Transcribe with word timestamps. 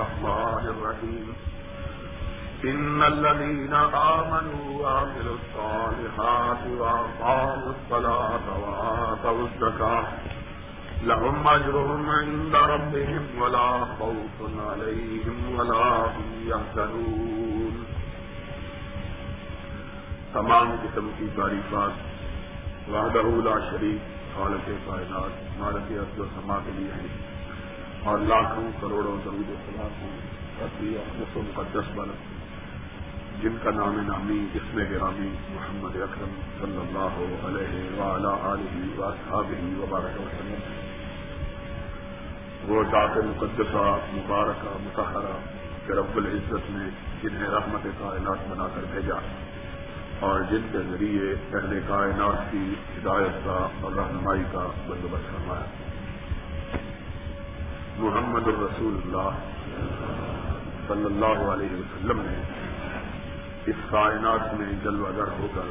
الرحمن 0.00 0.66
الرحيم. 0.66 1.32
إن 2.66 3.02
الذين 3.02 3.74
آمنوا 3.92 4.80
وعملوا 4.80 5.34
الصالحات 5.34 6.66
وأقاموا 6.66 7.72
الصلاة 7.72 8.58
وآتوا 8.58 9.38
الزكاة 9.38 10.02
لهم 11.06 11.48
أجرهم 11.56 12.10
عند 12.10 12.54
ربهم 12.54 13.42
ولا 13.42 13.84
خوف 13.98 14.42
عليهم 14.42 15.60
ولا 15.60 16.12
هم 16.16 16.48
يحزنون. 16.48 17.84
تمام 20.32 20.76
قسم 20.82 21.10
کی 21.18 21.26
تعریفات. 21.36 21.90
وحدہ 22.88 23.48
لا 23.48 23.70
شریف 23.70 24.34
خالق 24.36 24.70
کائنات، 24.86 25.58
مالک 25.58 25.92
عبد 25.92 26.18
و 26.18 26.24
سما 26.24 26.58
کے 26.64 26.70
لیے 26.74 26.92
ہیں۔ 26.92 27.29
اور 28.04 28.18
لاکھوں 28.18 28.70
کروڑوں 28.80 29.16
درود 29.24 29.50
و 29.50 29.54
سلام 29.66 30.02
ہوں 30.02 30.40
مقدس 31.36 31.84
بن 31.94 32.08
جن 33.40 33.56
کا 33.62 33.70
نام 33.70 34.00
نامی 34.06 34.46
جسم 34.54 34.78
گرامی 34.90 35.28
محمد 35.48 35.96
اکرم 35.96 36.30
صلی 36.60 36.76
اللہ 36.76 37.46
علیہ 37.46 38.00
وعلا 38.00 38.52
علیہ 38.52 38.98
وصحابہ 38.98 39.82
وبارک 39.82 40.20
وسلم۔ 40.20 40.60
وہ 42.68 42.82
ذات 42.82 43.16
مقدسہ، 43.16 43.98
مبارکہ 44.12 44.78
متحرہ 44.80 45.38
کہ 45.86 45.92
رب 45.92 46.16
العزت 46.16 46.70
نے 46.70 46.88
جنہیں 47.22 47.48
رحمت 47.48 47.84
کائنات 47.98 48.38
بنا 48.48 48.68
کر 48.74 48.80
بھیجا 48.90 49.14
اور 50.20 50.40
جن 50.40 50.66
کے 50.72 50.78
ذریعے 50.90 51.34
پہلے 51.50 51.80
کائنات 51.88 52.52
کی 52.52 52.74
ہدایت 52.96 53.44
کا 53.44 53.68
اور 53.80 53.92
رہنمائی 53.92 54.42
کا 54.52 54.66
بندوبست 54.86 55.30
فرمایا۔ 55.30 55.89
محمد 58.00 58.46
الرسول 58.46 59.00
اللہ 59.04 59.38
صلی 60.88 61.04
اللہ 61.04 61.50
علیہ 61.50 61.72
وسلم 61.72 62.20
نے 62.20 62.42
اس 63.66 63.76
کائنات 63.90 64.54
میں 64.54 64.72
جلوہ 64.84 65.08
گر 65.16 65.28
ہو 65.38 65.46
کر 65.54 65.70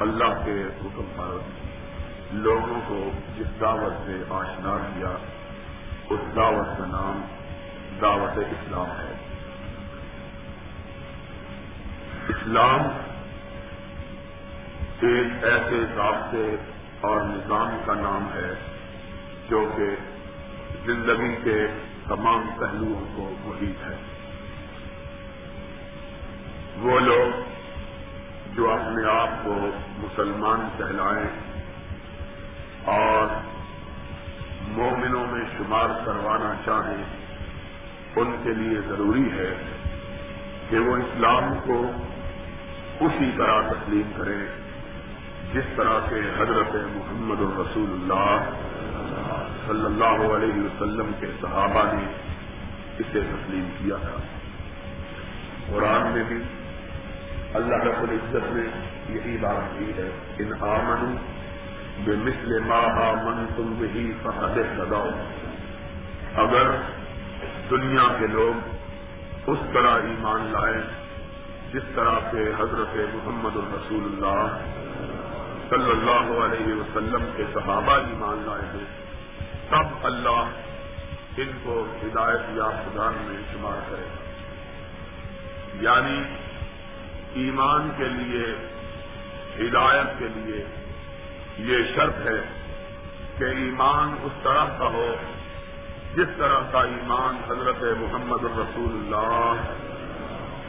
اللہ 0.00 0.44
کے 0.44 0.64
حکم 0.64 1.04
پر 1.16 1.38
لوگوں 2.32 2.80
کو 2.86 3.10
جس 3.36 3.60
دعوت 3.60 3.92
سے 4.06 4.22
آشنا 4.30 4.76
کیا، 4.94 5.16
اس 6.10 6.20
دعوت 6.36 6.78
کا 6.78 6.86
نام 6.86 7.24
دعوت 8.00 8.38
اسلام 8.38 8.86
ہے۔ 8.86 9.14
اسلام 12.28 12.80
ایک 15.00 15.44
ایسے 15.44 15.84
ضابطے 15.94 16.56
اور 17.00 17.20
نظام 17.20 17.76
کا 17.86 17.94
نام 17.94 18.32
ہے 18.34 18.54
جو 19.48 19.72
کہ 19.76 20.13
زندگی 20.86 21.36
کے 21.44 21.66
تمام 22.08 22.50
پہلوؤں 22.58 23.04
کو 23.16 23.34
محیط 23.44 23.84
ہے۔ 23.84 23.96
وہ 26.78 27.00
لوگ 27.00 27.40
جو 28.56 28.70
اپنے 28.70 29.10
آپ 29.10 29.44
کو 29.44 29.70
مسلمان 29.98 30.68
کہلائیں 30.78 31.30
اور 32.84 33.26
مومنوں 34.68 35.26
میں 35.26 35.44
شمار 35.58 35.88
کروانا 36.06 36.52
چاہیں، 36.64 37.04
ان 38.16 38.36
کے 38.42 38.54
لیے 38.54 38.80
ضروری 38.88 39.32
ہے 39.32 39.54
کہ 40.70 40.78
وہ 40.78 40.96
اسلام 40.96 41.54
کو 41.66 41.90
اسی 43.00 43.30
طرح 43.38 43.60
تسلیم 43.60 44.10
کریں، 44.16 44.46
جس 45.52 45.64
طرح 45.76 46.00
سے 46.08 46.20
حضرت 46.20 46.74
محمد 46.74 47.40
الرسول 47.40 47.90
اللہ 47.90 48.63
صلی 49.66 49.84
اللہ 49.84 50.34
علیہ 50.34 50.62
وسلم 50.62 51.10
کے 51.20 51.26
صحابہ 51.40 51.84
نے 51.92 52.04
اسے 52.98 53.20
تسلیم 53.20 53.68
کیا 53.78 53.96
تھا۔ 53.96 54.16
قرآن 55.70 56.12
میں 56.12 56.24
بھی 56.28 56.42
اللہ 57.54 57.74
رب 57.74 58.02
العزت 58.02 58.52
نے 58.52 58.66
یہی 59.14 59.36
بات 59.40 59.78
کی 59.78 59.92
ہے، 59.98 60.10
ان 60.38 60.52
آمن 60.60 61.16
بے 62.04 62.14
مسل 62.16 62.58
ماہ 62.58 63.12
من 63.24 63.44
تم 63.56 63.74
بھی 63.78 64.12
فہد 64.22 64.56
لگاؤ 64.78 65.10
اگر 66.34 66.70
دنیا 67.70 68.06
کے 68.18 68.26
لوگ 68.26 69.50
اس 69.50 69.58
طرح 69.72 69.94
ایمان 70.04 70.46
لائیں 70.52 70.82
جس 71.72 71.82
طرح 71.94 72.18
سے 72.30 72.50
حضرت 72.58 72.96
محمد 73.14 73.56
الرسول 73.56 74.04
اللہ 74.04 74.58
صلی 75.68 75.90
اللہ 75.90 76.32
علیہ 76.44 76.74
وسلم 76.74 77.24
کے 77.36 77.44
صحابہ 77.54 77.92
ایمان 77.92 78.42
لائے 78.46 78.66
ہیں 78.74 79.03
تب 79.70 80.06
اللہ 80.06 80.50
ان 81.36 81.50
کو 81.62 81.86
ہدایت 82.02 82.40
یا 82.48 82.70
خدان 82.70 83.14
میں 83.16 83.42
شمار 83.52 83.90
کرے۔ 83.90 84.02
گا 84.02 84.24
یعنی 85.80 86.22
ایمان 87.34 87.90
کے 87.96 88.04
لیے، 88.04 88.44
ہدایت 89.58 90.18
کے 90.18 90.28
لیے 90.34 90.64
یہ 91.58 91.76
شرط 91.96 92.14
ہے 92.26 92.68
کہ 93.38 93.44
ایمان 93.44 94.16
اس 94.22 94.32
طرح 94.42 94.64
کا 94.78 94.86
ہو، 94.86 95.14
جس 96.14 96.28
طرح 96.38 96.60
کا 96.72 96.80
ایمان 96.80 97.36
حضرت 97.50 97.82
محمد 97.82 98.44
الرسول 98.44 98.94
اللہ 98.94 99.54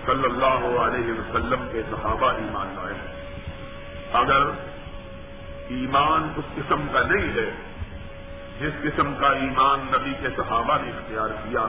صلی 0.06 0.24
اللہ 0.24 0.80
علیہ 0.80 1.14
وسلم 1.14 1.68
کے 1.72 1.82
صحابہ 1.92 2.32
ایمان 2.32 2.76
لائے۔ 2.76 3.16
اگر 4.14 4.48
ایمان 5.70 6.34
اس 6.36 6.46
قسم 6.56 6.88
کا 6.94 7.02
نہیں 7.02 7.34
ہے 7.34 7.75
جس 8.60 8.72
قسم 8.84 9.14
کا 9.16 9.28
ایمان 9.28 9.80
نبی 9.80 10.14
کے 10.22 10.28
صحابہ 10.38 10.78
نے 10.82 10.90
اختیار 10.90 11.30
کیا 11.30 11.68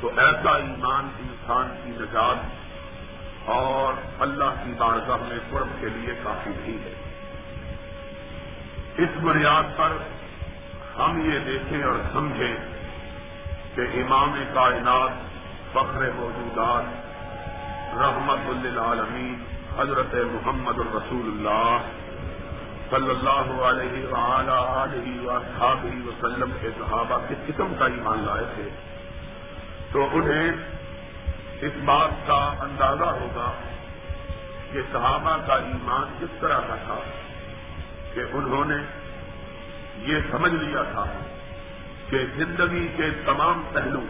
تو 0.00 0.10
ایسا 0.16 0.56
ایمان 0.56 1.08
انسان 1.18 1.76
کی 1.84 1.90
نجات 1.90 2.36
اور 3.44 3.94
اللہ 4.20 4.64
کی 4.64 4.72
بارگاہ 4.78 5.16
میں 5.16 5.38
قرب 5.50 5.66
کے 5.80 5.86
لیے 5.88 6.14
کافی 6.22 6.50
بھی 6.64 6.78
ہے۔ 6.84 6.94
اس 8.98 9.08
بنیاد 9.22 9.62
پر 9.76 9.92
ہم 10.98 11.30
یہ 11.32 11.38
دیکھیں 11.38 11.82
اور 11.82 11.96
سمجھیں 12.12 12.56
کہ 13.74 13.80
امام 13.80 14.44
کائنات 14.54 15.10
فخر 15.72 16.10
موجودات، 16.16 16.84
رحمت 17.96 18.66
للعالمین، 18.66 19.44
حضرت 19.78 20.14
محمد 20.14 20.78
الرسول 20.78 21.26
اللہ 21.26 21.78
صلی 22.90 23.10
اللہ 23.10 23.62
علیہ 23.62 24.14
علیہ 24.14 25.20
وصحابہ 25.20 26.08
وسلم 26.08 26.52
کے 26.60 26.70
صحابہ 26.78 27.18
کس 27.28 27.46
قسم 27.46 27.74
کا 27.78 27.84
ایمان 27.86 28.24
لائے 28.24 28.44
تھے۔ 28.54 28.68
تو 29.92 30.08
انہیں 30.12 30.52
اس 31.60 31.72
بات 31.84 32.10
کا 32.26 32.54
اندازہ 32.60 33.04
ہوگا 33.04 33.52
کہ 34.72 34.80
صحابہ 34.92 35.36
کا 35.46 35.54
ایمان 35.54 36.16
کس 36.20 36.40
طرح 36.40 36.60
کا 36.68 36.74
تھا 36.74 36.98
کہ 38.14 38.20
انہوں 38.32 38.64
نے 38.64 38.76
یہ 39.96 40.16
سمجھ 40.30 40.52
لیا 40.52 40.82
تھا 40.82 41.04
کہ 42.10 42.18
زندگی 42.36 42.88
کے 42.96 43.10
تمام 43.24 43.62
پہلو 43.72 44.00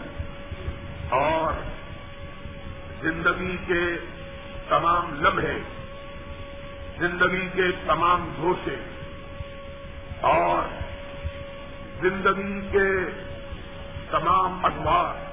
اور 1.09 1.53
زندگی 3.01 3.57
کے 3.67 3.97
تمام 4.69 5.21
لمحے 5.21 5.57
زندگی 6.99 7.49
کے 7.53 7.71
تمام 7.85 8.33
گھوشے 8.35 8.75
اور 10.21 10.67
زندگی 12.01 12.67
کے 12.71 12.89
تمام 14.11 14.65
ادوار 14.65 15.25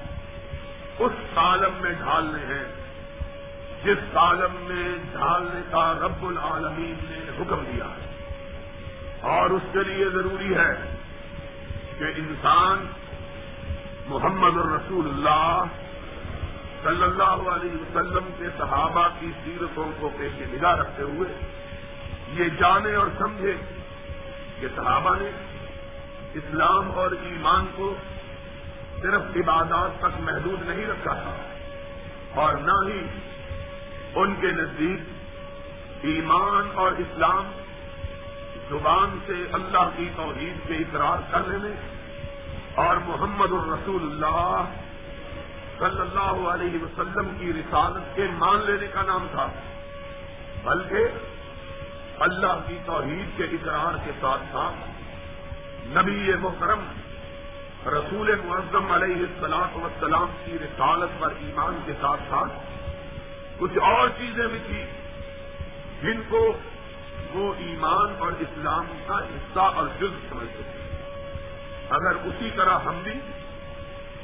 اس 0.99 1.11
سالم 1.33 1.73
میں 1.81 1.91
ڈھالنے 1.91 2.55
ہیں، 2.55 2.65
جس 3.83 3.97
سالم 4.13 4.55
میں 4.55 4.97
ڈھالنے 5.11 5.61
کا 5.71 5.93
رب 5.93 6.25
العالمین 6.25 6.95
نے 7.01 7.41
حکم 7.41 7.63
دیا 7.73 7.85
ہے۔ 7.85 8.13
اور 9.21 9.49
اس 9.49 9.61
کے 9.73 9.83
لیے 9.83 10.09
ضروری 10.09 10.55
ہے 10.55 10.95
کہ 11.99 12.03
انسان 12.03 12.85
محمد 14.07 14.57
الرسول 14.57 15.07
اللہ 15.07 15.63
صلی 16.83 17.03
اللہ 17.03 17.49
علیہ 17.49 17.75
وسلم 17.75 18.29
کے 18.37 18.49
صحابہ 18.57 19.07
کی 19.19 19.31
سیرتوں 19.43 19.91
کو 19.99 20.09
پیش 20.17 20.41
نگاہ 20.53 20.75
رکھتے 20.75 21.03
ہوئے 21.11 21.29
یہ 22.33 22.49
جانے 22.59 22.95
اور 22.95 23.07
سمجھے 23.17 23.53
کہ 24.59 24.67
صحابہ 24.75 25.15
نے 25.15 25.29
اسلام 26.33 26.91
اور 26.95 27.11
ایمان 27.23 27.65
کو 27.75 27.93
صرف 29.01 29.37
عبادات 29.37 29.99
تک 29.99 30.19
محدود 30.21 30.67
نہیں 30.67 30.85
رکھا 30.85 31.13
تھا 31.13 31.33
اور 32.35 32.53
نہ 32.61 32.77
ہی 32.87 33.01
ان 34.15 34.33
کے 34.41 34.51
نزدیک 34.51 36.05
ایمان 36.05 36.69
اور 36.75 36.91
اسلام 36.99 37.51
زبان 38.69 39.17
سے 39.27 39.43
اللہ 39.53 39.89
کی 39.97 40.09
توحید 40.15 40.67
کے 40.67 40.77
اقرار 40.77 41.27
کرنے 41.31 41.57
میں 41.57 41.73
اور 42.83 42.97
محمد 43.05 43.51
الرسول 43.51 44.03
اللہ 44.03 44.81
صلی 45.79 45.99
اللہ 45.99 46.49
علیہ 46.49 46.83
وسلم 46.83 47.35
کی 47.39 47.53
رسالت 47.53 48.15
کے 48.15 48.27
مان 48.33 48.59
لینے 48.65 48.87
کا 48.87 49.01
نام 49.01 49.27
تھا، 49.31 49.47
بلکہ 50.63 50.97
اللہ 52.19 52.59
کی 52.67 52.77
توحید 52.85 53.37
کے 53.37 53.43
اقرار 53.43 53.97
کے 54.05 54.11
ساتھ 54.21 54.41
ساتھ 54.51 54.75
نبی 55.87 56.33
محترم، 56.39 56.85
رسول 57.87 58.35
معظم 58.45 58.91
علیہ 58.91 59.15
السلاط 59.15 59.75
وسلام 59.75 60.27
کی 60.45 60.59
رسالت 60.59 61.19
پر 61.19 61.33
ایمان 61.39 61.79
کے 61.85 61.93
ساتھ 62.01 62.21
ساتھ 62.29 62.51
کچھ 63.57 63.77
اور 63.77 64.09
چیزیں 64.09 64.47
بھی 64.47 64.59
تھیں 64.67 64.85
جن 66.01 66.21
کو 66.29 66.57
وہ 67.33 67.53
ایمان 67.57 68.15
اور 68.19 68.31
اسلام 68.39 68.85
کا 69.07 69.19
حصہ 69.19 69.59
اور 69.59 69.87
جز 69.99 70.29
سمجھتے 70.29 70.63
تھے۔ 70.71 70.79
اگر 71.89 72.15
اسی 72.23 72.49
طرح 72.55 72.79
ہم 72.79 72.99
بھی 73.03 73.19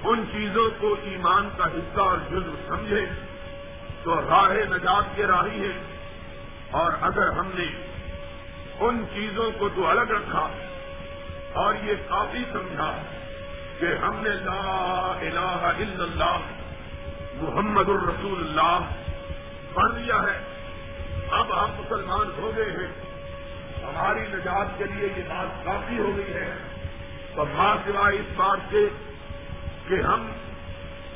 ان 0.03 0.23
چیزوں 0.31 0.69
کو 0.79 0.95
ایمان 1.03 1.49
کا 1.57 1.65
حصہ 1.65 1.99
اور 1.99 2.17
جزو 2.31 2.55
سمجھے 2.67 3.05
تو 4.03 4.21
راہ 4.21 4.51
نجات 4.51 5.03
کے 5.15 5.27
راہی 5.27 5.61
ہے 5.61 5.81
اور 6.71 6.91
اگر 7.01 7.27
ہم 7.27 7.49
نے 7.53 7.65
ان 8.79 9.05
چیزوں 9.13 9.51
کو 9.59 9.69
تو 9.75 9.87
الگ 9.87 10.11
رکھا 10.11 10.49
اور 11.53 11.73
یہ 11.83 11.93
کافی 12.07 12.43
سمجھا 12.51 12.97
کہ 13.79 13.85
ہم 13.85 14.15
نے 14.15 14.29
لا 14.29 15.13
الہ 15.21 15.73
الا 15.79 16.03
اللہ، 16.03 16.37
محمد 17.35 17.89
الرسول 17.89 18.39
اللہ 18.39 18.79
پڑھ 19.73 19.95
لیا 19.95 20.15
ہے، 20.15 20.39
اب 21.31 21.63
ہم 21.63 21.69
مسلمان 21.71 22.29
ہو 22.37 22.51
گئے 22.55 22.71
ہیں۔ 22.71 23.09
ہماری 23.83 24.19
نجات 24.19 24.67
کے 24.77 24.83
لیے 24.83 25.09
یہ 25.17 25.23
بات 25.27 25.65
کافی 25.65 25.99
ہو 25.99 26.17
گئی 26.17 26.33
ہے۔ 26.33 26.53
تو 27.35 27.45
ماں 27.45 27.75
سوائے 27.85 28.15
اس 28.15 28.33
بات 28.35 28.57
سے 28.69 28.89
کہ 29.89 30.01
ہم 30.01 30.31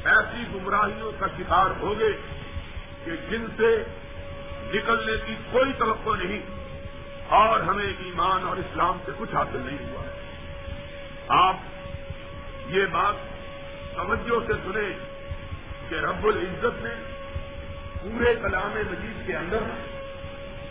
ایسی 0.06 0.44
گمراہیوں 0.54 1.12
کا 1.20 1.28
شکار 1.38 1.80
ہو 1.80 2.00
گئے 2.00 2.14
کہ 3.06 3.12
جن 3.30 3.46
سے 3.58 3.84
نکلنے 4.74 5.12
کی 5.26 5.36
کوئی 5.52 5.74
توقع 5.74 6.16
نہیں 6.24 6.40
اور 7.28 7.60
ہمیں 7.60 7.86
ایمان 7.86 8.44
اور 8.44 8.58
اسلام 8.58 8.98
سے 9.06 9.12
کچھ 9.18 9.36
حاصل 9.36 9.62
نہیں 9.66 9.92
ہوا۔ 9.92 10.04
ہے 10.04 10.10
آپ 11.28 11.56
یہ 12.68 12.86
بات 12.86 13.16
توجہ 13.96 14.48
سے 14.48 14.54
سنیں 14.64 14.90
کہ 15.90 15.96
رب 15.96 16.28
العزت 16.28 16.84
نے 16.84 16.96
پورے 18.02 18.36
کلام 18.42 18.72
مجید 18.76 19.28
کے 19.28 19.36
اندر 19.36 19.60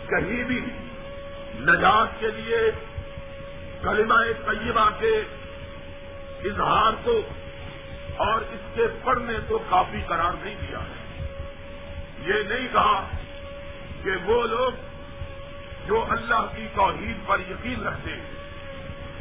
کہیں 0.08 0.44
بھی 0.44 0.60
نجات 1.54 2.20
کے 2.20 2.26
لیے 2.36 2.70
کلمہ 3.82 4.14
طیبہ 4.46 4.90
کے 4.98 5.22
اظہار 6.44 6.92
کو 7.04 7.22
اور 8.26 8.40
اس 8.40 8.60
کے 8.74 8.82
پڑھنے 9.04 9.32
کو 9.48 9.58
کافی 9.58 10.02
قرار 10.06 10.32
نہیں 10.42 10.54
دیا 10.54 10.78
ہے۔ 10.78 11.26
یہ 12.26 12.42
نہیں 12.42 12.68
کہا 12.72 13.08
کہ 14.02 14.10
وہ 14.24 14.46
لوگ 14.46 14.72
جو 15.86 16.06
اللہ 16.10 16.46
کی 16.56 16.66
توحید 16.74 17.16
پر 17.26 17.40
یقین 17.40 17.86
رکھتے 17.86 18.10
ہیں 18.10 18.30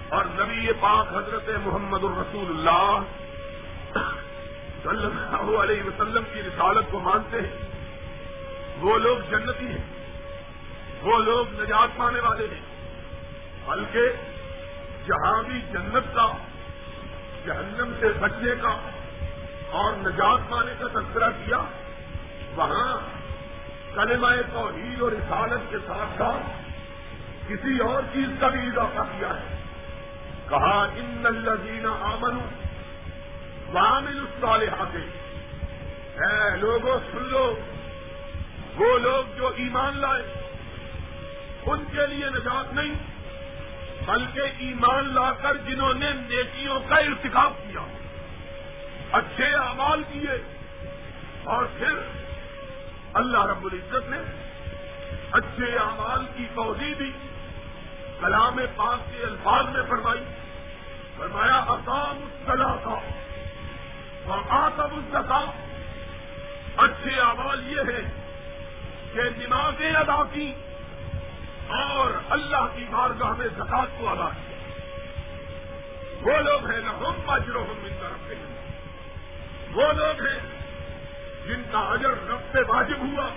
اور 0.10 0.26
نبی 0.26 0.68
پاک 0.80 1.08
حضرت 1.08 1.50
محمد 1.64 2.04
الرسول 2.04 2.48
اللہ 2.50 3.00
صلی 4.84 5.06
اللہ 5.06 5.58
علیہ 5.58 5.84
وسلم 5.84 6.24
کی 6.34 6.42
رسالت 6.42 6.86
کو 6.92 7.00
مانتے 7.00 7.38
ہیں۔ 7.38 7.58
وہ 8.78 8.98
لوگ 8.98 9.18
جنتی 9.30 9.68
ہیں۔ 9.68 9.84
وہ 11.02 11.20
لوگ 11.20 11.62
نجات 11.62 11.98
پانے 11.98 12.20
والے 12.20 12.48
ہیں۔ 12.52 12.62
بلکہ 13.66 14.10
جہاں 15.08 15.44
بھی 15.44 15.62
جنت 15.62 16.16
کا 16.16 16.28
جہنم 17.46 17.94
سے 18.00 18.10
بچنے 18.20 18.52
کا 18.62 18.78
اور 19.70 19.94
نجات 19.94 20.40
پانے 20.50 20.72
کا 20.80 20.88
تذکرہ 20.88 21.30
کیا، 21.46 21.62
وہاں 22.56 22.98
کلمہ 23.96 24.28
توحید 24.54 25.02
اور 25.02 25.12
رسالت 25.12 25.72
کے 25.72 25.78
ساتھ 25.88 26.18
ساتھ 26.18 26.62
کسی 27.48 27.80
اور 27.80 28.04
چیز 28.14 28.28
کا 28.40 28.48
بھی 28.48 28.60
اضافہ 28.60 29.02
کیا 29.18 29.30
ہے۔ 29.30 29.62
کہا، 30.50 30.84
ان 30.84 31.22
الزین 31.26 31.86
آمن 31.86 32.38
وامل 33.74 34.20
الصالحات. 34.20 34.96
اے 36.22 36.58
لوگوں 36.58 37.00
سن 37.12 37.24
لو، 37.24 37.60
وہ 38.76 38.98
لوگ 38.98 39.38
جو 39.38 39.48
ایمان 39.48 39.98
لائے، 39.98 40.24
ان 41.66 41.84
کے 41.92 42.08
لیے 42.08 42.30
نجات 42.30 42.74
نہیں 42.74 43.11
بلکہ 44.06 44.40
ایمان 44.40 45.16
لا 45.16 45.32
کر 45.32 45.58
جنہوں 45.58 45.94
نے 45.94 46.12
نیکیوں 46.14 46.80
کا 46.88 46.96
ارتکاب 46.96 47.54
کیا، 47.58 47.82
اچھے 49.12 49.46
اعمال 49.46 50.04
کیے۔ 50.12 50.58
اور 51.44 51.66
پھر 51.78 51.94
اللہ 53.14 53.46
رب 53.46 53.66
العزت 53.66 54.10
نے 54.10 54.18
اچھے 55.32 55.78
اعمال 55.78 56.26
کی 56.38 56.46
توضیع 56.56 56.94
دی، 57.00 57.12
کلام 58.22 58.60
پاک 58.76 59.00
کے 59.12 59.24
الفاظ 59.24 59.66
میں 59.74 59.82
فرمائی۔ 59.90 60.24
فرمایا 61.18 61.56
اسام 61.56 62.20
الصلاح 62.24 62.76
کا 62.76 63.00
اور 64.26 64.40
آتم 64.50 64.96
الزکا 64.96 65.46
اچھے 66.78 67.20
اعمال 67.20 67.72
یہ 67.72 67.80
ہے 67.80 68.02
کہ 69.14 69.48
نمازیں 69.48 69.94
ادا 69.94 70.24
کی 70.32 70.54
اور 71.80 72.12
اللہ 72.30 72.68
کی 72.76 72.86
بارگاہ 72.92 73.34
میں 73.38 73.48
زکات 73.48 73.88
کو 73.98 74.10
ادا 74.10 74.30
کیا۔ 74.30 74.58
وہ 76.22 76.42
لوگ 76.42 76.72
ہیں 76.72 76.82
نہ 76.82 76.90
ہم 76.90 77.14
ماجرو 77.26 77.64
ہم 77.64 77.84
ان 77.84 77.96
طرف 78.00 78.32
ہیں 78.32 78.72
وہ 79.72 79.92
لوگ 79.92 80.26
ہیں 80.26 80.40
جن 81.48 81.64
کا 81.72 81.80
اجر 81.80 82.10
رب 82.10 82.40
سے 82.52 82.60
واجب 82.68 82.98
ہوا۔ 83.00 83.30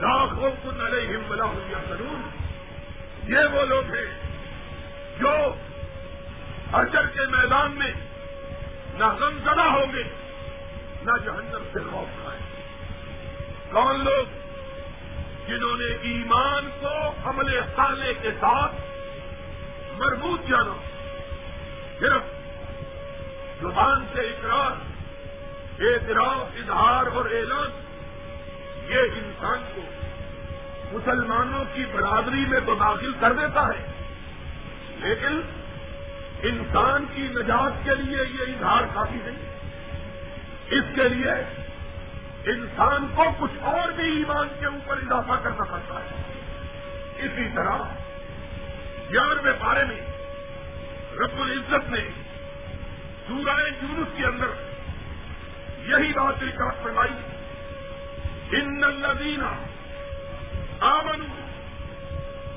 لاکھوں 0.00 0.50
کو 0.62 0.70
نلے 0.70 1.16
ہملا 1.16 1.44
ہوا 1.44 1.80
ضرور 1.88 2.46
یہ 3.28 3.38
وہ 3.52 3.64
لوگ 3.64 3.94
ہیں 3.94 4.20
جو 5.18 5.54
اجر 6.72 7.06
کے 7.06 7.20
میدان 7.26 7.72
میں 7.72 7.92
نہ 8.94 9.04
زدہ 9.44 9.60
ہوں 9.60 9.92
گے، 9.92 10.02
نہ 11.02 11.12
جہنم 11.24 11.64
سے 11.72 11.78
خوف 11.90 12.22
کھائیں۔ 12.22 12.42
کون 13.72 14.04
لوگ 14.04 14.45
جنہوں 15.46 15.76
نے 15.76 15.84
ایمان 15.84 16.70
کو 16.80 17.14
عمل 17.24 17.60
سالے 17.76 18.14
کے 18.22 18.30
ساتھ 18.40 18.74
مربوط 19.92 20.40
جانا 20.48 20.76
صرف 21.98 22.22
زبان 23.60 24.06
سے 24.12 24.20
اقرار، 24.20 24.72
اعتراف، 25.80 26.46
اظہار 26.56 27.06
اور 27.06 27.24
اعلان، 27.24 27.68
یہ 28.88 28.98
انسان 28.98 29.58
کو 29.74 29.80
مسلمانوں 30.92 31.64
کی 31.74 31.84
برادری 31.92 32.44
میں 32.46 32.60
تو 32.66 32.74
داخل 32.74 33.12
کر 33.20 33.32
دیتا 33.32 33.68
ہے۔ 33.68 33.86
لیکن 34.96 35.40
انسان 36.42 37.04
کی 37.14 37.22
نجات 37.22 37.84
کے 37.84 37.90
لیے 37.94 38.18
یہ 38.22 38.52
اظہار 38.52 38.82
کافی 38.94 39.18
نہیں، 39.24 39.58
اس 40.70 40.84
کے 40.94 41.08
لیے 41.08 41.65
انسان 42.46 43.08
کو 43.14 43.24
کچھ 43.38 43.62
اور 43.62 43.92
بھی 43.92 44.16
ایمان 44.16 44.48
کے 44.60 44.66
اوپر 44.66 44.96
اضافہ 44.96 45.42
کرنا 45.42 45.64
پڑتا 45.64 45.94
ہے۔ 45.94 46.22
اسی 47.16 47.48
طرح 47.54 47.78
گیارہویں 49.12 49.52
بارے 49.52 49.84
میں 49.84 50.00
رب 51.12 51.40
العزت 51.40 51.90
نے 51.90 52.00
سورہ 53.26 53.60
یونس 53.82 54.08
کے 54.16 54.24
اندر 54.24 54.46
یہی 55.78 56.12
بات 56.12 56.42
ریکارڈ 56.42 56.74
فرمائی 56.82 57.12
ان 58.56 58.84
الدینہ 58.84 59.52
آمن 60.80 61.26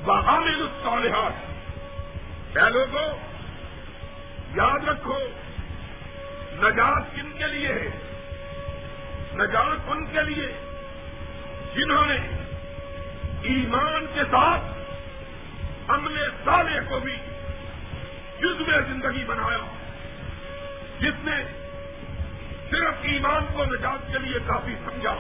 بحامل 0.06 0.62
الصالحات۔ 0.62 2.58
اے 2.58 2.70
لوگوں 2.70 3.08
یاد 4.56 4.88
رکھو، 4.88 5.18
نجات 6.54 7.16
کن 7.16 7.32
کے 7.38 7.48
لیے 7.48 7.68
ہے؟ 7.68 8.09
نجات 9.34 9.80
ان 9.88 10.06
کے 10.06 10.24
لیے 10.24 10.48
جنہوں 11.76 12.06
نے 12.06 12.18
ایمان 13.42 14.06
کے 14.14 14.22
ساتھ 14.24 14.62
عملے 15.88 16.28
سالے 16.44 16.80
کو 16.90 17.00
بھی 17.00 17.16
جزو 18.40 18.64
زندگی 18.88 19.24
بنایا، 19.26 19.58
جس 21.00 21.14
نے 21.24 21.44
صرف 22.70 22.94
ایمان 23.02 23.46
کو 23.54 23.66
نجات 23.66 24.12
کے 24.12 24.20
لیے 24.20 24.40
کافی 24.48 24.76
سمجھا۔ 24.86 25.16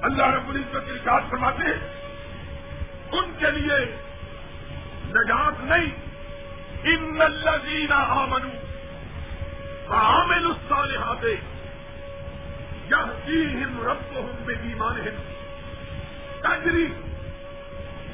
اللہ 0.00 0.26
رب 0.26 0.48
العزت 0.48 0.86
کی 0.86 0.92
نجات 0.92 1.22
فرماتے 1.30 1.62
ہیں، 1.62 2.02
ان 3.12 3.32
کے 3.38 3.50
لیے 3.50 3.96
نجات 5.04 5.52
نہیں۔ 5.60 6.06
ان 6.84 7.22
اللہ 7.22 7.68
جینا 7.68 7.96
آمنو 7.96 8.48
عامل 9.94 10.46
الصالحات 10.46 11.24
ہند 11.24 11.55
رب 12.92 14.16
ہوں 14.16 14.32
بے 14.44 14.52
ایمان 14.52 15.00
ہند 15.00 15.18
تجری 16.42 16.86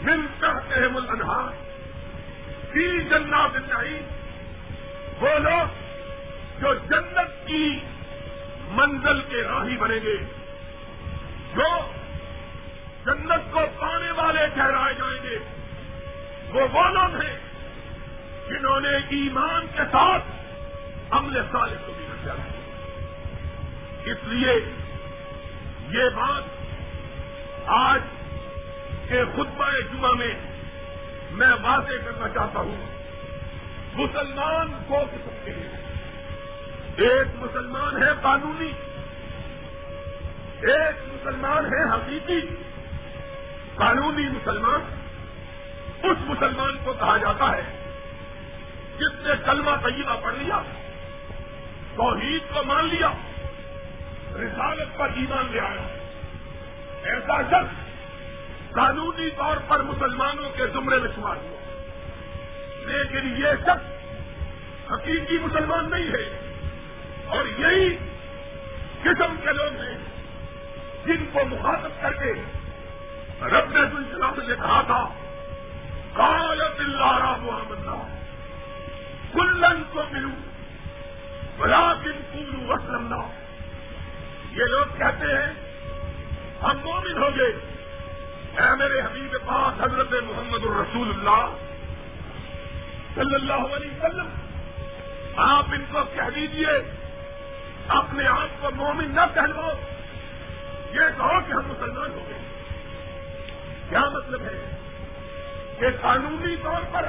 مل 0.03 0.27
کرتے 0.41 0.81
ہیں 0.81 0.89
ملنہار 0.89 1.53
فی 2.73 3.01
جنات 3.11 3.57
النعیم. 3.57 4.03
وہ 5.21 5.39
لوگ 5.39 5.81
جو 6.61 6.75
جنت 6.75 7.47
کی 7.47 7.79
منزل 8.69 9.21
کے 9.21 9.43
راہی 9.43 9.77
بنیں 9.77 10.01
گے، 10.03 10.17
جو 11.55 11.69
جنت 13.05 13.53
کو 13.53 13.61
پانے 13.81 14.11
والے 14.11 14.47
ٹھہرائے 14.55 14.95
جائیں 14.95 15.23
گے، 15.23 15.39
وہ 16.53 16.61
وہ 16.73 16.89
لوگ 16.89 17.21
ہیں 17.21 17.37
جنہوں 18.49 18.81
نے 18.81 18.97
ایمان 19.09 19.67
کے 19.67 19.83
ساتھ 19.93 20.25
عمل 21.11 21.43
صالح 21.53 21.87
کو 21.87 21.93
بھی 21.97 22.12
اس 24.05 24.17
لیے 24.25 24.53
یہ 25.89 26.09
بات 26.09 26.43
آج 27.67 28.01
کے 29.09 29.25
خطبہ 29.33 29.71
جمعہ 29.93 30.13
میں 30.13 30.35
میں 31.31 31.51
واضح 31.63 31.93
کرنا 32.05 32.29
چاہتا 32.29 32.61
ہوں۔ 32.61 32.77
مسلمان 33.95 34.85
کو 34.89 34.99
قسم 35.13 35.31
کے 35.45 35.51
ہیں؟ 35.51 35.83
ایک 36.97 37.27
مسلمان 37.35 38.03
ہے 38.03 38.09
قانونی، 38.23 38.73
ایک 40.61 40.97
مسلمان 41.07 41.67
ہے 41.67 41.91
حقیقی۔ 41.91 42.41
قانونی 43.75 44.29
مسلمان 44.29 44.81
اس 46.03 46.17
مسلمان 46.21 46.77
کو 46.85 46.93
کہا 46.93 47.17
جاتا 47.17 47.57
ہے 47.57 47.93
جس 48.99 49.27
نے 49.27 49.33
کلمہ 49.45 49.71
طیبہ 49.83 50.17
پڑھ 50.23 50.35
لیا، 50.35 50.63
توحید 51.97 52.55
کو 52.55 52.63
مان 52.63 52.85
لیا 52.87 53.13
رسالت 54.35 54.99
پر 54.99 55.09
ایمان 55.17 55.47
لے 55.51 55.61
آیا 55.61 55.99
ایسا 57.03 57.43
شخص 57.43 57.83
قانونی 58.73 59.31
طور 59.31 59.57
پر 59.69 59.83
مسلمانوں 59.83 60.51
کے 60.51 60.67
زمرے 60.67 60.99
میں 60.99 61.09
شمار 61.15 61.37
ہوا۔ 61.37 61.59
لیکن 62.87 63.37
یہ 63.37 63.47
شخص 63.63 64.03
حقیقی 64.93 65.39
مسلمان 65.39 65.91
نہیں 65.91 66.09
ہے۔ 66.09 66.39
اور 67.27 67.45
یہی 67.47 67.97
قسم 69.03 69.37
کے 69.43 69.53
لوگ 69.53 69.81
ہیں 69.81 69.99
جن 71.07 71.25
کو 71.33 71.45
مخاطب 71.45 72.03
کر 72.03 72.13
کے 72.13 72.33
رب 73.41 73.71
نے 73.71 74.47
نے 74.47 74.55
کہا 74.55 74.83
تھا 74.87 75.09
کالت 76.13 76.81
اللہ 76.81 77.37
محمد 77.41 77.87
کلن 79.33 79.83
کو 79.91 80.03
ملو 80.13 80.29
بلا 81.57 81.93
دن 81.93 82.21
کلو 82.33 82.73
وسلم 82.73 83.15
یہ 84.53 84.65
لوگ 84.65 84.99
کہتے 84.99 85.27
ہیں، 85.27 85.53
ہم 86.63 86.79
مومن 86.85 87.23
ہو 87.23 87.29
گئے 87.37 87.53
اے 88.57 88.77
میرے 88.79 89.01
حبیب 89.01 89.37
پاس 89.47 89.83
حضرت 89.83 90.13
محمد 90.13 90.65
الرسول 90.65 91.11
اللہ 91.11 91.57
صلی 93.15 93.35
اللہ 93.35 93.77
علیہ 93.77 93.91
وسلم، 93.91 94.29
آپ 95.37 95.65
ان 95.73 95.85
کو 95.93 95.99
کہہ 96.15 96.31
دیجیے 96.35 96.93
اپنے 97.89 98.27
آپ 98.27 98.63
کو 98.63 98.71
مومن 98.75 99.15
نہ 99.15 99.21
کہلو۔ 99.35 99.73
یہ 100.93 101.19
کہو 101.19 101.41
کہ 101.47 101.53
ہم 101.53 101.63
مسلمان 101.67 102.11
ہو 102.11 102.25
گئے 102.29 102.39
کیا 103.89 104.01
مطلب 104.01 104.41
ہے؟ 104.41 104.77
کہ 105.79 105.87
قانونی 106.01 106.57
طور 106.57 106.81
پر 106.93 107.09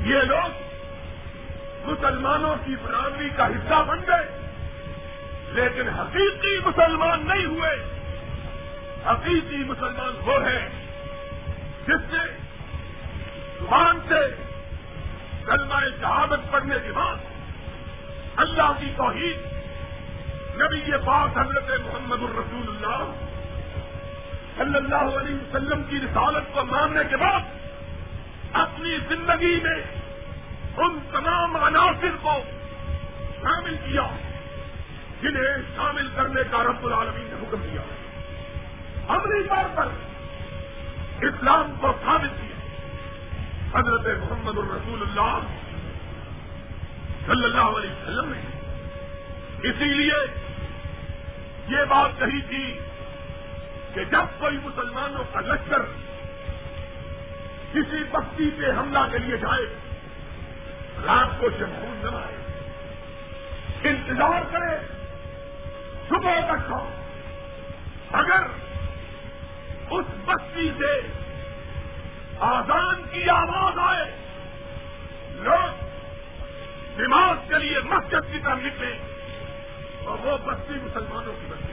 یہ 0.00 0.16
لوگ 0.16 0.50
مسلمانوں 1.90 2.56
کی 2.64 2.76
برادری 2.82 3.28
کا 3.36 3.46
حصہ 3.46 3.84
بن 3.88 3.98
گئے۔ 4.06 4.43
لیکن 5.54 5.88
حقیقی 5.88 6.58
مسلمان 6.58 7.28
نہیں 7.28 7.44
ہوئے۔ 7.44 7.84
حقیقی 9.06 9.56
مسلمان 9.56 10.14
وہ 10.26 10.46
ہے 10.46 10.68
جس 11.86 12.00
سے 12.10 12.36
زبان 13.60 14.00
سے 14.08 14.34
کلمہ 15.46 15.74
شہادت 16.00 16.52
پڑھنے 16.52 16.74
کے 16.86 16.92
بعد 16.92 17.16
اللہ 18.36 18.72
کی 18.78 18.92
توحید، 18.96 19.36
نبی 20.60 20.80
کے 20.80 20.96
پاس 20.96 21.36
حضرت 21.36 21.70
محمد 21.80 22.22
الرسول 22.22 22.76
اللہ 22.76 23.12
صلی 24.56 24.76
اللہ 24.76 25.18
علیہ 25.18 25.34
وسلم 25.34 25.82
کی 25.82 25.96
رسالت 25.96 26.54
کو 26.54 26.64
ماننے 26.64 27.00
کے 27.10 27.16
بعد 27.16 27.40
اپنی 28.52 28.96
زندگی 29.08 29.60
میں 29.62 29.82
ان 30.76 30.98
تمام 31.12 31.56
عناصر 31.56 32.16
کو 32.22 32.42
شامل 33.42 33.76
کیا۔ 33.76 34.06
جنہیں 35.24 35.76
شامل 35.76 36.08
کرنے 36.16 36.40
کا 36.50 36.62
رب 36.62 36.84
العالمین 36.84 37.24
نے 37.24 37.46
حکم 37.46 37.62
دیا۔ 37.62 37.80
عملی 39.08 39.48
طور 39.48 39.76
پر 39.76 39.86
اسلام 41.24 41.74
کو 41.80 41.92
ثابت 42.04 42.40
کیا۔ 42.40 42.56
حضرت 43.78 44.18
محمد 44.18 44.58
الرسول 44.58 45.02
اللہ 45.02 45.38
صلی 47.26 47.44
اللہ 47.44 47.60
علیہ 47.60 47.90
وسلم 47.90 48.32
نے۔ 48.36 48.40
اسی 49.68 49.84
لیے 49.84 50.42
یہ 51.68 51.84
بات 51.84 52.10
کہی 52.18 52.40
تھی 52.40 52.78
کہ 53.94 54.04
جب 54.04 54.40
کوئی 54.40 54.58
مسلمانوں 54.64 55.24
کا 55.32 55.40
لشکر 55.40 55.82
کسی 57.72 58.04
بستی 58.10 58.50
پہ 58.50 58.70
حملہ 58.70 58.98
کے 59.12 59.18
لیے 59.18 59.36
جائے، 59.36 59.66
رات 61.06 61.40
کو 61.40 61.50
شمخون 61.50 62.00
نہ 62.02 62.16
آئے 62.16 62.34
انتظار 63.84 64.42
کرے 64.52 64.93
صبح 66.08 66.40
تک 66.40 66.68
کا 66.68 66.88
اگر 68.12 68.46
اس 69.90 70.06
بستی 70.24 70.70
سے 70.78 71.00
آزان 72.40 73.02
کی 73.10 73.28
آواز 73.28 73.78
آئے، 73.78 74.10
لوگ 75.30 75.84
دماغ 76.98 77.34
کے 77.48 77.58
لیے 77.58 77.80
مسجد 77.80 78.32
کی 78.32 78.38
طرف 78.38 78.58
نکلے 78.58 78.98
اور 80.04 80.18
وہ 80.18 80.38
بستی 80.44 80.74
مسلمانوں 80.74 81.32
کی 81.32 81.46
بستی 81.48 81.72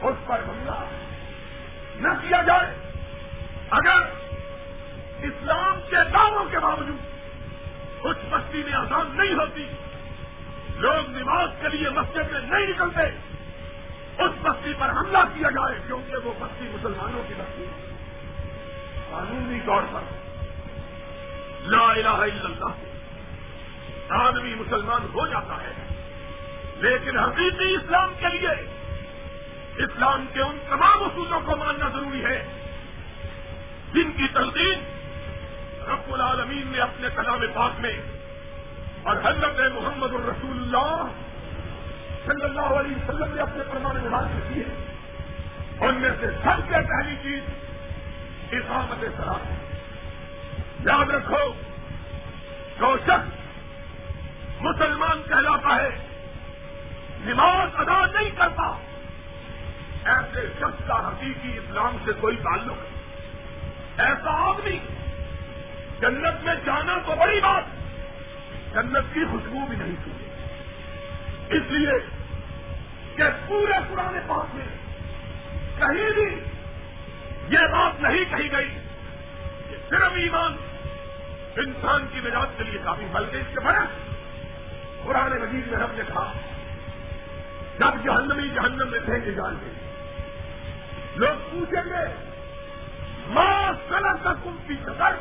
اس 0.00 0.26
پر 0.26 0.40
حملہ 0.48 0.84
نہ 1.96 2.08
کیا 2.08 2.42
جائے۔ 2.42 2.74
اگر 3.70 4.02
اسلام 5.22 5.80
کے 5.90 5.96
دعووں 6.12 6.44
کے 6.50 6.58
باوجود 6.58 6.96
اس 8.06 8.16
بستی 8.30 8.62
میں 8.64 8.72
آزاد 8.72 9.04
نہیں 9.14 9.34
ہوتی 9.34 9.66
لوگ 10.76 11.10
نماز 11.10 11.48
کے 11.60 11.76
لیے 11.76 11.90
مسجد 11.90 12.32
میں 12.32 12.40
نہیں 12.40 12.66
نکلتے۔ 12.66 13.02
اس 14.22 14.30
بستی 14.42 14.72
پر 14.78 14.90
حملہ 14.90 15.18
کیا 15.18 15.50
جائے 15.50 15.78
کیونکہ 15.86 16.16
وہ 16.16 16.32
بستی 16.40 16.64
مسلمانوں 16.64 17.22
کی 17.28 17.34
بستی 17.38 17.64
قانونی 19.10 19.60
طور 19.66 19.82
پر۔ 19.92 20.00
لا 21.62 21.92
الہ 21.92 22.08
الا 22.08 22.44
اللہ۔ 22.44 22.70
آدمی 24.08 24.54
مسلمان 24.54 25.02
ہو 25.14 25.26
جاتا 25.26 25.54
ہے۔ 25.62 25.72
لیکن 26.76 27.18
حقیقی 27.18 27.74
اسلام 27.74 28.12
کے 28.18 28.28
لیے 28.28 28.76
اسلام 29.84 30.26
کے 30.32 30.42
ان 30.42 30.58
تمام 30.68 31.02
اصولوں 31.02 31.40
کو 31.40 31.56
ماننا 31.56 31.88
ضروری 31.88 32.24
ہے۔ 32.24 32.46
جن 33.92 34.12
کی 34.12 34.28
تلقین 34.34 34.78
رب 35.88 36.12
العالمین 36.14 36.68
نے 36.68 36.78
اپنے 36.78 37.08
کلام 37.16 37.40
پاک 37.54 37.72
میں 37.78 38.00
اور 39.06 39.16
حضرت 39.16 39.72
محمد 39.72 40.14
الرسول 40.14 40.50
اللہ 40.50 41.04
صلی 42.26 42.44
اللہ 42.44 42.60
علیہ 42.60 42.96
وسلم 42.96 43.34
نے 43.34 43.42
اپنے 43.42 43.62
پرمان 43.72 43.96
میں 44.02 44.10
بات 44.10 44.54
کی 44.54 44.60
ہے۔ 44.60 44.96
ان 45.80 45.94
میں 45.94 46.10
سے 46.20 46.26
سب 46.26 46.60
سے 46.68 46.74
پہلی 46.74 47.16
چیز 47.22 47.42
اسامت 48.50 49.04
سلام 49.16 49.46
ہے۔ 49.46 49.56
یاد 50.84 51.10
رکھو، 51.10 51.52
جو 52.78 52.96
شخص 53.06 53.40
مسلمان 54.60 55.22
کہلاتا 55.28 55.76
ہے، 55.76 55.90
نماز 57.20 57.68
ادا 57.74 58.06
نہیں 58.06 58.30
کرتا، 58.30 58.78
ایسے 60.04 60.46
شخص 60.58 60.86
کا 60.86 61.08
حقیقی 61.08 61.56
اسلام 61.56 61.96
سے 62.04 62.12
کوئی 62.12 62.36
تعلق 62.36 62.76
نہیں۔ 62.76 62.96
ایسا 63.98 64.30
آدمی 64.30 64.78
جنت 66.00 66.44
میں 66.44 66.54
جانا 66.64 66.98
تو 67.06 67.14
بڑی 67.18 67.40
بات 67.40 67.75
جنت 68.76 69.14
کی 69.14 69.24
خوشبو 69.24 69.66
بھی 69.66 69.76
نہیں 69.76 69.94
سنی 70.04 71.56
اس 71.56 71.70
لیے 71.70 71.92
کہ 73.16 73.24
پورے 73.48 73.78
پرانے 73.88 74.20
پاس 74.26 74.54
میں 74.54 74.64
کہیں 75.78 76.10
بھی 76.10 76.26
یہ 77.48 77.66
بات 77.72 78.00
نہیں 78.00 78.24
کہی 78.24 78.52
گئی 78.52 78.68
کہ 79.68 79.76
صرف 79.88 80.12
ایمان 80.14 80.56
انسان 81.56 82.06
کی 82.12 82.20
نجات 82.24 82.58
کے 82.58 82.64
لیے 82.64 82.78
کافی 82.84 83.04
بلکہ 83.12 83.36
اس 83.36 83.54
کے 83.54 83.60
برس 83.60 83.94
پرانے 85.04 85.38
مجید 85.38 85.66
میں 85.66 85.78
ہم 85.78 85.94
نے 85.94 86.02
کہا، 86.08 86.32
جب 87.78 88.04
جہنمی 88.04 88.48
جہنم 88.48 88.90
میں 88.90 89.00
پھینکے 89.04 89.32
جان 89.32 89.54
گے 89.60 89.72
لوگ 91.16 91.50
پوچھیں 91.50 91.82
گے 91.84 92.04
ماں 93.28 93.72
سلر 93.88 94.22
کا 94.22 94.32
کم 94.44 94.56
کی 94.66 94.74
قدر 94.84 95.14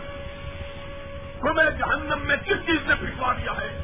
تمہیں 1.40 1.70
جہنم 1.70 2.20
میں 2.22 2.36
کس 2.38 2.66
چیز 2.66 2.88
نے 2.88 2.96
پھٹوا 2.96 3.34
دیا 3.34 3.52
ہے؟ 3.52 3.82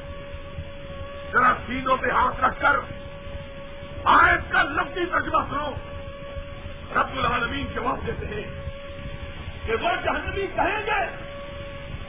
ذرا 1.32 1.54
سینوں 1.66 1.98
پہ 1.98 2.10
ہاتھ 2.10 2.44
رکھ 2.44 2.62
کر 2.62 2.76
آیت 4.04 4.52
کا 4.52 4.64
لفظی 4.64 5.06
ترجمہ 5.06 5.40
سنو۔ 5.50 5.72
رب 6.96 7.18
العالمین 7.18 7.66
جواب 7.76 8.08
دیتے 8.08 8.26
ہیں 8.26 8.44
کہ 9.66 9.74
وہ 9.76 9.90
جہنمی 10.04 10.48
کہیں 10.48 10.86
گے؟ 10.86 11.16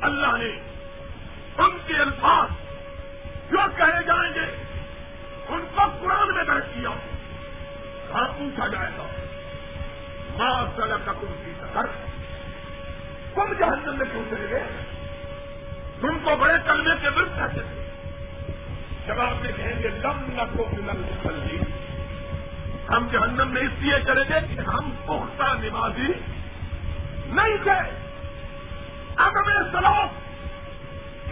اللہ 0.00 0.36
نے 0.36 0.60
ان 1.58 1.78
کے 1.86 1.96
الفاظ 1.96 2.48
جہنم 23.12 23.50
میں 23.50 23.62
اس 23.62 23.72
لیے 23.78 23.94
چلے 24.06 24.22
گے 24.28 24.54
کہ 24.54 24.60
ہم 24.60 24.90
پختہ 25.04 25.42
نمازی 25.42 26.12
نہیں 27.26 27.56
تھے۔ 27.62 27.80
عدم 29.16 29.70
سلام 29.72 30.08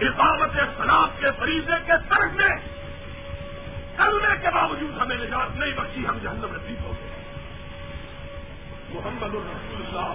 اقامت 0.01 0.51
سلام 0.77 1.09
کے 1.19 1.27
فریضے 1.39 1.73
کے 1.87 1.93
طرف 2.09 2.33
میں، 2.35 2.49
کرنے 3.97 4.37
کے 4.43 4.49
باوجود 4.55 5.03
ہمیں 5.03 5.17
نجات 5.17 5.57
نہیں 5.57 5.73
بچی 5.73 6.07
ہم 6.09 6.19
جہنم 6.23 6.57
نصیب 6.57 6.83
ہو 6.83 6.93
گئے۔ 7.01 7.11
محمد 8.89 9.35
الرسول 9.35 9.87
اللہ 9.87 10.15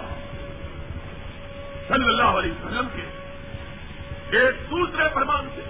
صلی 1.88 2.08
اللہ 2.08 2.38
علیہ 2.38 2.52
وسلم 2.52 2.88
کے 2.94 3.06
ایک 4.38 4.70
دوسرے 4.70 5.04
فرمان 5.14 5.48
سے 5.54 5.62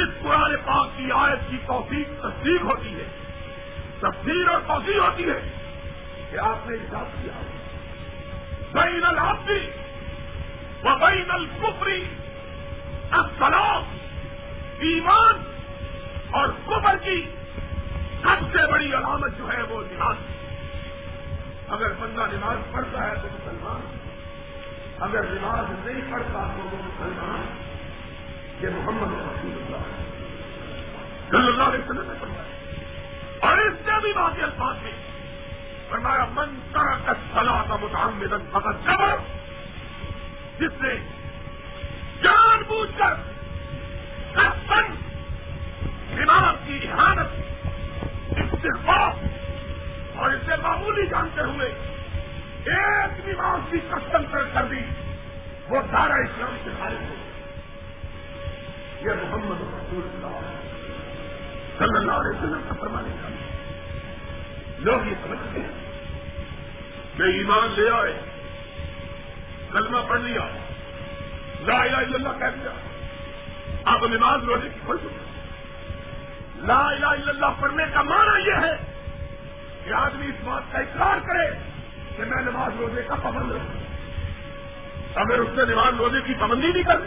اس 0.00 0.08
قرآن 0.22 0.56
پاک 0.64 0.88
کی 0.96 1.12
آیت 1.12 1.50
کی 1.50 1.56
توفیق 1.66 2.22
تصدیق 2.22 2.62
ہوتی 2.62 2.94
ہے۔ 2.94 3.23
تفصیل 4.04 4.48
اور 4.48 4.60
توسیع 4.66 5.00
ہوتی 5.00 5.24
ہے 5.24 5.40
کہ 6.30 6.38
آپ 6.38 6.66
نے 6.66 6.76
حساب 6.76 7.06
کیا۔ 7.22 7.32
بین 8.72 9.04
الحفی 9.04 9.70
و 10.84 10.94
بین 10.98 11.30
الکفری 11.30 12.08
السلام، 13.10 13.82
ایمان 14.78 15.34
اور 16.30 16.48
کفر 16.66 16.96
کی 16.96 17.30
سب 18.22 18.52
سے 18.52 18.72
بڑی 18.72 18.94
علامت 18.94 19.38
جو 19.38 19.52
ہے 19.52 19.62
وہ 19.62 19.82
نماز۔ 19.90 20.16
اگر 21.68 21.92
بندہ 21.92 22.26
نماز 22.32 22.58
پڑھتا 22.72 23.10
ہے 23.10 23.14
تو 23.22 23.28
مسلمان، 23.32 23.98
اگر 25.00 25.22
نماز 25.22 25.86
نہیں 25.86 26.12
پڑھتا 26.12 26.54
تو 26.56 26.62
وہ 26.62 26.82
مسلمان۔ 26.82 27.64
یہ 28.62 28.68
محمد 28.68 29.12
رسول 29.12 29.52
اللہ 29.52 30.04
صلی 31.30 31.48
اللہ 31.48 31.62
علیہ 31.62 31.84
وسلم 31.84 32.12
نے 32.12 32.18
فرمایا۔ 32.20 32.53
اور 33.44 33.58
اس 33.58 33.74
سے 33.84 34.00
بھی 34.00 34.12
بات 34.12 34.42
الفاظ 34.42 34.76
میں 34.82 34.92
فرمایا، 35.88 36.24
من 36.30 36.58
کا 36.72 37.12
سلا 37.34 37.62
کا 37.68 37.76
متعمدن 37.76 38.44
فقط 38.52 38.86
جبر 38.86 39.16
جس 40.58 40.80
نے 40.80 40.94
جان 42.22 42.62
بوجھ 42.62 42.98
کر 42.98 43.14
سن 44.68 44.94
نماز 46.10 46.54
کی 46.66 46.88
حالت 46.88 47.40
استحباب 48.30 49.14
اور 50.16 50.30
اسے 50.30 50.56
معمولی 50.62 51.06
جانتے 51.06 51.40
ہوئے 51.40 51.68
ایک 52.64 53.26
نماز 53.26 53.60
کی 53.70 53.78
کسٹم 53.78 54.22
کر 54.54 54.64
دی، 54.64 54.80
وہ 55.68 55.80
سارا 55.90 56.14
اسلام 56.14 56.56
سے 56.64 56.70
خارج 56.78 57.10
ہو۔ 57.10 57.14
یہ 59.00 59.10
محمد 59.22 59.60
رسول 59.60 60.08
اللہ۔ 60.14 60.63
صلی 61.78 61.96
اللہ 61.96 62.12
علیہ 62.12 62.38
وسلم 62.38 62.60
کا 62.68 62.74
فرمانے 62.80 63.16
کا 63.22 63.28
لوگ 64.78 65.06
یہ 65.06 65.14
سمجھتے 65.22 65.60
ہیں۔ 65.60 65.68
کہ 67.16 67.22
ایمان 67.22 67.74
لے 67.76 67.90
آئے، 67.90 68.20
کلمہ 69.72 69.98
پڑھ 70.08 70.20
لیا، 70.20 70.40
لا 71.60 71.82
الہ 71.82 71.96
الا 71.96 72.14
اللہ 72.14 72.38
کہہ 72.38 72.62
دیا۔ 72.62 72.70
آپ 73.84 74.02
نماز 74.02 74.44
روزے 74.44 74.68
کی 74.68 74.78
پڑھ 74.86 74.96
چکے 74.98 75.24
لا 76.56 76.88
الہ 76.90 77.06
الا 77.06 77.30
اللہ 77.30 77.46
پڑھنے 77.60 77.84
کا 77.94 78.02
معنی 78.02 78.48
یہ 78.48 78.54
ہے 78.54 78.76
کہ 79.84 79.92
آدمی 79.92 80.26
اس 80.26 80.44
بات 80.44 80.62
کا 80.72 80.78
اقرار 80.78 81.26
کرے 81.26 81.50
کہ 82.16 82.24
میں 82.24 82.42
نماز 82.42 82.72
روزے 82.78 83.02
کا 83.02 83.14
پابند 83.14 83.50
ہوں۔ 83.52 83.84
اگر 85.14 85.38
اس 85.38 85.48
نے 85.56 85.64
نماز 85.64 85.94
روزے 85.98 86.20
کی 86.20 86.34
پابندی 86.34 86.66
نہیں 86.66 86.82
کر 86.82 87.00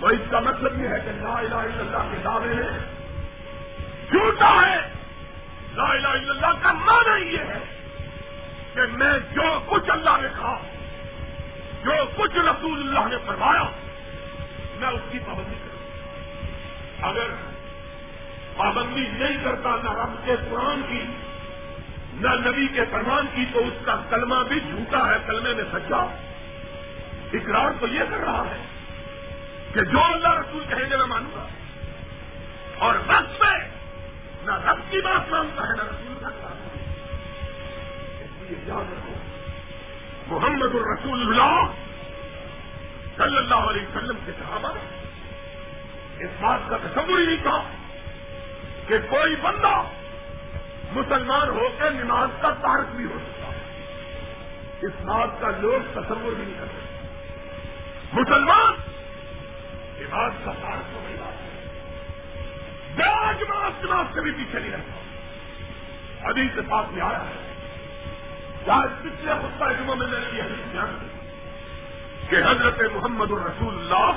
تو 0.00 0.06
اس 0.06 0.20
کا 0.30 0.40
مطلب 0.40 0.82
یہ 0.82 0.88
ہے 0.88 0.98
کہ 1.04 1.10
لا 1.10 1.38
الہ 1.38 1.54
الا 1.54 1.80
اللہ 1.80 2.10
کے 2.10 2.16
دعوے 2.24 2.54
میں 2.54 2.91
جھوٹا 4.12 4.70
ہے۔ 4.70 4.92
لا 5.74 5.92
الہ 5.92 6.08
الا 6.08 6.46
اللہ 6.46 6.62
کا 6.62 6.72
معنی 6.72 7.34
یہ 7.34 7.38
ہے 7.38 7.58
کہ 8.74 8.80
میں 8.92 9.18
جو 9.18 9.60
کچھ 9.66 9.90
اللہ 9.90 10.10
نے 10.22 10.28
کہا، 10.38 10.58
جو 11.84 11.92
کچھ 12.16 12.36
رسول 12.36 12.80
اللہ 12.80 13.08
نے 13.08 13.16
فرمایا، 13.26 13.62
میں 14.80 14.88
اس 14.88 15.00
کی 15.12 15.18
پابندی 15.18 15.54
کروں۔ 15.54 15.82
اگر 17.10 17.26
پابندی 18.56 19.08
نہیں 19.12 19.44
کرتا، 19.44 19.76
نہ 19.82 19.90
رب 19.90 20.26
کے 20.26 20.36
قرآن 20.50 20.80
کی، 20.88 21.02
نہ 22.14 22.48
نبی 22.48 22.68
کے 22.68 22.84
فرمان 22.90 23.26
کی، 23.34 23.44
تو 23.52 23.58
اس 23.58 23.74
کا 23.84 23.96
کلمہ 24.10 24.34
بھی 24.48 24.60
جھوٹا 24.60 25.10
ہے، 25.10 25.16
کلمے 25.26 25.54
میں 25.54 25.64
سچا۔ 25.72 26.14
اقرار 27.32 27.70
تو 27.80 27.86
یہ 27.86 28.00
کر 28.10 28.16
رہا 28.16 28.44
ہے 28.50 28.62
کہ 29.74 29.80
جو 29.80 30.04
اللہ 30.04 30.28
رسول 30.28 30.64
کہیں 30.68 30.90
گے، 30.90 30.96
میں 30.96 31.06
مانوں 31.06 31.30
گا۔ 31.34 31.46
اور 32.78 32.94
رقص 32.94 33.42
میں 33.42 33.81
نہ 34.42 34.70
رب 34.70 34.78
کی 34.90 35.00
بات 35.00 35.30
مانتا 35.30 35.62
ہے، 35.62 35.76
نہ 35.76 35.82
رسول 35.82 36.14
کا 36.20 36.48
اس 38.20 38.42
لیے 38.42 38.58
یاد 38.66 38.92
رکھو، 38.92 39.14
محمد 40.26 40.74
الرسول 40.74 41.20
اللہ 41.20 41.72
صلی 43.16 43.36
اللہ 43.36 43.54
علیہ 43.54 43.82
وسلم 43.82 44.16
کے 44.26 44.32
صحابہ 44.38 44.68
اس 46.18 46.30
بات 46.40 46.60
کا 46.68 46.76
تصور 46.76 47.18
ہی 47.18 47.26
نہیں 47.26 47.42
تھا 47.42 47.62
کہ 48.86 48.98
کوئی 49.10 49.36
بندہ 49.36 49.82
مسلمان 50.92 51.48
ہو 51.48 51.68
کے 51.78 51.90
نماز 51.90 52.28
کا 52.40 52.50
تارک 52.50 52.94
بھی 52.96 53.04
ہو 53.04 53.18
سکتا 53.18 53.48
ہے۔ 53.48 53.60
اس 54.82 54.92
بات 55.00 55.28
کا 55.40 55.50
لوگ 55.60 55.92
تصور 55.92 56.32
بھی 56.32 56.44
نہیں 56.44 56.58
کرتے۔ 56.58 57.06
مسلمان 58.12 58.74
نماز 59.98 60.32
کا 60.44 60.52
تارک 60.62 60.94
تو 60.94 61.11
نہیں 62.96 63.24
بات 63.24 63.40
جماعت 63.40 63.82
جماعت 63.82 64.06
سے 64.14 64.20
بھی 64.20 64.30
پیچھے 64.30 64.58
نہیں 64.58 64.72
رہتا۔ 64.72 65.00
ابھی 66.28 66.48
سے 66.54 66.60
پاس 66.68 66.92
میں 66.92 67.02
آیا 67.02 67.20
ہے۔ 67.20 67.48
آج 68.66 68.88
پچھلے 69.02 69.32
خطہ 69.42 69.64
جمعہ 69.78 69.94
میں 69.94 70.06
نے 70.06 70.36
یہ 70.36 70.42
حدیث 70.42 70.72
بیان 70.72 70.96
کی 71.00 71.06
کہ 72.30 72.36
حضرت 72.36 72.80
محمد 72.92 73.30
الرسول 73.30 73.74
اللہ 73.74 74.10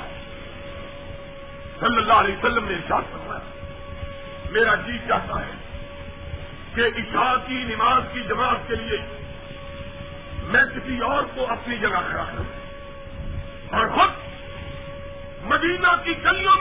صلی 1.80 1.96
اللہ 1.96 2.12
علیہ 2.12 2.36
وسلم 2.36 2.68
نے 2.68 2.74
ارشاد 2.74 3.02
فرمایا، 3.12 3.40
میرا 4.50 4.74
جی 4.74 4.98
چاہتا 5.08 5.40
ہے 5.40 5.50
کہ 6.74 6.80
عشاء 6.80 7.34
کی 7.46 7.54
نماز 7.54 8.02
کی 8.12 8.20
جماعت 8.20 8.68
کے 8.68 8.74
لیے 8.74 8.98
میں 10.42 10.64
کسی 10.64 10.98
اور 10.98 11.24
کو 11.34 11.46
اپنی 11.52 11.76
جگہ 11.78 12.00
کھڑا 12.10 12.24
کروں۔ 12.24 12.66
اور 13.70 13.86
خود 13.86 14.10
مدینہ 15.42 15.88
کی 16.04 16.14
گلیوں 16.24 16.55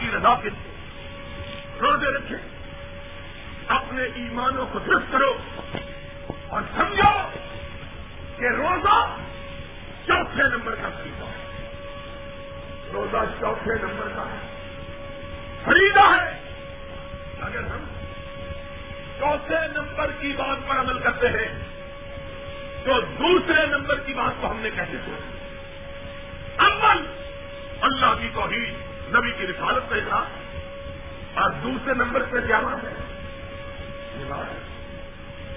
کی 0.00 0.10
رضا 0.16 0.34
کے 0.42 0.48
روزے 1.80 2.06
رکھیں۔ 2.06 2.38
اپنے 3.68 4.02
ایمانوں 4.02 4.66
کو 4.72 4.78
درست 4.78 5.12
کرو 5.12 5.38
اور 6.48 6.62
سمجھو 6.76 7.28
کہ 8.36 8.44
روزہ 8.44 9.16
چوتھے 10.06 10.42
نمبر 10.42 10.74
کا 10.74 10.88
خریدا 10.88 11.26
ہے۔ 11.26 11.70
روزہ 12.92 13.16
چوتھے 13.40 13.74
نمبر 13.74 14.08
کا 14.16 14.22
ہے۔ 14.22 14.66
خریدا 15.64 16.16
ہے۔ 16.16 16.40
اگر 17.40 17.58
ہم 17.58 17.84
چوتھے 19.18 19.68
نمبر 19.74 20.10
کی 20.20 20.32
بات 20.32 20.68
پر 20.68 20.80
عمل 20.80 20.98
کرتے 20.98 21.28
ہیں، 21.28 21.58
تو 22.84 23.00
دوسرے 23.00 23.66
نمبر 23.66 23.98
کی 24.00 24.14
بات 24.14 24.32
کو 24.40 24.50
ہم 24.50 24.60
نے 24.60 24.70
کیسے 24.70 24.96
سوچا 25.04 25.34
اول، 26.64 27.04
اللہ 27.80 28.14
کی 28.20 28.28
توحید۔ 28.34 28.89
نبی 29.14 29.30
کی 29.30 29.46
رسالت 29.46 29.90
کا 29.90 29.96
اظہار 29.96 30.22
اور 31.34 31.50
دوسرے 31.50 31.94
نمبر 31.94 32.22
پہ 32.30 32.46
کیا 32.46 32.60
بات 32.60 32.84
ہے۔ 32.84 32.94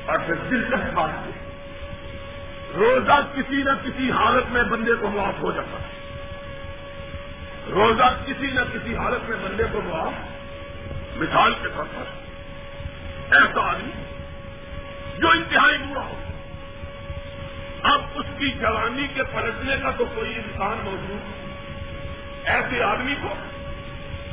اور 0.05 0.17
پھر 0.25 0.35
دلچسپ 0.35 0.93
بات 0.93 1.09
ہے۔ 1.09 1.49
روزہ 2.75 3.21
کسی 3.35 3.63
نہ 3.63 3.69
کسی 3.83 4.11
حالت 4.11 4.51
میں 4.51 4.63
بندے 4.63 4.91
کو 4.99 5.09
معاف 5.09 5.33
ہو 5.41 5.51
جاتا 5.51 5.77
ہے۔ 5.77 6.03
روزہ 7.71 8.23
کسی 8.25 8.47
نہ 8.47 8.59
کسی 8.73 8.97
حالت 8.97 9.29
میں 9.29 9.37
بندے 9.37 9.63
کو 9.71 9.81
معاف 9.81 10.13
مثال 11.15 11.53
کے 11.61 11.67
طور 11.75 11.85
پر 11.95 12.03
ایسا 13.35 13.61
آدمی 13.61 14.03
جو 15.17 15.29
انتہائی 15.29 15.77
برا 15.77 16.03
ہو۔ 16.03 16.23
اب 17.83 18.01
اس 18.15 18.25
کی 18.37 18.51
جوانی 18.51 19.07
کے 19.13 19.23
پلٹنے 19.23 19.75
کا 19.83 19.91
تو 19.91 20.05
کوئی 20.05 20.35
انسان 20.35 20.77
موجود 20.83 21.42
ایسے 22.45 22.83
آدمی 22.83 23.15
کو 23.21 23.33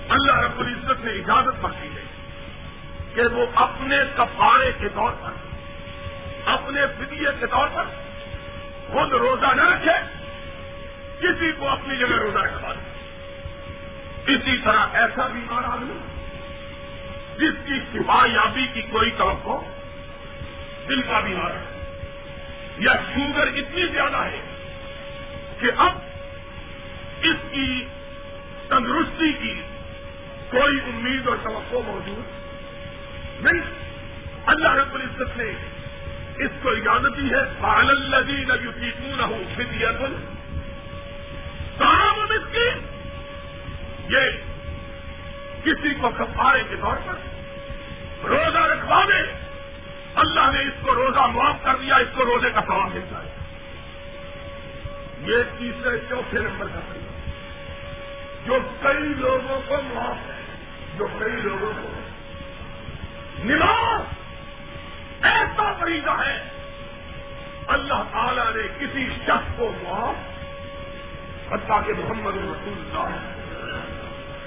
اللہ 0.08 0.32
رب 0.32 0.60
العزت 0.60 1.04
نے 1.04 1.12
اجازت 1.12 1.60
بخشی 1.60 1.88
ہے 1.88 2.04
کہ 3.14 3.22
وہ 3.34 3.46
اپنے 3.54 3.96
کپارے 4.16 4.72
کے 4.78 4.88
طور 4.94 5.12
پر، 5.12 5.30
اپنے 6.44 6.80
فدیے 6.86 7.28
کے 7.40 7.46
طور 7.46 7.68
پر 7.74 7.84
خود 8.92 9.12
روزہ 9.12 9.54
نہ 9.54 9.62
رکھے، 9.62 9.92
کسی 11.20 11.52
کو 11.52 11.68
اپنی 11.68 11.96
جگہ 11.96 12.06
روزہ 12.06 12.38
رکھوا 12.38 12.72
دے۔ 12.72 12.90
اسی 14.34 14.58
طرح 14.64 14.86
ایسا 14.92 15.26
بیمار 15.26 15.62
آدمی، 15.64 15.98
جس 17.36 17.66
کی 17.66 17.74
شفا 17.92 18.26
یابی 18.26 18.66
کی 18.72 18.82
کوئی 18.82 19.10
توقع 19.10 19.64
دل 20.88 21.02
کا 21.02 21.20
بیمار 21.20 21.50
ہے 21.50 21.64
یا 22.78 22.92
شوگر 22.92 23.46
اتنی 23.46 23.86
زیادہ 23.86 24.16
ہے 24.16 24.40
کہ 25.60 25.70
اب 25.76 25.92
اس 27.22 27.36
کی 27.50 27.86
تندرستی 28.70 29.32
کی 29.32 29.62
کوئی 30.50 30.78
امید 30.78 31.28
اور 31.28 31.36
توقع 31.42 31.76
موجود 31.86 32.24
نہیں۔ 33.44 33.60
اللہ 34.46 34.72
رب 34.72 34.94
العزت 34.94 35.36
نے 35.36 35.52
اس 36.44 36.50
کو 36.62 36.70
اجازت 36.70 37.16
دی 37.16 37.30
ہے۔ 37.30 37.54
پال 37.60 37.90
الدی 37.90 38.44
لگی 38.44 38.90
نہ 38.98 39.22
ہو 39.22 39.42
تمام 41.78 42.20
اس 42.20 42.52
کی۔ 42.52 42.68
یہ 44.08 44.30
کسی 45.64 45.94
کو 45.94 46.10
کفارے 46.10 46.62
کے 46.70 46.76
طور 46.80 46.96
پر 47.06 47.14
روزہ 48.26 48.58
رکھوا 48.58 49.04
دے 49.04 49.32
اللہ 50.14 50.50
نے 50.52 50.60
اس 50.60 50.74
کو 50.80 50.94
روزہ 50.94 51.20
معاف 51.20 51.56
کر 51.62 51.76
دیا، 51.76 51.96
اس 51.96 52.08
کو 52.14 52.24
روزے 52.24 52.50
کا 52.50 52.60
سوال 52.66 52.90
ملتا 52.94 53.22
ہے 53.22 53.28
یہ 55.20 55.36
تیسرے، 55.58 55.98
چوتھے 56.08 56.38
نمبر 56.38 56.66
کا 56.66 56.80
جو 58.50 58.58
کئی 58.80 59.12
لوگوں 59.18 59.60
کو 59.68 59.76
معاف 59.82 60.28
ہے، 60.28 60.38
جو 60.98 61.06
کئی 61.18 61.36
لوگوں 61.42 61.72
کو 61.72 61.88
نماز 63.44 65.26
ایسا 65.26 65.72
طریقہ 65.80 66.14
ہے، 66.20 66.36
اللہ 67.74 68.02
تعالی 68.12 68.46
نے 68.56 68.66
کسی 68.78 69.06
شخص 69.26 69.52
کو 69.56 69.70
معاف 69.82 71.52
حتیٰ 71.52 71.78
کہ 71.86 71.92
محمد 71.98 72.36
رسول 72.36 72.74
اللہ 72.78 73.14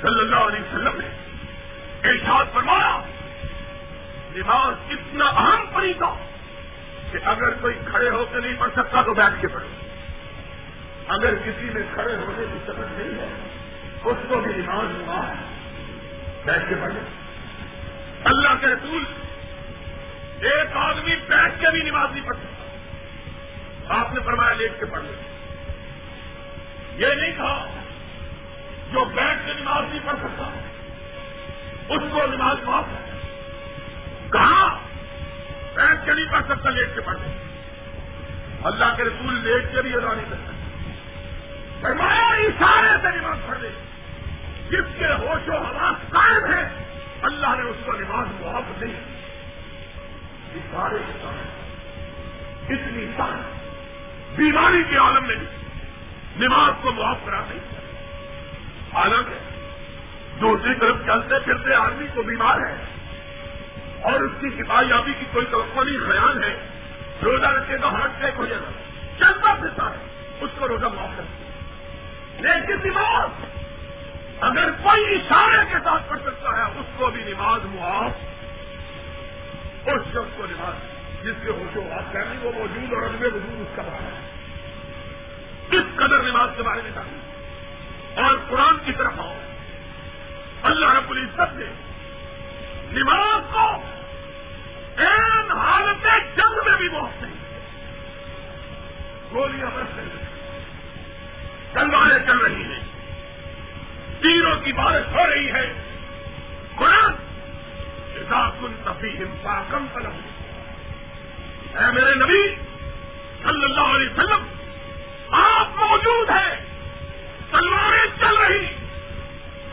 صلی 0.02 0.20
اللہ 0.20 0.44
علیہ 0.48 0.62
وسلم 0.62 1.00
نے 1.00 1.08
ارشاد 2.10 2.54
فرمایا، 2.54 2.94
نماز 4.36 4.92
اتنا 4.92 5.26
اہم 5.26 5.66
طریقہ 5.76 6.14
کہ 7.12 7.18
اگر 7.36 7.58
کوئی 7.62 7.80
کھڑے 7.86 8.10
ہو 8.10 8.26
کے 8.32 8.40
نہیں 8.40 8.60
پڑھ 8.60 8.72
سکتا 8.76 9.02
تو 9.02 9.14
بیٹھ 9.14 9.42
کے 9.42 9.48
پڑھے 9.48 9.68
اگر 11.16 11.36
کسی 11.46 11.70
میں 11.74 11.84
کھڑے 11.94 12.16
ہونے 12.16 12.46
کی 12.54 12.60
سمجھ 12.66 12.92
نہیں 12.92 13.20
ہے 13.20 13.52
اس 14.04 14.18
کو 14.28 14.40
بھی 14.40 14.54
نماز 14.56 15.02
ہوا 15.02 15.28
ہے۔ 15.28 15.34
بیٹھ 16.46 16.70
کے 16.70 16.76
پڑھے 16.76 17.00
اللہ 18.24 18.54
کے 18.60 18.68
رسول 18.68 19.04
ایک 20.40 20.78
آدمی 20.78 21.16
بیٹھ 21.28 21.60
کے 21.60 21.72
بھی 21.72 21.82
نماز 21.82 22.12
نہیں 22.12 22.26
پڑھ 22.26 22.38
سکتا 22.38 24.00
آپ 24.00 24.14
نے 24.14 24.20
فرمایا 24.26 24.54
لیٹ 24.54 24.72
کے 24.80 24.86
پڑھ 24.86 25.04
لے 25.04 25.14
یہ 26.96 27.14
نہیں 27.14 27.32
کہا 27.32 27.68
جو 28.92 29.06
بیٹھ 29.06 29.40
کے 29.46 29.54
نماز 29.54 29.84
نہیں 29.90 30.00
پڑھ 30.06 30.20
سکتا، 30.20 30.50
اس 31.90 32.02
کو 32.12 32.28
نماز 32.28 32.58
معاف 32.64 32.84
ہے۔ 32.88 33.18
کہاں 34.32 34.80
بیٹھ 35.74 36.06
کے 36.06 36.14
نہیں 36.14 36.32
پڑھ 36.32 36.46
سکتا، 36.46 36.70
لیٹ 36.70 36.96
کے 36.96 37.02
پڑھ 37.02 37.18
لے 37.18 37.38
اللہ 38.64 38.86
کے 38.98 39.04
رسول 39.04 39.40
لیٹ 39.44 39.72
کے 39.72 39.82
بھی 39.82 39.94
ادا 39.94 40.14
نہیں 40.14 40.26
کرتا 40.30 40.52
فرمایا، 41.82 42.28
اشارے 42.34 42.98
سے 43.02 43.18
نماز 43.18 43.38
پڑھ 43.48 43.60
لے۔ 43.60 43.70
جس 44.74 44.94
کے 45.00 45.14
ہوش 45.14 45.50
و 45.50 45.58
حواس 45.58 46.12
قائم 46.12 46.46
ہے 46.54 46.64
اللہ 47.22 47.56
نے 47.58 47.70
اس 47.70 47.86
کو 47.86 47.92
نماز 47.94 48.28
معاف 48.42 48.72
نہیں 48.82 48.96
سارے 50.72 50.98
اتنی 52.70 53.06
سال 53.18 53.40
بیماری 54.36 54.84
کے 54.90 54.98
عالم 54.98 55.24
میں 55.28 55.36
نماز 56.38 56.74
کو 56.82 56.92
معاف 56.92 57.18
کرا 57.26 57.42
نہیں 57.50 57.60
حالانکہ 58.94 59.40
دوسری 60.42 60.74
طرف 60.80 61.06
چلتے 61.06 61.40
پھرتے 61.46 61.74
آدمی 61.74 62.08
کو 62.14 62.24
بیمار 62.24 62.60
ہے 62.60 62.76
اور 64.02 64.22
اس 64.22 64.32
کی 64.42 64.50
کفایابی 64.50 65.14
کی 65.20 65.26
کوئی 65.32 65.46
توقع 65.46 65.84
نہیں، 65.84 66.00
خیال 66.08 66.44
ہے، 66.44 66.56
روزہ 67.24 67.46
رکھے 67.46 67.78
گا 67.82 67.90
ہارٹ 67.90 68.12
اٹیک 68.18 68.40
ہو 68.40 68.46
جائے 68.46 68.62
گا، 68.62 68.72
چلتا 69.20 69.54
پھرتا 69.54 69.90
ہے، 69.90 69.98
اس 70.42 70.50
کو 70.60 70.68
روزہ 70.68 70.86
معاف 70.86 71.18
کر 71.18 71.24
لیکن 72.42 72.88
نماز 72.88 73.53
اگر 74.42 74.72
کوئی 74.72 75.16
اشارے 75.16 75.66
کے 75.70 75.76
ساتھ 75.84 76.10
پڑھ 76.10 76.20
سکتا 76.26 76.50
ہے، 76.50 76.80
اس 76.80 76.86
کو 76.98 77.10
بھی 77.10 77.24
نماز 77.24 77.62
معاف۔ 77.66 78.12
اس 79.88 80.02
شخص 80.08 80.38
کو 80.38 80.46
نماز، 80.46 80.94
جس 81.24 81.36
کے 81.44 81.50
ہوش 81.50 81.78
و 81.78 81.82
بات 81.82 82.14
کرنی 82.14 82.38
وہ 82.42 82.52
موجود 82.52 82.94
اور 82.94 83.02
اگلے 83.02 83.28
وجود 83.28 83.62
اس 83.62 83.76
کا 83.76 83.82
بارے 83.82 84.20
کس 85.70 85.96
قدر 85.96 86.20
نماز 86.20 86.50
کے 86.58 86.64
بارے 86.64 86.82
میں 86.82 86.92
جانی 86.96 87.20
اور 88.16 88.36
قرآن 88.50 88.78
کی 88.86 88.92
طرف 88.94 89.14
آؤ۔ 89.18 89.34
اللہ 90.64 90.86
رب 90.86 91.10
العزت 91.10 91.54
نے 91.54 91.66
نماز 92.92 93.42
کو 93.54 93.84
این 94.98 95.52
حالت 95.52 96.08
جنگ 96.36 96.70
میں 96.70 96.78
بھی 96.78 96.90
بہت 96.90 97.24
نہیں 97.24 97.34
گولیاں 99.32 99.68
برس 99.74 99.98
رہی 99.98 100.06
ہیں 100.06 100.28
تلواریں 101.74 102.26
چل 102.26 102.38
رہی 102.38 102.64
ہیں۔ 102.64 102.93
تیروں 104.24 104.56
کی 104.62 104.74
بارش 104.74 105.16
ہو 105.16 105.34
رہی 105.34 105.52
ہے۔ 105.52 105.74
قرآن 106.76 107.12
کن 108.30 108.74
تفی 108.84 109.24
ہمسا 109.24 109.64
کم 109.70 109.86
طلب 109.94 110.12
اے 111.78 111.92
میرے 111.92 112.16
نبی، 112.16 112.56
صلی 113.44 113.64
اللہ 113.64 113.82
علیہ 113.82 114.10
وسلم، 114.10 114.46
آپ 115.32 115.68
موجود 115.76 116.30
ہیں۔ 116.30 116.66
تلواریں 117.52 118.20
چل 118.20 118.36
رہی۔ 118.36 118.66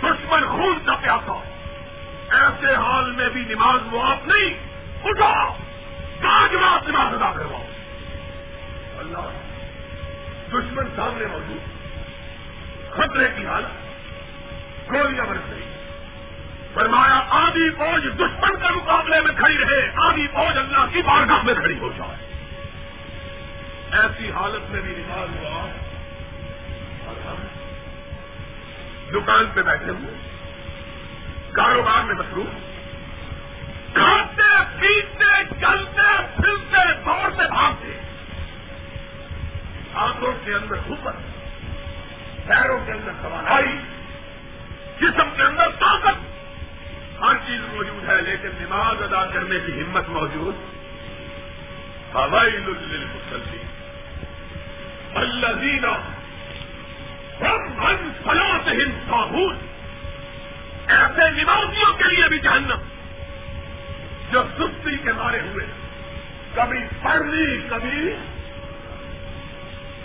دشمن 0.03 0.47
خون 0.47 0.79
کا 0.87 0.95
پیاسا۔ 0.95 1.41
ایسے 2.31 2.75
حال 2.75 3.13
میں 3.13 3.29
بھی 3.29 3.45
نماز 3.49 3.81
معاف 3.93 4.27
نہیں، 4.27 4.55
اٹھو۔ 5.05 5.53
پانچ 6.23 6.53
نماز 6.53 7.15
ادا 7.15 7.33
کرواؤ۔ 7.33 7.67
اللہ، 8.99 9.31
دشمن 10.49 10.85
سامنے 10.97 11.27
موجود۔ 11.27 11.61
خطرے 12.91 13.29
کی 13.37 13.47
حالت۔ 13.47 13.90
گولیاں 14.93 15.25
برس 15.25 15.51
رہی۔ 15.51 15.61
فرمایا، 16.75 17.23
آدھی 17.29 17.71
فوج 17.71 18.05
دشمن 18.05 18.57
کے 18.57 18.75
مقابلے 18.75 19.21
میں 19.21 19.35
کھڑی 19.37 19.59
رہے، 19.59 19.91
آدھی 19.97 20.27
فوج 20.27 20.59
اللہ 20.59 20.87
کی 20.93 21.03
بارگاہ 21.03 21.43
میں 21.43 21.55
کھڑی 21.55 21.79
ہو 21.79 21.93
جائے۔ 21.97 22.31
ایسی 23.93 24.31
حالت 24.31 24.71
میں 24.71 24.81
بھی 24.81 24.95
نماز 24.97 25.29
ہوا۔ 25.41 25.69
اور 27.07 27.27
ہم 27.27 27.37
دکان 29.11 29.45
پہ 29.55 29.63
بیٹھے 29.63 29.91
ہوئے۔ 29.91 30.15
کاروبار 31.53 32.03
میں 32.03 32.15
مصروف۔ 32.15 32.47
کھاتے، 33.95 34.81
پیتے، 34.81 35.45
چلتے، 35.61 36.19
پھرتے 36.37 36.93
دور 37.05 37.31
بھاگتے۔ 37.31 38.01
آنکھوں 39.95 40.33
کے 40.45 40.55
اندر 40.55 40.77
اوپر 40.89 41.13
پیروں 42.47 42.81
کے 42.87 42.93
اندر 42.93 43.11
توانائی۔ 43.23 44.00
جسم 45.01 45.31
کے 45.37 45.43
اندر 45.43 45.69
طاقت 45.69 46.15
ہر 47.21 47.37
چیز 47.47 47.61
موجود 47.61 48.09
ہے، 48.09 48.23
لیکن 48.23 48.49
نماز 48.61 49.03
ادا 49.03 49.27
کرنے 49.27 49.59
کی 49.67 49.81
ہمت 49.81 50.09
موجود۔ 50.09 50.55
ہوائی 52.15 52.53
مسلم 52.53 53.17
اللہ 55.15 55.47
ہند 58.67 59.11
ایسے 60.87 61.31
نمازیوں 61.31 61.93
کے 61.93 62.05
لیے 62.17 62.29
بھی 62.29 62.39
جہنم۔ 62.39 62.79
جو 64.31 64.43
سستی 64.59 64.97
کے 64.97 65.13
مارے 65.13 65.41
ہوئے۔ 65.41 65.67
کبھی 66.55 66.79
پڑھ 67.03 67.23
لی 67.23 67.61
کبھی 67.71 68.13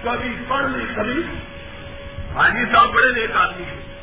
کبھی 0.04 0.36
پڑھ 0.48 0.66
لی 0.66 0.86
کبھی 0.96 1.24
حاجی 2.36 2.66
صاحب 2.72 2.90
بڑے 2.90 3.22
نیک 3.22 3.36
آدمی 3.36 3.64
ہیں۔ 3.64 3.95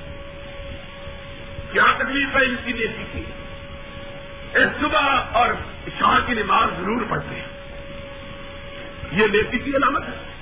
کیا 1.72 1.84
تکلیف 1.96 2.36
ہے 2.36 2.44
ان 2.44 2.56
کی 2.64 2.72
نیتی 2.72 3.04
کی؟ 3.12 3.22
اس 4.58 4.80
صبح 4.80 5.00
اور 5.32 5.48
شاہ 5.98 6.26
کی 6.26 6.34
نماز 6.34 6.68
ضرور 6.78 7.02
پڑھتے 7.08 7.34
ہیں۔ 7.34 7.46
یہ 9.12 9.26
نیتی 9.26 9.58
کی 9.58 9.70
علامت 9.70 10.02
ہے۔ 10.08 10.32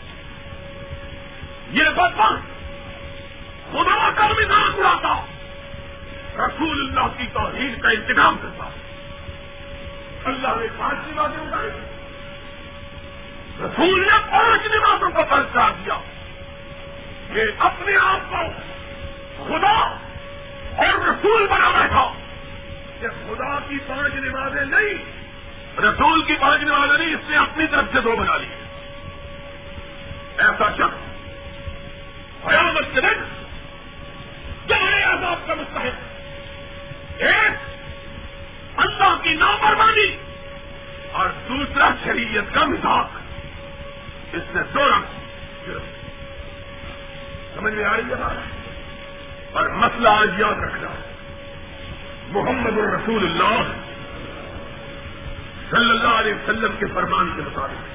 یہ 1.70 1.82
بات 1.96 2.12
خدا 3.70 4.10
کا 4.10 4.26
مزاج 4.26 4.72
اڑاتا۔ 4.78 5.26
رسول 6.46 6.80
اللہ 6.80 7.06
کی 7.16 7.26
توحید 7.32 7.80
کا 7.80 7.88
انتظام 7.88 8.36
کرتا۔ 8.42 8.64
اللہ 10.24 10.48
نے 10.48 10.66
پانچ 10.76 11.08
نمازیں 11.08 11.46
اٹھائی۔ 11.46 11.70
رسول 13.60 14.00
نے 14.00 14.18
پانچ 14.30 14.66
نمازوں 14.66 15.10
کو 15.10 15.20
پرچا 15.30 15.68
دیا۔ 15.68 16.00
کہ 17.34 17.40
اپنے 17.58 17.96
آپ 17.96 18.30
کو 18.30 18.36
خدا 19.44 19.96
اور 20.76 21.08
رسول 21.08 21.46
بنا 21.46 21.70
بیٹھا 21.70 22.12
کہ 23.00 23.08
خدا 23.08 23.58
کی 23.68 23.78
پانچ 23.86 24.14
نمازیں 24.14 24.64
نہیں، 24.64 24.94
رسول 25.80 26.22
کی 26.22 26.34
پانچ 26.40 26.62
نمازیں 26.62 26.98
نہیں، 26.98 27.14
اس 27.14 27.30
نے 27.30 27.36
اپنی 27.36 27.66
طرف 27.66 27.84
سے 27.92 28.00
دو 28.00 28.16
بنا 28.16 28.36
لی۔ 28.36 28.46
ایسا 30.38 30.70
شخص 30.76 31.20
قیامت 32.44 32.84
کے 32.94 33.00
دن 33.00 33.44
جہاں 34.68 35.12
عذاب 35.12 35.46
کا 35.46 35.54
مستحق۔ 35.54 36.02
ایک، 37.18 37.52
اللہ 38.76 39.14
کی 39.22 39.34
نافرمانی۔ 39.34 40.16
اور 41.12 41.28
دوسرا، 41.48 41.88
شریعت 42.04 42.54
کا 42.54 42.64
مزاق 42.64 43.08
اس 44.32 44.42
نے 44.54 44.62
دو 44.74 44.88
رنگ 44.88 45.04
سمجھ 47.54 47.74
میں 47.74 47.84
آ 47.84 47.96
رہی 47.96 48.10
ہے؟ 48.10 48.14
بات 48.14 48.59
اور 49.52 49.68
مسئلہ 49.68 50.08
آج 50.08 50.30
یاد 50.38 50.62
رکھنا۔ 50.62 50.88
محمد 52.28 52.78
الرسول 52.78 53.24
اللہ 53.24 53.72
صلی 55.70 55.90
اللہ 55.90 56.08
علیہ 56.08 56.34
وسلم 56.34 56.72
کے 56.78 56.86
فرمان 56.94 57.32
کے 57.36 57.42
مطابق۔ 57.42 57.90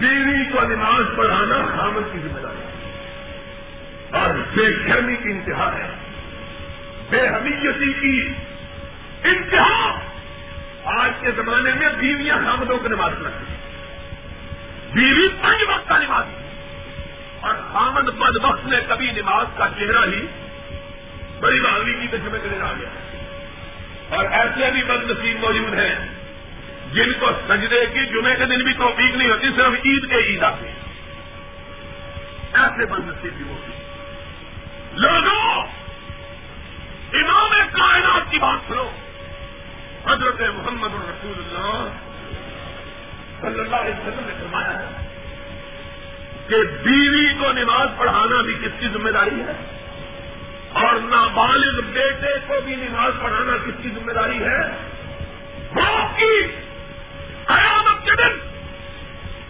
بیوی 0.00 0.52
کو 0.52 0.60
نماز 0.60 1.16
پڑھانا 1.16 1.76
خامد 1.76 2.12
کی 2.12 2.18
ذمہ 2.18 2.40
داری۔ 2.40 2.90
اور 4.10 4.30
بے 4.30 4.88
شرمی 4.88 5.16
کی 5.16 5.30
انتہا 5.30 5.78
ہے۔ 5.78 5.90
بے 7.10 7.28
حمیتی 7.28 7.92
کی 7.92 8.32
انتہا۔ 9.24 10.00
آج 10.84 11.10
کے 11.20 11.30
زمانے 11.36 11.74
میں 11.74 11.88
بیویاں 11.98 12.36
خامدوں 12.44 12.78
کو 12.78 12.88
نماز 12.88 13.10
پڑھتی 13.22 13.44
ہیں۔ 13.48 13.60
بیوی 14.92 15.28
پنج 15.28 15.62
وقت 15.68 15.88
کا 15.88 15.98
نماز۔ 15.98 16.39
اور 17.40 17.54
خامد 17.72 18.08
بد 18.18 18.66
نے 18.66 18.78
کبھی 18.88 19.10
نماز 19.10 19.46
کا 19.56 19.66
چہرہ 19.78 20.04
ہی 20.12 20.26
بڑی 21.40 21.60
بہادری 21.60 21.94
کی 22.00 22.06
تو 22.10 22.30
میں 22.30 22.60
آ 22.60 22.72
گیا 22.72 22.88
اور 24.08 24.24
ایسے 24.30 24.70
بھی 24.70 24.82
بد 24.82 25.10
نصیب 25.10 25.40
موجود 25.40 25.74
ہیں 25.74 25.94
جن 26.92 27.12
کو 27.20 27.30
سجدے 27.48 27.84
کی 27.86 28.06
جمعے 28.06 28.34
کے 28.36 28.44
دن 28.44 28.64
بھی 28.64 28.72
توفیق 28.72 29.16
نہیں 29.16 29.30
ہوتی، 29.30 29.48
صرف 29.56 29.74
عید 29.84 30.08
کے 30.10 30.16
عید 30.16 30.42
آتے 30.42 30.72
ایسے 32.52 32.86
بد 32.86 33.06
نصیب 33.06 33.32
بھی 33.32 33.44
موجود 33.44 34.98
لوگوں، 34.98 35.66
امام 37.12 37.50
کائنات 37.72 38.30
کی 38.30 38.38
بات 38.38 38.68
سنو۔ 38.68 38.88
حضرت 40.06 40.40
محمد 40.40 40.94
الرسول 40.94 41.38
اللہ 41.38 41.88
صلی 43.40 43.60
اللہ 43.60 43.76
علیہ 43.76 43.94
وسلم 43.94 44.26
نے 44.26 44.34
فرمایا 44.40 44.78
ہے 44.78 45.09
کہ 46.50 46.56
بیوی 46.56 47.26
کو 47.38 47.52
نماز 47.52 47.88
پڑھانا 47.98 48.42
بھی 48.42 48.54
کس 48.54 48.80
کی 48.80 48.88
ذمہ 48.88 49.10
داری 49.10 49.40
ہے؟ 49.40 49.52
اور 50.72 50.94
نابالغ 51.00 51.80
بیٹے 51.92 52.38
کو 52.46 52.54
بھی 52.64 52.74
نماز 52.76 53.12
پڑھانا 53.22 53.56
کس 53.56 53.82
کی 53.82 53.90
ذمہ 53.90 54.12
داری 54.12 54.42
ہے؟ 54.42 54.62
باپ 55.74 56.18
کی 56.18 56.46
قیامت 57.44 58.04
کے 58.04 58.10
دن 58.10 58.38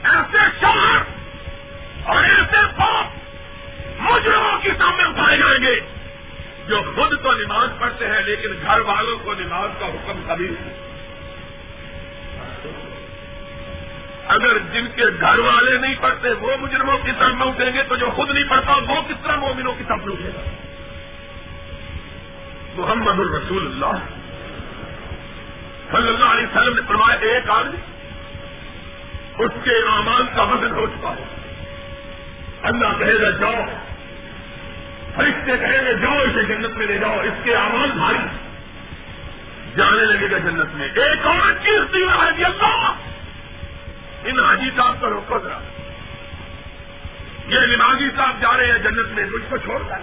ایسے 0.03 0.45
شہر 0.61 1.01
اور 2.03 2.25
ایسے 2.25 2.63
باپ 2.77 3.07
مجرموں 4.01 4.59
کے 4.63 4.71
سامنے 4.79 5.05
اٹھائے 5.05 5.37
جائیں 5.39 5.63
گے 5.63 5.81
جو 6.67 6.83
خود 6.95 7.23
تو 7.23 7.33
نماز 7.33 7.69
پڑھتے 7.79 8.07
ہیں 8.07 8.23
لیکن 8.23 8.49
گھر 8.63 8.81
والوں 8.81 9.19
کو 9.25 9.35
نماز 9.35 9.71
کا 9.81 9.87
حکم 9.87 10.23
کبھی 10.29 10.55
اگر 14.31 14.59
جن 14.59 14.87
کے 14.97 15.03
گھر 15.21 15.39
والے 15.39 15.79
نہیں 15.79 15.95
پڑھتے، 16.01 16.31
وہ 16.31 16.57
مجرموں 16.61 16.99
کی 16.99 17.13
طرف 17.19 17.35
اٹھیں 17.39 17.73
گے 17.75 17.83
تو 17.83 17.97
جو 17.97 18.07
خود 18.07 18.31
نہیں 18.31 18.45
پڑھتا، 18.45 18.73
وہ 18.89 19.01
کس 19.09 19.15
طرح 19.23 19.37
مومنوں 19.37 19.75
کی 19.79 19.85
طرف 19.89 19.99
اٹھے 20.05 20.31
گا 20.35 20.41
محمد 22.77 23.21
الرسول 23.21 23.67
اللہ۔ 23.67 23.99
صلی 25.91 26.09
اللہ 26.09 26.25
علیہ 26.25 26.47
وسلم 26.47 26.75
نے 26.75 26.81
فرمایا، 26.89 27.17
ایک 27.21 27.51
آدمی 27.51 27.77
اس 29.39 29.51
کے 29.65 29.71
اعمال 29.71 30.23
کا 30.37 30.43
وزن 30.43 30.71
ہو 30.71 30.87
چکا 30.87 31.11
ہے۔ 31.11 31.25
اللہ 32.63 32.87
کہے 32.99 33.23
گا، 33.23 33.31
جاؤ۔ 33.31 33.65
فرشتے 35.15 35.57
کہیں 35.57 35.85
گے، 35.85 35.95
جاؤ 35.95 36.19
اسے 36.19 36.43
جنت 36.43 36.77
میں 36.77 36.87
لے 36.87 36.99
جاؤ، 36.99 37.21
اس 37.21 37.45
کے 37.45 37.57
آواز 37.57 37.91
بھاری۔ 37.91 38.27
جانے 39.77 40.05
لگے 40.05 40.31
گا 40.31 40.39
جنت 40.39 40.75
میں۔ 40.75 40.89
ایک 40.89 41.27
اور 41.27 41.53
چیز 41.53 41.95
دی 41.95 42.05
اللہ 42.45 42.95
ان 44.25 44.41
حاجی 44.41 44.71
صاحب 44.77 44.97
کا 45.01 45.09
روکو 45.09 45.39
ذرا 45.39 45.59
یہ 47.47 47.59
نمازی 47.59 48.09
صاحب 48.17 48.41
جا 48.41 48.57
رہے 48.57 48.67
ہیں 48.67 48.79
جنت 48.79 49.07
میں، 49.07 49.25
مجھ 49.25 49.51
کو 49.51 49.57
چھوڑ 49.57 49.83
کر 49.89 49.99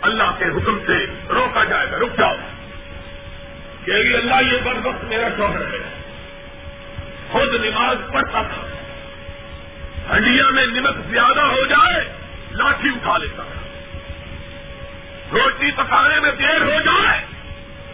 اللہ 0.00 0.36
کے 0.38 0.44
حکم 0.44 0.78
سے 0.86 1.06
روکا 1.28 1.64
جائے 1.64 1.86
گا، 1.90 1.98
رک 1.98 2.18
جاؤ۔ 2.18 2.34
کہ 3.84 3.90
اللہ 3.90 4.52
یہ 4.52 4.58
بر 4.64 4.86
وقت 4.86 5.04
میرا 5.04 5.28
شوہر 5.36 5.60
ہے۔ 5.60 6.02
خود 7.30 7.54
نماز 7.54 7.96
پڑھتا 8.12 8.42
تھا۔ 8.42 8.66
ہڈیا 10.16 10.50
میں 10.50 10.66
نمک 10.66 11.10
زیادہ 11.10 11.40
ہو 11.40 11.66
جائے، 11.66 12.12
لاٹھی 12.50 12.88
اٹھا 12.88 13.18
لیتا 13.18 13.42
تھا۔ 13.42 13.60
روٹی 15.32 15.70
پکانے 15.70 16.20
میں 16.20 16.32
دیر 16.32 16.62
ہو 16.62 16.80
جائے، 16.80 17.20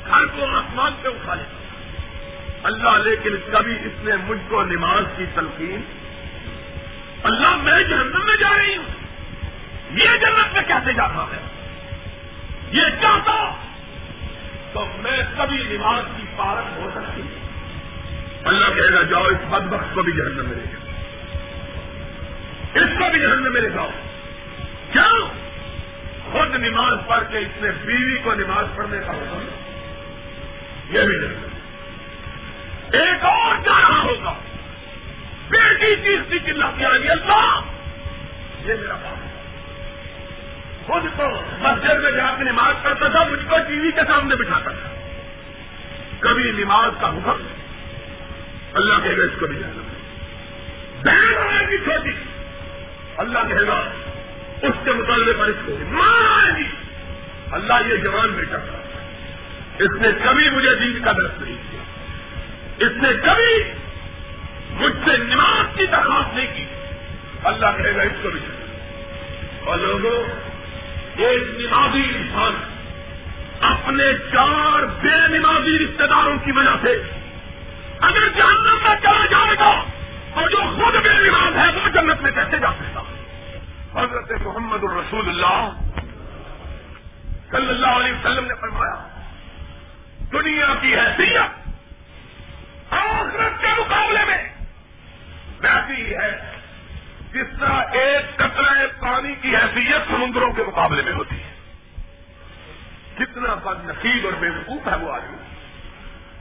گھر 0.06 0.26
کو 0.26 0.44
آسمان 0.44 0.92
سے 1.02 1.08
اٹھا 1.08 1.34
لیتا 1.34 1.65
اللہ 2.62 2.98
لیکن 3.04 3.36
کبھی 3.52 3.72
اس 3.72 4.04
نے 4.04 4.12
مجھ 4.26 4.38
کو 4.48 4.62
نماز 4.62 5.04
کی 5.16 5.24
تلقین۔ 5.34 5.80
اللہ 7.22 7.56
میں 7.56 7.82
جنت 7.82 8.24
میں 8.24 8.36
جا 8.36 8.50
رہی 8.58 8.76
ہوں۔ 8.76 8.84
یہ 9.90 10.04
جنت 10.04 10.54
میں 10.54 10.62
کیسے 10.66 10.92
جاتا 10.92 11.26
ہے؟ 11.32 11.40
یہ 12.72 12.82
چاہتا 13.02 13.54
تو 14.72 14.86
میں 14.98 15.22
کبھی 15.38 15.62
نماز 15.70 16.04
کی 16.16 16.22
پارک 16.36 16.64
ہو 16.76 16.90
سکتی 16.94 17.22
اللہ 18.44 18.66
کہے 18.66 18.92
گا، 18.92 19.02
جاؤ 19.02 19.24
اس 19.24 19.44
بد 19.50 19.72
وقت 19.72 19.94
کو 19.94 20.02
بھی 20.02 20.12
جہنم 20.12 20.48
میں 20.48 20.56
لے 20.56 20.64
جاؤ۔ 20.72 20.92
اس 22.74 22.98
کو 22.98 23.10
بھی 23.10 23.20
جہنم 23.20 23.52
میں 23.52 23.60
لے 23.60 23.70
جاؤ۔ 23.70 23.90
کیوں؟ 24.92 25.28
خود 26.32 26.54
نماز 26.54 26.98
پڑھ 27.06 27.24
کے 27.30 27.38
اس 27.38 27.62
نے 27.62 27.70
بیوی 27.84 28.18
کو 28.18 28.34
نماز 28.34 28.66
پڑھنے 28.76 28.98
کا 29.06 29.12
حکم 29.12 29.46
یہ 30.90 31.00
بھی 31.00 31.16
نہیں 31.16 31.55
ایک 32.92 33.24
اور 33.24 33.56
جا 33.64 33.80
رہا 33.80 34.02
ہوگا 34.02 34.34
بیٹی 35.48 35.96
چیز 35.96 36.20
کی 36.30 36.38
چلتی 36.38 36.84
آ 36.84 36.92
رہی 36.92 37.08
اللہ، 37.08 37.60
یہ 38.64 38.74
میرا 38.74 38.94
ہے۔ 38.94 39.42
خود 40.86 41.02
تو 41.16 41.28
مسجد 41.58 42.00
میں 42.02 42.10
جا 42.10 42.34
کے 42.38 42.44
نماز 42.44 42.74
پڑھتا 42.82 43.08
تھا، 43.08 43.24
مجھ 43.24 43.46
کو 43.48 43.56
ٹی 43.68 43.78
وی 43.78 43.92
کے 43.92 44.00
سامنے 44.06 44.34
بٹھاتا 44.34 44.70
تھا۔ 44.70 44.88
کبھی 46.20 46.50
نماز 46.50 46.90
کا 47.00 47.08
حکم 47.08 47.46
اللہ 48.72 48.94
کہے 49.04 49.16
گا، 49.16 49.22
اس 49.22 49.40
کو 49.40 49.46
بھی 49.46 49.58
جانا۔ 49.58 49.82
بہن 51.02 51.56
آئے 51.56 51.66
گی 51.66 51.78
چھوٹی۔ 51.78 52.10
اللہ 53.16 53.38
کہے 53.48 53.66
گا، 53.66 53.88
اس 54.62 54.74
کے 54.84 54.92
مطالبے 54.92 55.32
پر 55.32 55.44
اس 55.44 55.56
کو 55.66 55.76
ماں 55.88 56.58
گی۔ 56.58 56.68
اللہ 57.52 57.74
یہ 57.86 57.96
جوان 57.96 58.28
بیٹا 58.28 58.56
تھا۔ 58.56 58.78
اس 59.78 59.90
نے 60.00 60.08
کبھی 60.24 60.50
مجھے 60.50 60.74
دین 60.74 61.02
کا 61.04 61.12
درد 61.12 61.42
نہیں 61.42 61.56
کیا 61.70 61.75
اس 62.78 62.92
نے 62.94 63.08
کبھی 63.24 63.72
مجھ 64.70 65.08
سے 65.08 65.16
نماز 65.16 65.76
کی 65.76 65.86
درخواست 65.86 66.34
نہیں 66.34 66.56
کی۔ 66.56 66.64
اللہ 67.44 67.66
کہے 67.76 67.96
گا، 67.96 68.02
اس 68.02 68.12
کو 68.22 68.30
بھی۔ 68.30 68.40
اور 69.64 69.78
لوگوں 69.78 70.46
ایک 71.16 71.42
نمازی 71.60 72.02
انسان 72.02 72.76
اپنے 73.60 74.04
چار 74.32 74.82
بے 74.82 75.38
نمازی 75.38 75.78
رشتے 75.78 76.06
داروں 76.06 76.36
کی 76.44 76.52
وجہ 76.52 76.76
سے 76.82 77.02
اگر 78.00 78.28
جہنم 78.36 78.78
میں 78.82 78.96
چلا 79.02 79.26
جائے 79.30 79.56
گا 79.58 79.84
اور 80.34 80.48
جو 80.48 80.56
خود 80.56 80.94
بے 80.94 81.08
نماز 81.08 81.56
ہے، 81.56 81.80
وہ 81.82 81.88
جنت 81.88 82.22
میں 82.22 82.30
کیسے 82.30 82.58
جا 82.58 82.72
سکتا؟ 82.72 83.00
حضرت 84.02 84.32
محمد 84.42 84.84
الرسول 84.84 85.28
اللہ 85.28 85.70
صلی 87.50 87.68
اللہ 87.68 87.86
علیہ 87.86 88.12
وسلم 88.12 88.44
نے 88.44 88.54
فرمایا، 88.60 89.08
دنیا 90.32 90.74
کی 90.80 90.94
حیثیت 90.94 91.65
آخرت 92.90 93.60
کے 93.60 93.66
مقابلے 93.78 94.24
میں 94.24 94.48
ویسی 95.60 96.16
ہے، 96.16 96.60
جس 97.32 97.46
طرح 97.60 97.82
ایک 97.92 98.36
قطرہ 98.36 98.86
پانی 99.00 99.34
کی 99.42 99.56
حیثیت 99.56 100.10
سمندروں 100.10 100.52
کے 100.52 100.62
مقابلے 100.62 101.02
میں 101.02 101.12
ہوتی 101.12 101.36
ہے۔ 101.42 101.54
کتنا 103.18 103.54
بد 103.54 103.84
نصیب 103.84 104.24
اور 104.24 104.32
بے 104.32 104.50
وقوف 104.50 104.88
ہے 104.88 104.96
وہ 104.96 105.12
آدمی۔ 105.12 105.36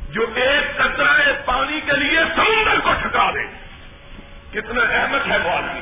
جو 0.10 0.26
ایک 0.36 0.78
قطرہ 0.78 1.32
پانی 1.46 1.82
کے 1.82 1.92
لیے 1.98 2.20
سمندر 2.36 2.80
کو 2.80 2.94
ٹھکا 2.94 3.32
دے، 3.32 3.46
کتنا 4.52 4.82
احمد 4.82 5.32
ہے 5.32 5.38
وہ 5.38 5.50
آدمی۔ 5.50 5.82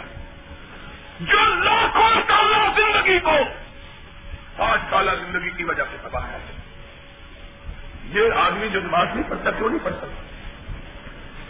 جو 1.19 1.39
لاکھوں 1.63 2.09
سالہ 2.27 2.57
زندگی 2.75 3.19
کو 3.19 3.37
پانچ 4.57 4.81
سالہ 4.89 5.11
زندگی 5.11 5.49
کی 5.49 5.63
وجہ 5.63 5.83
سے 5.91 5.97
تباہ 6.01 6.23
ہے 6.23 6.37
یہ 8.03 8.21
آدمی 8.33 8.69
جو 8.69 8.79
نماز 8.79 9.07
نہیں 9.13 9.29
پڑھتا، 9.29 9.51
کیوں 9.51 9.69
نہیں 9.69 9.79
پڑھ 9.83 9.93
سکتا 9.93 10.32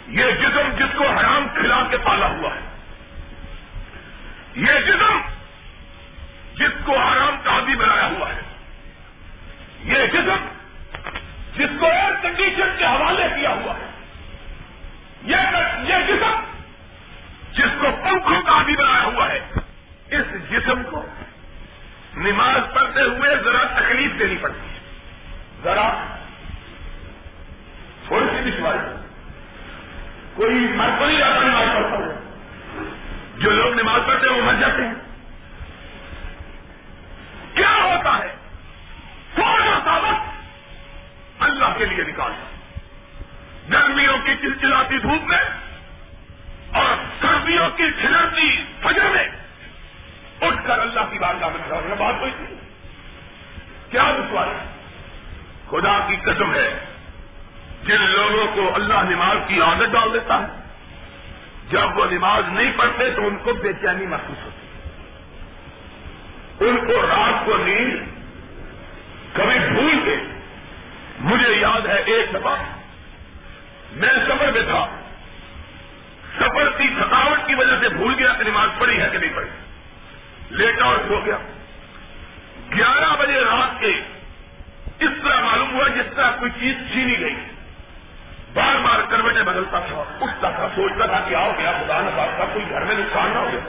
یہ 0.08 0.24
جسم 0.30 0.74
جس 0.78 0.94
کو 0.96 1.08
حرام 1.08 1.46
کھلا 1.54 1.82
کے 1.90 1.96
پالا 1.96 2.26
ہوا 2.26 2.50
ہے۔ 2.54 2.60
یہ 4.54 4.80
جسم 4.86 5.20
جس 6.54 6.72
کو 6.84 6.98
حرام 6.98 7.36
کا 7.42 7.58
بنایا 7.78 8.06
ہوا 8.06 8.28
ہے۔ 8.28 8.40
یہ 9.84 10.06
جسم 10.06 10.46
جس 11.56 11.70
کو 11.80 11.86
ایئر 11.86 12.12
کنڈیشن 12.22 12.74
کے 12.78 12.84
حوالے 12.84 13.40
کیا 13.40 13.50
ہوا 13.50 13.74
ہے 13.74 13.90
یہ 15.22 15.96
جسم 16.06 16.40
جس 17.52 17.70
کو 17.80 17.86
پنکھوں 18.02 18.42
کا 18.42 18.62
بھی 18.62 18.76
بنایا 18.76 19.04
ہوا 19.04 19.28
ہے 19.28 19.40
اس 20.10 20.50
جسم 20.50 20.82
کو 20.90 21.06
نماز 22.16 22.74
پڑھتے 22.74 23.00
ہوئے 23.00 23.36
ذرا 23.44 23.80
تکلیف 23.80 24.18
دینی 24.18 24.36
پڑتی 24.36 24.74
ہے 24.74 24.78
ذرا 25.64 26.16
تھوڑی 28.06 28.26
سی 28.26 28.50
دشواری 28.50 28.78
کوئی 30.34 30.54
مرد 30.54 31.02
نہیں 31.02 31.18
جاتا 31.18 31.42
نماز 31.42 31.68
پڑھتا 31.74 31.96
ہوا 31.96 32.14
جو 33.36 33.50
لوگ 33.50 33.74
نماز 33.74 34.00
پڑھتے 34.06 34.28
ہیں 34.28 34.36
وہ 34.36 34.42
مر 34.42 34.54
جاتے 34.54 34.82
ہیں 34.82 34.94
کیا 37.54 37.74
ہوتا 37.82 38.18
ہے 38.18 38.34
تھوڑا 39.34 39.80
سا 39.84 39.96
وقت 39.96 40.34
اللہ 41.38 41.78
کے 41.78 41.84
لیے 41.84 42.04
نکالتا 42.04 42.50
گرمیوں 43.72 44.18
کی 44.18 44.34
چلچلاتی 44.42 44.98
دھوپ 44.98 45.22
میں 45.22 45.44
اور 46.72 46.96
سردیوں 47.20 47.68
کی 47.70 47.90
کھلتی 48.00 48.64
فجر 48.80 49.04
میں 49.04 49.28
اٹھ 50.40 50.66
کر 50.66 50.78
اللہ 50.78 51.00
کی 51.10 51.18
بات 51.18 51.34
کا 51.40 51.48
بات 51.98 52.14
ہوئی 52.20 52.30
تھی 52.36 52.54
کیا 53.90 54.12
دشواری 54.18 54.68
خدا 55.70 55.98
کی 56.08 56.16
قسم 56.16 56.54
ہے 56.54 56.84
جن 57.84 58.02
لوگوں 58.02 58.46
کو 58.54 58.74
اللہ 58.74 59.02
نماز 59.02 59.36
کی 59.48 59.60
عادت 59.60 59.92
ڈال 59.92 60.12
دیتا 60.12 60.40
ہے 60.40 60.46
جب 61.70 61.98
وہ 61.98 62.06
نماز 62.10 62.42
نہیں 62.48 62.72
پڑھتے 62.76 63.10
تو 63.10 63.26
ان 63.26 63.33
کو 63.44 63.52
بے 63.52 63.72
چینی 63.80 64.06
محسوس 64.06 64.44
ہوتی 64.44 64.64
ان 66.60 66.76
کو 66.86 67.00
رات 67.02 67.44
کو 67.46 67.56
نیند 67.56 67.96
کبھی 69.34 69.58
بھول 69.68 69.98
کے 70.04 70.16
مجھے 71.20 71.52
یاد 71.54 71.86
ہے 71.86 71.98
ایک 72.06 72.34
دفعہ 72.34 72.56
میں 73.94 74.12
سفر 74.26 74.50
میں 74.52 74.62
تھا 74.62 74.84
سفر 76.38 76.70
کی 76.78 76.88
تھکاوٹ 76.88 77.46
کی 77.46 77.54
وجہ 77.54 77.76
سے 77.80 77.88
بھول 77.88 78.14
گیا 78.18 78.32
کہ 78.38 78.44
نماز 78.44 78.78
پڑھی 78.78 79.00
ہے 79.00 79.08
کہ 79.12 79.18
نہیں 79.18 79.34
پڑھی 79.34 80.56
لیٹا 80.56 80.84
اور 80.84 80.96
سو 81.08 81.20
گیا 81.24 81.38
گیارہ 82.72 83.14
بجے 83.16 83.40
رات 83.40 83.80
کے 83.80 83.92
اس 84.98 85.12
طرح 85.24 85.40
معلوم 85.40 85.74
ہوا 85.74 85.88
جس 85.88 86.14
طرح 86.16 86.30
کوئی 86.38 86.50
چیز 86.60 86.74
چھینی 86.92 87.18
گئی 87.20 87.34
بار 88.54 88.76
بار 88.84 89.00
کروٹیں 89.10 89.42
بدلتا 89.42 89.78
تھا 89.78 90.02
اٹھتا 90.20 90.50
تھا 90.50 90.68
سوچتا 90.74 91.06
تھا 91.06 91.20
کہ 91.28 91.34
آؤ 91.34 91.50
گیا 91.58 91.72
خدا 91.80 92.00
نہ 92.00 92.26
کا 92.38 92.44
کوئی 92.52 92.70
گھر 92.70 92.84
میں 92.84 92.96
نقصان 92.96 93.30
نہ 93.32 93.38
ہو 93.38 93.48
گیا 93.52 93.60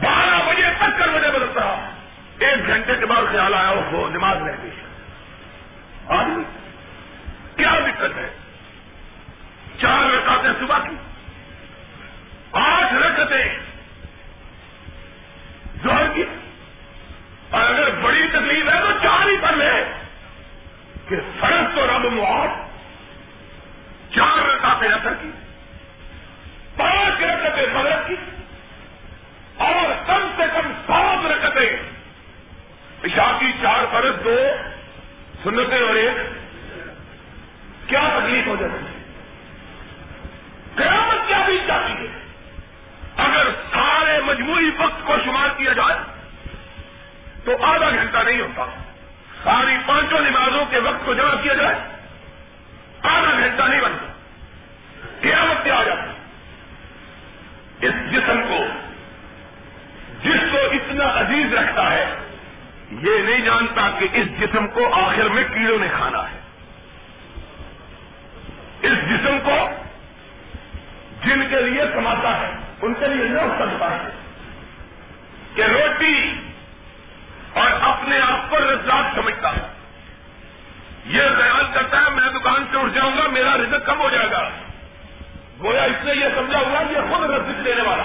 بارہ 0.00 0.40
بجے 0.46 0.70
تک 0.78 0.98
کروٹیں 0.98 1.30
بدلتا 1.30 1.60
رہا 1.60 1.90
ایک 2.38 2.66
گھنٹے 2.66 2.94
کے 3.00 3.06
بعد 3.06 3.30
خیال 3.32 3.54
آیا 3.54 3.74
ہو 3.90 4.08
نماز 4.08 4.42
رہ 4.42 4.56
گئی 4.62 4.70
آدمی 6.08 6.42
کیا 7.56 7.72
دقت 7.86 8.18
ہے 8.18 8.28
چار 9.80 10.10
رکعتیں 10.10 10.50
صبح 10.60 10.78
کی 10.88 10.96
آٹھ 12.54 12.92
رکعتیں 12.94 13.44
زہر 15.84 16.12
کی 16.14 16.24
اور 17.50 17.62
اگر 17.62 17.90
بڑی 18.02 18.28
تکلیف 18.28 18.68
ہے 18.68 18.80
تو 18.80 18.92
چار 19.02 19.28
ہی 19.28 19.36
پڑھ 19.40 19.56
لے 19.56 19.72
کہ 21.08 21.16
فرض 21.40 21.74
تو 21.74 21.86
رب 21.86 22.12
معاف 22.12 22.64
چار 24.14 24.38
رکعتیں 24.44 24.88
اثر 24.88 25.14
کی 25.20 25.30
پانچ 27.56 27.68
رکعتیں 27.68 27.82
بدر 27.82 28.08
کی؟ 28.08 28.14
اور 29.56 30.06
کم 30.06 30.30
سے 30.36 30.42
کم 30.54 30.72
سات 30.86 31.26
رکعتیں 31.26 31.76
عشاء 33.04 33.38
کی 33.38 33.52
چار 33.62 33.84
فرض 33.92 34.24
دو، 34.24 34.56
سنتیں 35.44 35.80
اور 35.80 35.94
ایک۔ 35.94 36.16
کیا 37.88 38.00
تکلیف 38.00 38.46
ہو 38.46 38.56
جاتی 38.60 38.86
ہے؟ 38.86 39.02
قیامت 40.76 41.28
کیا 41.28 41.38
بھی 41.46 41.58
جاتی 41.66 41.92
ہے؟ 41.92 42.18
اگر 43.16 43.46
سارے 43.72 44.20
مجموعی 44.20 44.70
وقت 44.78 45.06
کو 45.06 45.14
شمار 45.24 45.48
کیا 45.56 45.72
جائے، 45.72 45.96
تو 47.44 47.64
آدھا 47.64 47.90
گھنٹہ 47.90 48.18
نہیں 48.18 48.40
ہوتا۔ 48.40 48.64
ساری 49.44 49.76
پانچوں 49.86 50.20
نمازوں 50.20 50.64
کے 50.70 50.78
وقت 50.78 51.04
کو 51.04 51.14
جمع 51.14 51.42
کیا 51.42 51.54
جائے، 51.54 51.74
آدھا 53.02 53.30
گھنٹہ 53.30 53.62
نہیں 53.62 53.80
بنتا 53.80 54.12
قیامت 55.20 55.64
کیا 55.64 55.74
آ 55.74 55.82
جاتی 55.82 56.10
اس 57.86 57.94
جسم 58.12 58.40
کو 58.48 58.66
جس 60.22 60.52
کو 60.52 60.58
اتنا 60.58 61.20
عزیز 61.20 61.54
رکھتا 61.54 61.90
ہے 61.90 62.14
یہ 63.06 63.18
نہیں 63.18 63.38
جانتا 63.38 63.90
کہ 63.98 64.08
اس 64.12 64.40
جسم 64.40 64.66
کو 64.66 64.94
آخر 64.94 65.24
میں 65.24 65.44
کیڑوں 65.44 65.78
نے 65.78 65.88
کھانا 65.96 66.30
ہے۔ 66.30 66.36
اس 68.82 68.92
جسم 68.92 69.38
کو 69.44 69.70
جن 71.24 71.48
کے 71.50 71.62
لیے 71.62 71.82
کماتا 71.94 72.40
ہے، 72.40 72.52
ان 72.82 72.94
کے 72.94 73.06
لیے 73.06 73.28
نہ 73.28 73.40
سکتا 73.58 73.90
ہے۔ 73.90 74.08
کہ 75.54 75.62
روٹی 75.62 76.32
اور 77.52 77.70
اپنے 77.80 78.20
آپ 78.20 78.50
کو 78.50 78.56
رزاق 78.58 79.14
سمجھتا 79.14 79.52
ہے۔ 79.52 79.62
یہ 81.06 81.22
خیال 81.22 81.66
کرتا 81.72 81.96
ہے، 81.96 82.10
میں 82.10 82.32
دکان 82.32 82.64
سے 82.70 82.78
اٹھ 82.78 82.92
جاؤں 82.92 83.18
گا، 83.18 83.28
میرا 83.28 83.56
رزق 83.56 83.86
کم 83.86 84.00
ہو 84.00 84.10
جائے 84.10 84.30
گا۔ 84.30 84.48
گویا 85.62 85.82
اس 85.82 86.04
نے 86.04 86.12
یہ 86.12 86.26
سمجھا 86.34 86.58
ہوا 86.58 86.80
یہ 86.80 87.14
خود 87.14 87.30
رزق 87.30 87.64
دینے 87.64 87.82
والا 87.82 88.02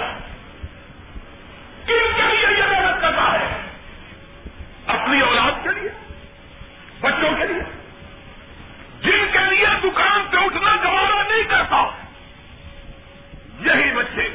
کن 1.86 2.12
کے 2.16 2.22
لیے 2.22 2.58
یہ 2.58 2.62
محنت 2.70 3.02
کرتا 3.02 3.32
ہے۔ 3.32 3.51
اپنی 5.12 5.20
اولاد 5.20 5.52
کے 5.62 5.80
لیے، 5.80 5.90
بچوں 7.00 7.30
کے 7.38 7.46
لیے۔ 7.46 7.62
جن 9.02 9.32
کے 9.32 9.38
لیے 9.38 9.90
دکان 9.90 10.22
سے 10.30 10.36
اٹھنا 10.36 10.76
گوارا 10.84 11.22
نہیں 11.22 11.44
کرتا، 11.44 11.84
یہی 13.60 13.90
بچے۔ 13.94 14.28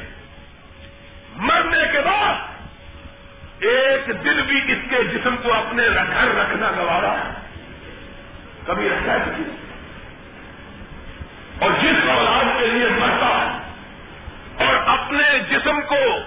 مرنے 1.36 1.92
کے 1.92 2.00
بعد 2.00 2.34
ایک 3.60 4.06
دن 4.24 4.40
بھی 4.48 4.72
اس 4.72 4.78
کے 4.90 5.04
جسم 5.04 5.36
کو 5.36 5.54
اپنے 5.54 5.82
گھر 5.86 6.34
رکھنا 6.34 6.70
گوارا 6.76 7.30
کبھی 8.66 8.88
رکھا 8.88 9.12
ہے 9.12 9.18
کسی 9.24 9.42
اور 11.58 11.70
جس 11.82 12.08
اولاد 12.08 12.60
کے 12.60 12.66
لیے 12.66 12.88
مرتا 12.88 13.58
اور 14.64 14.74
اپنے 14.74 15.38
جسم 15.50 15.80
کو 15.80 16.18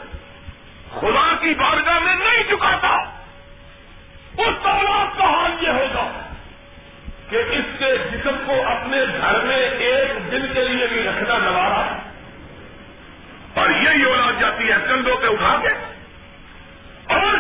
خدا 0.99 1.36
کی 1.41 1.54
بارگاہ 1.54 1.99
میں 1.99 2.16
نہیں 2.16 2.43
چکاتا 2.43 3.01
اس 4.48 4.66
اولاد 4.66 5.18
کا 5.18 5.26
حال 5.26 5.64
یہ 5.64 5.70
ہوگا 5.70 6.10
کہ 7.30 7.44
اس 7.50 7.66
کے 7.80 7.92
جسم 8.12 8.36
کو 8.46 8.62
اپنے 8.68 8.98
گھر 9.22 9.39
میں 9.44 9.60
ایک 9.88 10.32
دن 10.32 10.46
کے 10.54 10.68
لیے 10.68 10.88
بھی 10.88 11.04
رکھنا 11.04 11.38
نوارا 11.38 11.84
اور 13.56 13.70
یہی 13.70 14.04
اولاد 14.04 14.39
جاتی 14.39 14.72
ہے 14.72 14.78
کندھوں 14.88 15.18
پہ 15.18 15.28
اٹھا 15.28 15.56
کے 15.62 15.74
اور 17.16 17.38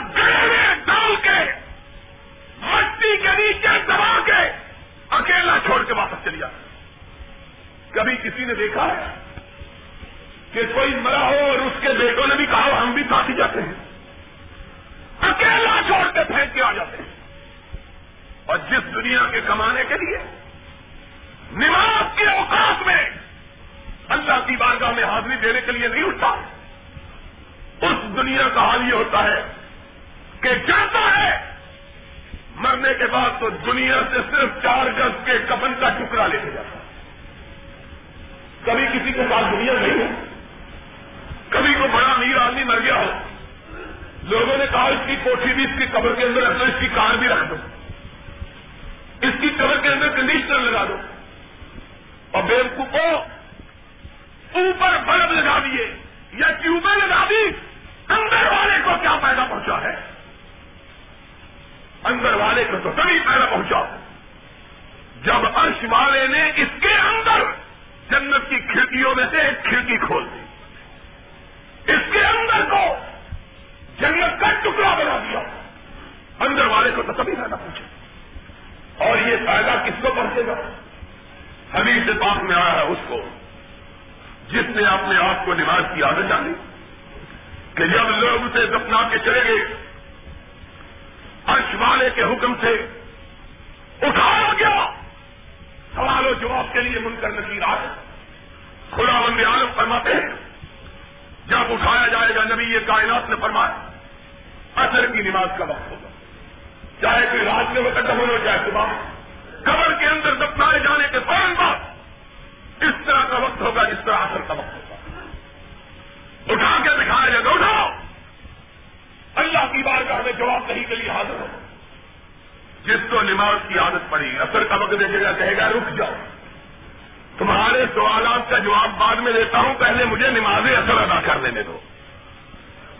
بعد 129.01 129.15
میں 129.15 129.31
دیتا 129.31 129.57
ہوں، 129.57 129.73
پہلے 129.73 130.05
مجھے 130.05 130.27
نماز 130.27 130.61
اثر 130.65 130.97
ادا 130.97 131.21
کر 131.21 131.39
دینے 131.43 131.63
دو۔ 131.63 131.79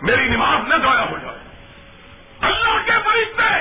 میری 0.02 0.28
نماز 0.28 0.68
نہ 0.68 0.74
ضائع 0.74 1.04
ہو 1.04 1.18
جائے۔ 1.22 1.38
اللہ 2.40 2.86
کے 2.86 2.92
فرشتے، 3.04 3.60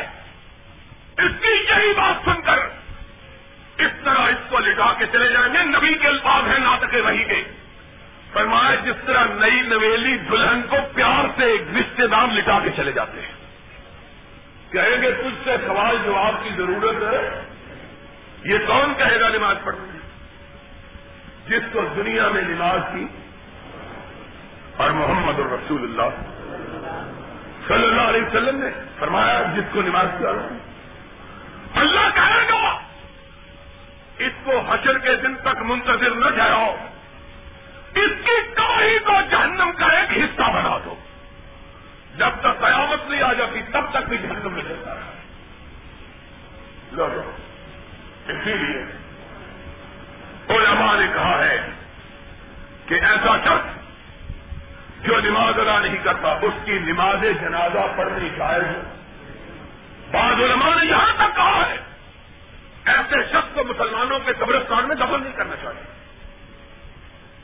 اس 1.22 1.32
کی 1.42 1.48
یہی 1.48 1.94
بات 1.94 2.26
سن 2.26 2.42
کر 2.42 2.58
اس 3.78 3.92
طرح 4.04 4.22
اس 4.22 4.50
کو 4.50 4.60
لٹا 4.60 4.94
کے 4.98 5.06
چلے 5.12 5.34
جائیں 5.34 5.54
گے۔ 5.54 5.64
نبی 5.64 5.94
کے 5.94 6.08
الفاظ 6.08 6.44
ہیں 6.48 6.60
ناطق 6.60 6.96
وہی 7.06 7.24
کے۔ 7.24 7.44
فرمایا، 8.34 8.76
جس 8.76 8.96
طرح 9.06 9.24
نئی 9.24 9.62
نویلی 9.62 10.18
دلہن 10.18 10.62
کو 10.70 10.76
پیار 10.96 11.26
سے 11.38 11.46
ایک 11.46 11.62
رشتے 11.62 12.08
دار 12.08 12.28
لٹا 12.28 12.60
کے 12.64 12.70
چلے 12.76 12.92
جاتے 12.92 13.22
ہیں۔ 13.22 13.32
کہیں 14.72 15.02
گے، 15.02 15.12
تجھ 15.12 15.44
سے 15.44 15.56
سوال 15.68 15.98
جواب 16.06 16.44
کی 16.44 16.50
ضرورت 16.58 17.04
ہے؟ 17.04 17.42
یہ 18.44 18.58
کون 18.68 18.94
کہے 18.98 19.20
گا 19.20 19.30
نماز 19.30 19.56
پڑھنے 19.64 20.01
جس 21.52 21.64
کو 21.72 21.82
دنیا 21.96 22.30
میں 22.30 22.42
نماز 22.42 22.80
کی 22.94 23.08
اور 24.78 24.90
محمد 24.90 25.40
الرسول 25.40 25.84
اللہ 25.84 26.22
صلی 27.68 27.84
اللہ 27.84 28.02
علیہ 28.02 28.22
وسلم 28.22 28.64
نے 28.64 28.70
فرمایا 29.00 29.42
جس 29.56 29.64
کو 29.74 29.82
نماز 29.82 30.08
کی 30.20 30.26
اللہ 31.80 32.10
کہے 32.16 32.50
گا 32.50 32.80
اس 34.18 34.32
کو 34.44 34.60
حشر 34.60 34.98
کے 34.98 35.16
دن 35.16 35.36
تک 35.36 35.62
منتظر 35.62 36.10
نہ 36.10 36.36
جاؤ۔ 36.36 36.76
اس 37.96 38.12
کی 38.26 38.54
کمائی 38.56 39.00
کو 39.00 39.14
جہنم 39.30 39.72
کا 39.78 39.86
ایک 39.86 40.18
حصہ 40.18 40.42
بنا 40.42 40.78
دو۔ 40.86 40.96
جب 42.18 42.30
تک 42.40 42.60
قیامت 42.60 43.10
نہیں 43.10 43.22
آ 43.22 43.34
جاتی، 43.34 43.62
تب 43.72 43.82
تک 43.92 44.10
بھی 44.10 44.18
جہنم 44.18 44.54
میں 44.54 44.64
چلتا 44.64 44.92
ہے 44.92 45.22
اسی 48.28 48.54
لیے 48.54 49.01
علماء 50.52 51.00
نے 51.00 51.08
کہا 51.14 51.46
ہے 51.46 51.70
کہ 52.88 52.94
ایسا 52.94 53.38
شخص 53.38 53.82
جو 55.06 55.20
نماز 55.20 55.60
ادا 55.60 55.80
نہیں 55.80 55.98
کرتا، 56.04 56.38
اس 56.42 56.54
کی 56.66 56.80
نماز 56.80 57.18
جنازہ 57.42 57.98
پڑھنی 57.98 58.30
جائز 58.30 58.64
ہے۔ 58.64 58.82
بعض 60.12 60.34
علماء 60.34 60.76
نے 60.76 60.86
یہاں 60.86 61.14
تک 61.14 61.36
کہا 61.36 61.64
ہے، 61.70 61.78
ایسے 62.86 63.16
شخص 63.30 63.56
کو 63.56 63.64
مسلمانوں 63.64 64.20
کے 64.20 64.34
قبرستان 64.34 64.88
میں 64.88 64.96
دفن 64.96 65.24
نہیں 65.24 65.34
کرنا 65.34 65.56
چاہیے۔ 65.64 65.84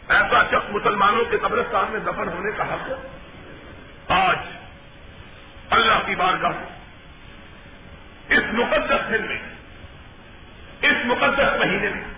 ایسا 0.09 0.43
شخص 0.43 0.69
مسلمانوں 0.69 1.25
کے 1.25 1.37
قبرستان 1.37 1.85
میں 1.89 1.99
دفن 1.99 2.27
ہونے 2.27 2.51
کا 2.57 2.63
حق 2.63 2.89
ہے۔ 2.89 2.95
آج 4.07 4.37
اللہ 5.69 6.05
کی 6.05 6.15
بارگاہ 6.15 6.51
اس 8.29 8.43
مقدس 8.53 9.09
دن 9.09 9.27
میں، 9.27 9.39
اس 10.81 11.05
مقدس 11.05 11.59
مہینے 11.59 11.89
میں 11.89 12.16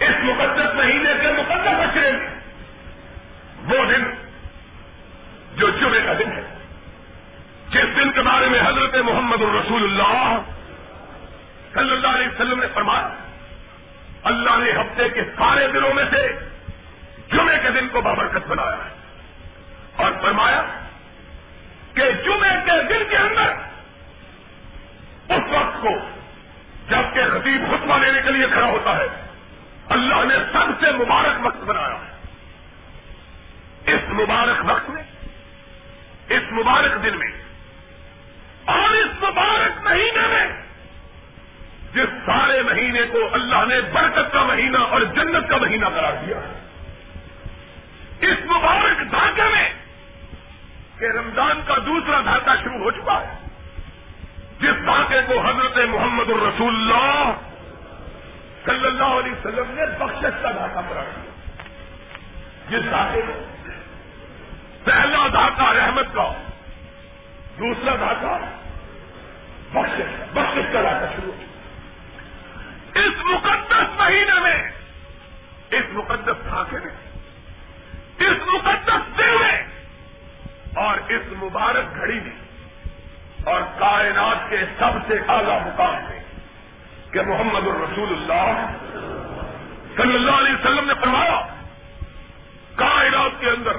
اس 0.00 0.24
مقدس 0.24 0.74
مہینے 0.74 1.12
کے 1.22 1.28
مقدس 1.32 1.66
اشرے 1.66 2.12
میں 2.12 2.28
وہ 3.64 3.84
دن 3.84 4.04
جو 5.54 5.68
جمعے 5.70 6.00
کا 6.06 6.12
دن 6.12 6.32
ہے، 6.32 6.42
جس 7.68 7.96
دن 7.96 8.12
کے 8.12 8.22
بارے 8.22 8.48
میں 8.48 8.60
حضرت 8.60 8.94
محمد 8.94 9.42
الرسول 9.42 9.82
اللہ 9.82 10.40
صلی 11.74 11.92
اللہ 11.92 12.08
علیہ 12.08 12.28
وسلم 12.28 12.60
نے 12.60 12.66
فرمایا، 12.74 13.08
اللہ 14.22 14.50
نے 14.50 14.70
ہفتے 14.70 15.08
کے 15.08 15.24
سارے 15.24 15.68
دنوں 15.68 15.94
میں 15.94 16.04
سے 16.10 16.38
جمعے 17.32 17.58
کے 17.62 17.70
دن 17.70 17.88
کو 17.88 18.00
بابرکت 18.00 18.46
بنایا 18.46 18.76
ہے۔ 18.84 18.90
اور 19.96 20.12
فرمایا 20.22 20.62
کہ 21.94 22.10
جمعے 22.24 22.50
کے 22.64 22.94
دن 22.94 23.04
کے 23.10 23.16
اندر 23.16 23.52
اس 25.34 25.42
وقت 25.50 25.82
کو 25.82 25.90
جبکہ 26.88 27.22
خطیب 27.22 27.60
خطبہ 27.70 27.98
لینے 27.98 28.22
کے 28.22 28.32
لیے 28.32 28.46
کھڑا 28.52 28.66
ہوتا 28.66 28.96
ہے 28.96 29.23
اللہ 29.88 30.24
نے 30.24 30.34
سب 30.52 30.70
سے 30.80 30.90
مبارک 30.92 31.46
وقت 31.46 31.62
بنایا 31.64 31.94
ہے 31.94 32.12
اس 33.86 34.02
مبارک 34.10 34.64
وقت 34.64 34.90
میں، 34.90 35.02
اس 36.28 36.52
مبارک 36.52 37.02
دن 37.02 37.18
میں، 37.18 37.32
اور 38.66 38.94
اس 38.94 39.22
مبارک 39.22 39.82
مہینے 39.84 40.26
میں، 40.28 40.46
جس 41.92 42.10
سارے 42.26 42.62
مہینے 42.62 43.02
کو 43.12 43.28
اللہ 43.32 43.64
نے 43.68 43.80
برکت 43.92 44.32
کا 44.32 44.42
مہینہ 44.44 44.78
اور 44.78 45.00
جنت 45.16 45.48
کا 45.50 45.56
مہینہ 45.56 45.86
قرار 45.94 46.14
دیا 46.26 46.38
ہے، 46.38 46.54
اس 48.22 48.44
مبارک 48.46 48.98
دھاگے 49.12 49.48
میں 49.52 49.68
کہ 50.98 51.06
رمضان 51.14 51.60
کا 51.66 51.76
دوسرا 51.86 52.20
دھاگا 52.20 52.54
شروع 52.62 52.78
ہو 52.78 52.90
چکا 52.90 53.20
ہے، 53.20 53.34
جس 54.60 54.84
دھاگے 54.86 55.20
کو 55.26 55.40
حضرت 55.40 55.76
محمد 55.88 56.30
الرسول 56.30 56.74
اللہ 56.74 57.32
صلی 58.64 58.86
اللہ 58.86 59.04
علیہ 59.04 59.32
وسلم 59.32 59.70
نے 59.70 59.86
بخشش 59.98 60.42
کا 60.42 60.50
دھاگا 60.50 60.80
قرار 60.88 61.04
دیا۔ 61.16 61.30
جس 62.68 62.90
دھاگے 62.90 63.22
پہلا 64.84 65.26
دھاگا 65.32 65.72
رحمت 65.74 66.06
کا، 66.12 66.32
دوسرا 67.58 67.94
دھاگا 67.94 68.38
بخشش 69.72 70.22
بخشش 70.32 70.72
کا 70.72 70.82
دھاگا 70.82 71.12
شروع 71.16 71.32
ہو 71.32 71.42
اس 72.94 73.24
مقدس 73.24 74.00
مہینے 74.00 74.40
میں، 74.40 74.70
اس 75.70 75.84
مقدس 75.92 76.44
دھاگے 76.44 76.78
میں، 76.84 76.94
اس 78.18 78.46
مقدس 78.46 79.18
دل 79.18 79.36
میں 79.40 79.62
اور 80.74 80.98
اس 81.08 81.22
مبارک 81.42 81.96
گھڑی 81.96 82.20
میں 82.20 82.36
اور 83.44 83.60
کائنات 83.78 84.50
کے 84.50 84.56
سب 84.78 84.98
سے 85.08 85.14
اعلیٰ 85.28 85.66
مقام 85.66 86.04
میں 86.08 86.23
کہ 87.14 87.22
محمد 87.22 87.66
الرسول 87.66 88.08
اللہ 88.08 88.66
صلی 89.96 90.14
اللہ 90.14 90.30
علیہ 90.30 90.54
وسلم 90.54 90.84
نے 90.86 90.94
فرمایا، 91.00 91.46
کائنات 92.74 93.40
کے 93.40 93.50
اندر 93.50 93.72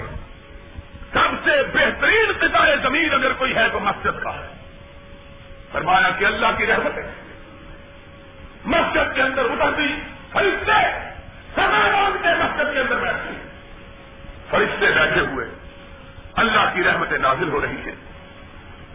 سب 1.13 1.45
سے 1.45 1.63
بہترین 1.73 2.31
ستارے 2.41 2.75
زمین 2.81 3.13
اگر 3.13 3.33
کوئی 3.33 3.55
ہے 3.55 3.69
تو 3.69 3.79
مسجد 3.79 4.23
کا 4.23 4.33
ہے۔ 4.33 4.47
فرمایا 5.71 6.09
کہ 6.09 6.25
اللہ 6.25 6.47
کی 6.57 6.65
رحمت 6.65 6.97
ہے۔ 6.97 7.13
مسجد 8.65 9.15
کے 9.15 9.21
اندر 9.21 9.45
اترتی، 9.45 9.99
فرشتے 10.31 10.99
سمان 11.55 12.17
کے 12.21 12.29
مسجد 12.43 12.73
کے 12.73 12.79
اندر 12.79 12.95
بیٹھتی۔ 12.95 13.33
فرشتے 14.49 14.85
بیٹھے 14.91 15.21
ہوئے، 15.21 15.47
اللہ 16.33 16.69
کی 16.73 16.83
رحمت 16.83 17.11
نازل 17.11 17.49
ہو 17.49 17.61
رہی 17.61 17.85
ہے۔ 17.85 17.91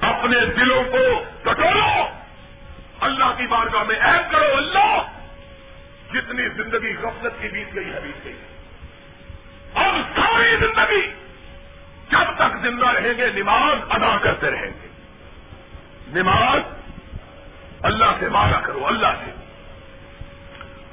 اپنے 0.01 0.41
دلوں 0.41 0.85
کو 0.85 1.25
کٹورو 1.43 1.65
اللہ 1.65 1.80
کی 1.80 1.80
بارگاہ 3.61 3.83
میں 3.83 4.01
عہد 4.01 4.33
کرو 4.33 4.57
اللہ! 4.57 5.03
جتنی 6.13 6.49
زندگی 6.49 6.97
غفلت 6.97 7.33
کی 7.43 7.49
بیت 7.49 7.75
گئی 7.75 7.93
ہے 7.93 8.01
بیت 8.01 8.25
گئی۔ 8.25 8.37
اب 9.75 9.95
ساری 10.17 10.57
زندگی 10.57 11.07
جب 12.11 12.37
تک 12.37 12.57
زندہ 12.63 12.87
رہیں 12.87 13.15
گے، 13.17 13.31
نماز 13.43 13.79
ادا 13.91 14.19
کرتے 14.23 14.51
رہیں 14.51 14.71
گے۔ 14.83 14.89
نماز 16.09 16.61
اللہ 17.83 18.05
سے 18.21 18.29
مانگا 18.29 18.61
کرو، 18.61 18.87
اللہ 18.87 19.07
سے۔ 19.25 19.31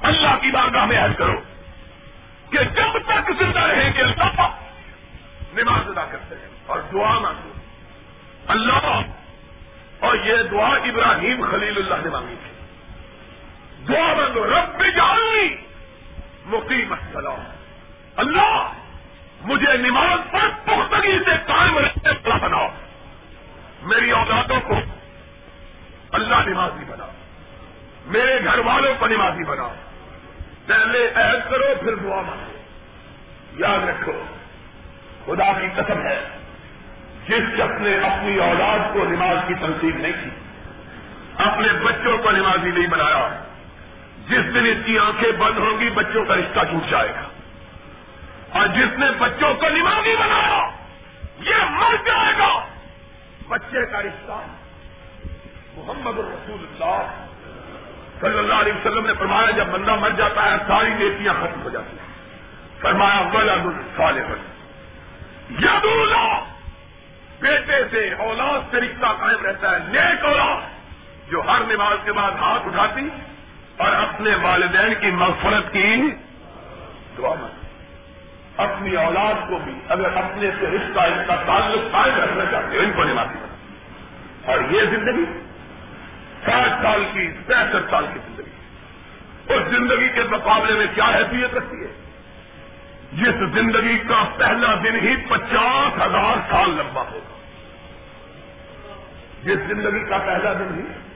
اللہ 0.02 0.36
کی 0.40 0.50
بارگاہ 0.50 0.86
میں 0.86 0.98
عہد 0.98 1.18
کرو 1.18 1.40
کہ 2.50 2.58
جب 2.58 2.98
تک 3.06 3.30
زندہ 3.38 3.60
رہیں 3.60 3.92
گے 3.96 4.02
اللہ 4.02 4.60
نماز 5.52 5.88
ادا 5.88 6.04
کرتے 6.04 6.34
ہیں 6.34 6.48
اور 6.66 6.80
دعا 6.92 7.18
مانگو۔ 7.18 7.52
اللہ، 8.46 9.00
اور 9.98 10.16
یہ 10.16 10.34
دعا 10.50 10.68
ابراہیم 10.68 11.50
خلیل 11.50 11.76
اللہ 11.76 12.04
نے 12.04 12.10
مانگی 12.10 12.34
تھی۔ 12.42 12.57
دعا 13.88 14.14
مانگو 14.14 14.44
رب 14.44 14.82
جانی 14.96 15.48
مقیم 16.46 16.92
السلام. 16.92 17.44
اللہ 18.16 18.72
مجھے 19.44 19.76
نماز 19.76 20.30
پر 20.30 20.48
پختگی 20.64 21.18
سے 21.18 21.36
قائم 21.46 21.78
رکھنے 21.78 22.10
والا 22.10 22.36
بناؤ 22.46 22.68
میری 23.82 24.10
اولادوں 24.10 24.60
کو 24.60 24.74
اللہ 26.12 26.48
نمازی 26.48 26.84
بناؤ 26.88 27.10
میرے 28.06 28.38
گھر 28.44 28.58
والوں 28.58 28.94
کو 28.98 29.06
نمازی 29.06 29.44
بناؤ 29.44 29.74
پہلے 30.66 31.08
عہد 31.14 31.50
کرو، 31.50 31.74
پھر 31.80 31.94
دعا 31.94 32.20
مانگو. 32.20 32.56
یاد 33.58 33.88
رکھو، 33.88 34.12
خدا 35.26 35.52
کی 35.60 35.66
قسم 35.76 36.02
ہے، 36.06 36.18
جس 37.28 37.42
شخص 37.56 37.80
نے 37.80 37.96
اپنی 37.96 38.38
اولاد 38.38 38.92
کو 38.92 39.04
نماز 39.04 39.38
کی 39.48 39.54
تنصیب 39.54 39.96
نہیں 39.96 40.12
کی، 40.12 40.30
اپنے 41.38 41.68
بچوں 41.84 42.18
کو 42.18 42.30
نمازی 42.30 42.70
نہیں 42.70 42.86
بنایا 42.86 43.28
جس 44.28 44.54
دن 44.54 44.66
اس 44.66 44.86
کی 44.86 44.98
آنکھیں 44.98 45.32
بند 45.32 45.58
ہوں 45.58 45.80
گی، 45.80 45.90
بچوں 45.90 46.24
کا 46.24 46.34
رشتہ 46.34 46.60
ٹوٹ 46.60 46.90
جائے 46.90 47.08
گا۔ 47.08 47.28
اور 48.58 48.66
جس 48.66 48.98
نے 48.98 49.06
بچوں 49.18 49.54
کو 49.54 49.68
نمازی 49.68 50.16
بنایا، 50.16 50.68
یہ 51.38 51.64
مر 51.70 51.94
جائے 52.04 52.32
گا۔ 52.38 52.66
بچے 53.48 53.86
کا 53.86 54.02
رشتہ۔ 54.02 54.46
محمد 55.76 56.18
الرسول 56.18 56.66
اللہ 56.70 57.24
صلی 58.20 58.38
اللہ 58.38 58.54
علیہ 58.54 58.72
وسلم 58.72 59.06
نے 59.06 59.12
فرمایا، 59.18 59.50
جب 59.50 59.66
بندہ 59.66 59.94
مر 59.94 60.10
جاتا 60.10 60.52
ہے، 60.52 60.56
ساری 60.68 60.94
نیتیاں 60.94 61.34
ختم 61.40 61.62
ہو 61.62 61.68
جاتی 61.68 61.96
ہیں۔ 61.98 62.06
فرمایا، 62.80 63.20
ولد 63.32 63.66
الصالح 63.66 64.32
ید 65.50 65.84
اللہ، 65.84 66.44
بیٹے 67.40 67.84
سے 67.90 68.14
اولاد 68.18 68.70
سے 68.70 68.76
رشتہ 68.76 69.06
قائم 69.06 69.46
رہتا 69.46 69.70
ہے، 69.72 69.78
نیک 69.78 70.24
اولاد 70.24 70.56
جو 71.30 71.40
ہر 71.40 71.60
نماز 71.60 71.98
کے 72.04 72.12
بعد 72.12 72.32
ہاتھ 72.32 72.66
اٹھاتی 72.66 73.08
اور 73.78 73.92
اپنے 73.92 74.34
والدین 74.34 74.94
کی 75.00 75.10
مغفرت 75.10 75.72
کی 75.72 76.10
دعا 77.18 77.34
مت 77.34 78.60
اپنی 78.60 78.96
اولاد 78.96 79.48
کو 79.48 79.58
بھی 79.64 79.72
اگر 79.88 80.16
اپنے 80.16 80.50
سے 80.60 80.66
رشتہ 80.66 81.00
ان 81.00 81.22
کا 81.26 81.34
تعلق 81.34 81.92
قائم 81.92 82.14
رکھنا 82.14 82.44
چاہتے 82.50 82.76
ہو 82.76 82.82
ان 82.82 82.92
کو 82.96 83.04
نمازی 83.04 83.38
بنا 83.38 84.52
اور 84.52 84.58
یہ 84.70 84.80
زندگی 84.90 85.24
ساٹھ 86.44 86.82
سال 86.82 87.04
کی، 87.12 87.30
پینسٹھ 87.46 87.90
سال 87.90 88.06
کی 88.12 88.18
زندگی 88.26 88.48
اس 89.54 89.62
زندگی 89.70 90.08
کے 90.08 90.22
مقابلے 90.30 90.74
میں 90.74 90.86
کیا 90.94 91.04
حیثیت 91.04 91.54
رکھتی 91.54 91.76
ہے؟ 91.76 92.08
جس 93.12 93.34
زندگی 93.54 93.98
کا 93.98 94.24
پہلا 94.36 94.74
دن 94.74 94.94
ہی 94.94 95.16
پچاس 95.16 95.96
ہزار 95.96 96.50
سال 96.50 96.70
لمبا 96.70 97.02
ہوگا۔ 97.02 97.38
جس 99.42 99.58
زندگی 99.68 100.04
کا 100.08 100.18
پہلا 100.18 100.52
دن 100.52 100.78
ہی 100.78 101.07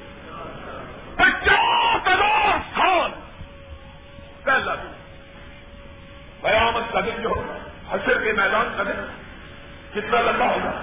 پچاس 1.23 2.09
ہزار 2.09 2.59
سال 2.75 3.11
پہلا 4.45 4.75
دن۔ 4.75 4.93
قیامت 6.41 6.93
کا 6.93 7.01
دن 7.01 7.23
جو 7.23 7.29
ہوگا، 7.29 7.57
حشر 7.91 8.25
کے 8.25 8.33
میدان 8.33 8.69
کا 8.77 8.83
دن۔ 8.83 9.07
کتنا 9.95 10.21
لمبا 10.21 10.47
ہوگا۔ 10.47 10.83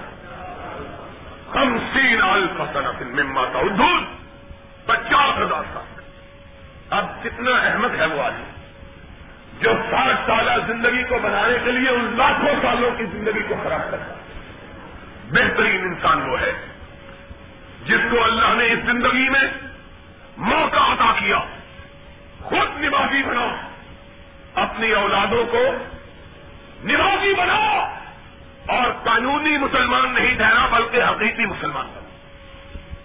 ہم 1.54 1.78
سین 1.92 2.22
آل 2.22 2.46
فصل 2.58 3.04
مما 3.04 3.44
کا 3.52 3.58
ادھر 3.58 4.04
پچاس 4.86 5.38
ہزار 5.38 5.62
سال 5.74 6.02
اب 6.90 7.06
کتنا 7.22 7.50
احمد 7.50 8.00
ہے 8.00 8.06
وہ 8.06 8.22
آدمی۔ 8.22 8.44
جو 9.60 9.72
ساٹھ 9.90 10.20
سالہ 10.26 10.50
زندگی 10.66 11.02
کو 11.02 11.18
بنانے 11.22 11.58
کے 11.64 11.70
لیے 11.70 11.90
ان 11.90 12.14
لاکھوں 12.18 12.62
سالوں 12.62 12.90
کی 12.98 13.04
زندگی 13.04 13.42
کو 13.48 13.54
خراب 13.62 13.90
کرتا 13.90 14.14
ہے 14.14 14.20
بہترین 15.30 15.80
انسان 15.80 16.30
وہ 16.30 16.40
ہے۔ 16.40 16.52
جس 17.84 18.00
کو 18.10 18.24
اللہ 18.24 18.54
نے 18.54 18.72
اس 18.72 18.78
زندگی 18.86 19.28
میں 19.28 19.69
موقع 20.36 20.76
عطا 20.76 21.12
کیا۔ 21.18 21.38
خود 22.42 22.80
نمازی 22.80 23.22
بناؤ۔ 23.22 23.48
اپنی 24.54 24.92
اولادوں 24.92 25.44
کو 25.44 25.64
نمازی 26.84 27.34
بناؤ۔ 27.34 27.94
اور 28.66 28.92
قانونی 29.04 29.58
مسلمان 29.58 30.14
نہیں 30.14 30.34
ٹھہرا، 30.34 30.66
بلکہ 30.66 31.02
حقیقی 31.02 31.46
مسلمان 31.46 31.86
بنا 31.86 32.10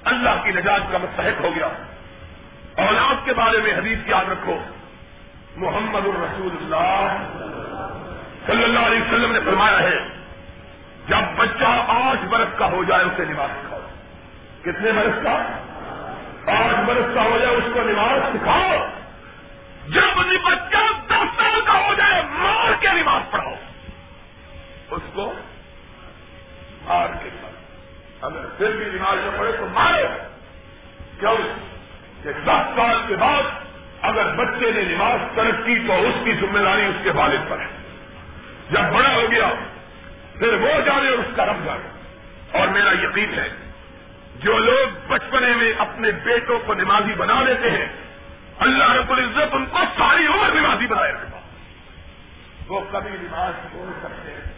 اللہ 0.03 0.43
کی 0.43 0.51
نجات 0.51 0.81
کا 0.91 0.97
مستحق 0.97 1.41
ہو 1.41 1.55
گیا۔ 1.55 1.65
اولاد 2.77 3.25
کے 3.25 3.33
بارے 3.33 3.57
میں 3.57 3.73
حدیث 3.73 3.97
یاد 4.05 4.29
رکھو۔ 4.31 4.59
محمد 5.55 6.05
الرسول 6.05 6.55
اللہ 6.61 7.17
صلی 8.45 8.63
اللہ 8.63 8.79
علیہ 8.79 9.01
وسلم 9.01 9.31
نے 9.31 9.39
فرمایا 9.45 9.79
ہے، 9.79 10.07
جب 11.07 11.37
بچہ 11.37 11.83
آٹھ 11.87 12.25
برس 12.25 12.57
کا 12.57 12.65
ہو 12.65 12.83
جائے، 12.83 13.03
اسے 13.03 13.25
نماز 13.25 13.49
سکھاؤ۔ 13.65 13.79
کتنے 14.61 14.91
برس 14.91 15.23
کا؟ 15.23 15.57
آٹھ 16.47 16.85
برس 16.85 17.13
کا 17.13 17.23
ہو 17.23 17.37
جائے، 17.41 17.55
اس 17.55 17.63
کو 17.73 17.81
نماز 17.81 18.35
سکھاؤ۔ 18.35 18.87
جب 19.87 20.01
بچہ 20.45 20.77
دس 21.07 21.37
سال 21.37 21.61
کا 21.65 21.73
ہو 21.73 21.93
جائے، 21.93 22.21
مار 22.29 22.73
کے 22.79 22.87
نماز 22.87 23.31
پڑھاؤ۔ 23.31 23.53
اس 24.91 25.01
کو 25.13 25.33
مار 26.85 27.07
کے 27.23 27.29
اگر 28.21 28.45
پھر 28.57 28.71
بھی 28.71 28.85
نماز 28.85 29.17
میں 29.17 29.31
پڑھے 29.37 29.51
تو 29.51 29.67
مارے۔ 29.73 30.07
کیوں؟ 31.19 31.37
کہ 32.23 32.31
دس 32.31 32.75
سال 32.75 32.97
کے 33.07 33.15
بعد 33.15 33.43
اگر 34.01 34.35
بچے 34.35 34.71
نے 34.71 34.81
نماز 34.81 35.19
ترک 35.35 35.65
کی 35.65 35.79
تو 35.87 35.93
اس 35.93 36.15
کی 36.23 36.33
ذمہ 36.33 36.59
داری 36.59 36.85
اس 36.85 36.95
کے 37.03 37.09
والد 37.09 37.49
پر 37.49 37.59
ہے۔ 37.59 37.99
جب 38.69 38.93
بڑا 38.93 39.13
ہو 39.13 39.31
گیا، 39.31 39.49
پھر 40.39 40.53
وہ 40.53 40.69
جانے 40.85 41.09
اور 41.09 41.17
اس 41.17 41.35
کا 41.35 41.45
رب 41.45 41.65
جانے۔ 41.65 41.89
اور 42.59 42.67
میرا 42.67 42.91
یقین 42.91 43.33
ہے 43.33 43.64
جو 44.39 44.57
لوگ 44.57 44.97
بچپنے 45.07 45.55
میں 45.55 45.71
اپنے 45.77 46.11
بیٹوں 46.11 46.59
کو 46.65 46.73
نمازی 46.73 47.13
بنا 47.13 47.41
لیتے 47.43 47.69
ہیں، 47.71 47.87
اللہ 48.59 48.91
رب 48.91 49.11
العزت 49.11 49.55
ان 49.55 49.65
کو 49.65 49.77
ساری 49.97 50.27
عمر 50.27 50.53
نمازی 50.53 50.87
بنائے 50.87 51.11
رکھا 51.11 51.39
وہ 52.67 52.81
کبھی 52.91 53.09
نماز 53.21 53.53
چھوڑ 53.71 53.87
سکتے 54.01 54.31
ہیں، 54.31 54.53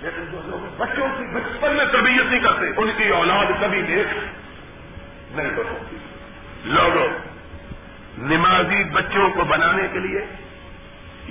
لیکن 0.00 0.24
جو 0.32 0.40
لوگ 0.44 0.74
بچوں 0.76 1.08
کی 1.18 1.24
بچپن 1.24 1.76
میں 1.76 1.84
تربیت 1.84 2.24
نہیں 2.24 2.40
کرتے، 2.40 2.66
ان 2.76 2.90
کی 2.96 3.08
اولاد 3.08 3.46
کبھی 3.60 3.82
دیکھ 3.82 4.14
نہیں 5.36 5.50
ہو 5.56 5.62
سکتی۔ 5.62 5.96
لوگوں، 6.64 7.08
نمازی 8.18 8.84
بچوں 8.84 9.30
کو 9.30 9.44
بنانے 9.44 9.88
کے 9.92 9.98
لیے 9.98 10.26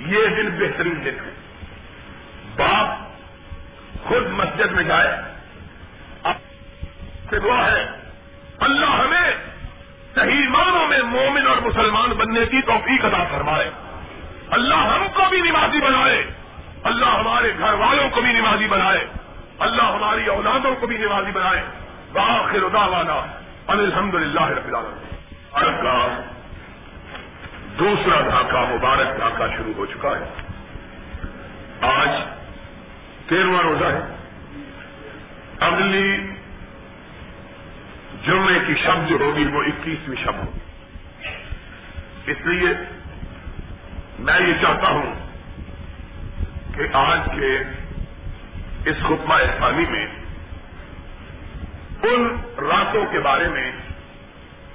یہ 0.06 0.26
دن 0.26 0.48
بہترین 0.58 1.04
دن 1.04 1.14
ہے۔ 1.26 1.32
باپ 2.56 2.88
خود 4.04 4.26
مسجد 4.26 4.72
میں 4.72 4.84
جائے 4.84 5.31
سے 7.32 7.38
وہ 7.38 7.64
ہے۔ 7.64 7.90
اللہ 8.60 8.86
ہمیں 8.86 9.32
صحیح 10.14 10.48
معنوں 10.48 10.86
میں 10.86 11.02
مومن 11.02 11.46
اور 11.46 11.56
مسلمان 11.56 12.10
بننے 12.10 12.46
کی 12.46 12.62
توفیق 12.62 13.04
ادا 13.04 13.24
فرمائے۔ 13.24 13.70
اللہ 14.50 14.74
ہم 14.74 15.06
کو 15.14 15.22
بھی 15.30 15.40
نمازی 15.40 15.80
بنائے۔ 15.80 16.26
اللہ 16.82 17.06
ہمارے 17.06 17.52
گھر 17.58 17.72
والوں 17.72 18.10
کو 18.10 18.20
بھی 18.20 18.32
نمازی 18.32 18.66
بنائے۔ 18.66 19.06
اللہ 19.58 19.82
ہماری 19.82 20.26
اولادوں 20.26 20.74
کو 20.80 20.86
بھی 20.86 20.96
نمازی 20.96 21.30
بنائے۔ 21.32 21.62
باخر 22.12 22.62
والا 22.62 23.26
الحمد 23.66 24.14
للہ 24.14 24.46
رب 24.46 24.66
العالمین۔ 24.66 26.20
دوسرا 27.78 28.20
ڈھاکہ 28.20 28.58
مبارک 28.58 29.16
ڈھاکہ 29.18 29.56
شروع 29.56 29.72
ہو 29.76 29.86
چکا 29.86 30.10
ہے۔ 30.10 30.24
آج 31.80 32.08
تیرواں 33.28 33.62
روزہ 33.62 33.84
ہے۔ 33.84 34.16
اگلی 35.60 36.41
جمعے 38.26 38.58
کی 38.66 38.74
شب 38.74 39.08
جو 39.08 39.16
ہوگی 39.20 39.44
وہ 39.44 39.62
اکیسویں 39.62 40.16
شب 40.24 40.34
ہوگی۔ 40.34 40.58
اس 42.26 42.46
لیے 42.46 42.68
میں 44.18 44.40
یہ 44.40 44.52
چاہتا 44.60 44.88
ہوں 44.88 45.14
کہ 46.74 46.82
آج 46.92 47.20
کے 47.40 47.58
اس 48.90 48.96
خطبہ 49.02 49.34
اسلامی 49.34 49.84
میں 49.90 50.06
ان 52.02 52.36
راتوں 52.58 53.04
کے 53.12 53.18
بارے 53.18 53.48
میں 53.48 53.72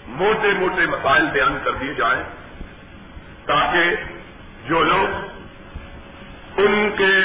موٹے 0.08 0.54
موٹے 0.60 0.86
مسائل 0.86 1.26
بیان 1.26 1.58
کر 1.64 1.72
دیے 1.72 1.94
جائیں 1.94 2.24
تاکہ 3.46 3.96
جو 4.68 4.84
لوگ 4.84 5.10
ان 6.58 6.90
کے 6.98 7.16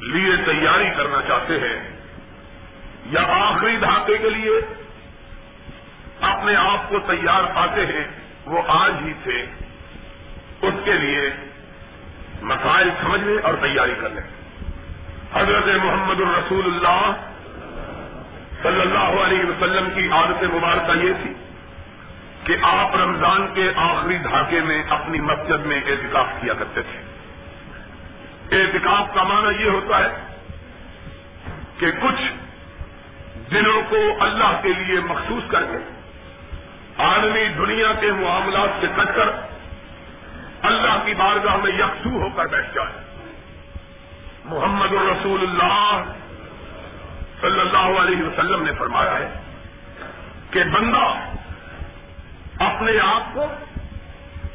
لیے 0.00 0.36
تیاری 0.44 0.90
کرنا 0.96 1.22
چاہتے 1.28 1.60
ہیں 1.60 1.90
یا 3.06 3.22
آخری 3.28 3.76
دھاتے 3.76 4.18
کے 4.18 4.30
لیے 4.30 4.60
اپنے 6.20 6.56
آپ 6.56 6.88
کو 6.88 6.98
تیار 6.98 7.42
پاتے 7.54 7.86
ہیں، 7.86 8.08
وہ 8.46 8.62
آج 8.68 8.92
ہی 9.04 9.12
تھے 9.22 9.46
اس 10.62 10.74
کے 10.84 10.92
لیے 10.92 11.30
مسائل 12.42 12.90
سمجھ 13.02 13.20
لیں 13.20 13.38
اور 13.42 13.54
تیاری 13.54 13.94
کر 14.00 14.10
لیں 14.10 14.22
حضرت 15.34 15.66
محمد 15.84 16.20
الرسول 16.20 16.64
اللہ 16.66 17.12
صلی 18.62 18.80
اللہ 18.80 19.22
علیہ 19.22 19.44
وسلم 19.44 19.88
کی 19.94 20.08
عادت 20.12 20.42
مبارکہ 20.42 21.04
یہ 21.04 21.12
تھی 21.22 21.32
کہ 22.44 22.56
آپ 22.62 22.96
رمضان 22.96 23.46
کے 23.54 23.72
آخری 23.76 24.18
دھاکے 24.18 24.60
میں 24.60 24.82
اپنی 24.88 25.20
مسجد 25.20 25.66
میں 25.66 25.76
احتکاف 25.76 26.26
کیا 26.40 26.54
کرتے 26.54 26.82
تھے۔ 26.82 27.02
احتکاف 28.62 29.14
کا 29.14 29.22
معنی 29.22 29.64
یہ 29.64 29.70
ہوتا 29.70 29.98
ہے 29.98 30.08
کہ 31.78 31.90
کچھ 31.90 32.32
دنوں 33.50 33.82
کو 33.88 33.96
اللہ 34.20 34.60
کے 34.62 34.68
لیے 34.68 35.00
مخصوص 35.00 35.50
کر 35.50 35.64
کے 35.64 35.97
عالمی 36.98 37.48
دنیا 37.48 37.92
کے 38.00 38.12
معاملات 38.12 38.68
سے 38.80 38.86
کٹ 38.96 39.16
کر 39.16 39.28
اللہ 40.62 41.02
کی 41.04 41.14
بارگاہ 41.14 41.56
میں 41.56 41.72
یکسو 41.72 42.10
ہو 42.10 42.28
کر 42.30 42.46
بیٹھ 42.46 42.74
جائے۔ 42.74 42.92
محمد 44.44 44.92
الرسول 44.92 45.40
اللہ 45.42 46.02
صلی 47.40 47.60
اللہ 47.60 48.00
علیہ 48.00 48.22
وسلم 48.22 48.62
نے 48.62 48.72
فرمایا 48.78 49.18
ہے 49.18 49.28
کہ 50.50 50.64
بندہ 50.64 51.06
اپنے 52.64 52.92
آپ 53.00 53.34
کو 53.34 53.46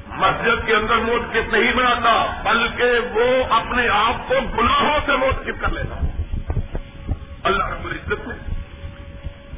مسجد 0.07 0.65
کے 0.65 0.75
اندر 0.75 0.97
موتف 0.97 1.53
نہیں 1.53 1.73
بناتا، 1.73 2.41
بلکہ 2.43 2.85
وہ 3.13 3.53
اپنے 3.53 3.87
آپ 3.89 4.27
کو 4.27 4.35
گناہوں 4.57 4.99
سے 5.05 5.15
موتف 5.15 5.61
کر 5.61 5.69
لیتا۔ 5.69 5.95
اللہ 7.43 7.65
رب 7.65 7.85
العزت 7.85 8.27
نے 8.27 8.35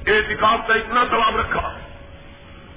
احتکاب 0.08 0.68
کا 0.68 0.74
اتنا 0.74 1.04
ثواب 1.10 1.38
رکھا 1.38 1.78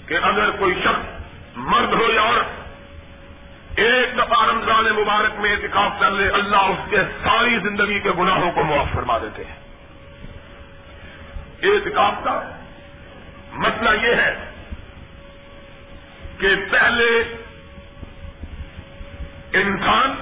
کہ 0.08 0.18
اگر 0.22 0.50
کوئی 0.50 0.74
شخص 0.74 1.56
مرد 1.56 1.92
ہو 1.92 2.12
یا 2.12 2.22
عورت، 2.22 3.78
ایک 3.78 4.18
دفعہ 4.18 4.46
رمضان 4.46 4.84
مبارک 4.84 5.40
میں 5.40 5.52
احتکاب 5.52 6.00
کر 6.00 6.10
لے، 6.10 6.28
اللہ 6.28 6.56
اس 6.56 6.90
کے 6.90 6.96
ساری 7.22 7.58
زندگی 7.58 8.00
کے 8.00 8.10
گناہوں 8.18 8.52
کو 8.52 8.64
معاف 8.64 8.86
فرما 8.94 9.18
دیتے 9.18 9.44
ہیں۔ 9.44 9.56
احتکاب 11.62 12.24
کا 12.24 12.40
مسئلہ 13.52 14.06
یہ 14.06 14.14
ہے 14.14 14.34
کہ 16.38 16.54
پہلے 16.70 17.36
انسان 19.52 20.14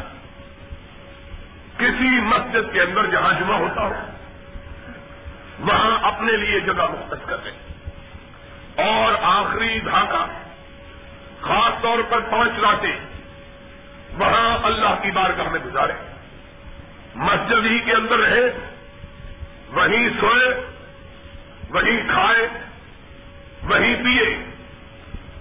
کسی 1.76 2.20
مسجد 2.20 2.72
کے 2.72 2.82
اندر 2.82 3.06
جہاں 3.06 3.32
جمع 3.32 3.56
ہوتا 3.56 3.82
ہو، 3.82 3.94
وہاں 5.58 5.98
اپنے 6.02 6.32
لیے 6.32 6.60
جگہ 6.60 6.86
مختص 6.90 7.26
کر 7.26 7.36
لیں 7.44 7.65
اور 8.76 9.14
آخری 9.22 9.80
دھاکہ 9.80 10.26
خاص 11.40 11.82
طور 11.82 11.98
پر 12.08 12.20
پانچ 12.20 12.52
لاتے 12.58 12.88
وہاں 14.18 14.58
اللہ 14.62 14.94
کی 15.02 15.10
بارگاہ 15.10 15.48
میں 15.48 15.60
گزارے۔ 15.64 15.92
مسجد 17.14 17.66
ہی 17.66 17.78
کے 17.78 17.92
اندر 17.92 18.18
رہے 18.18 18.70
وہیں 19.72 20.08
سوئے 20.20 20.48
وہیں 21.70 22.08
کھائے 22.08 22.48
وہیں 23.62 23.94
پیے 24.02 24.52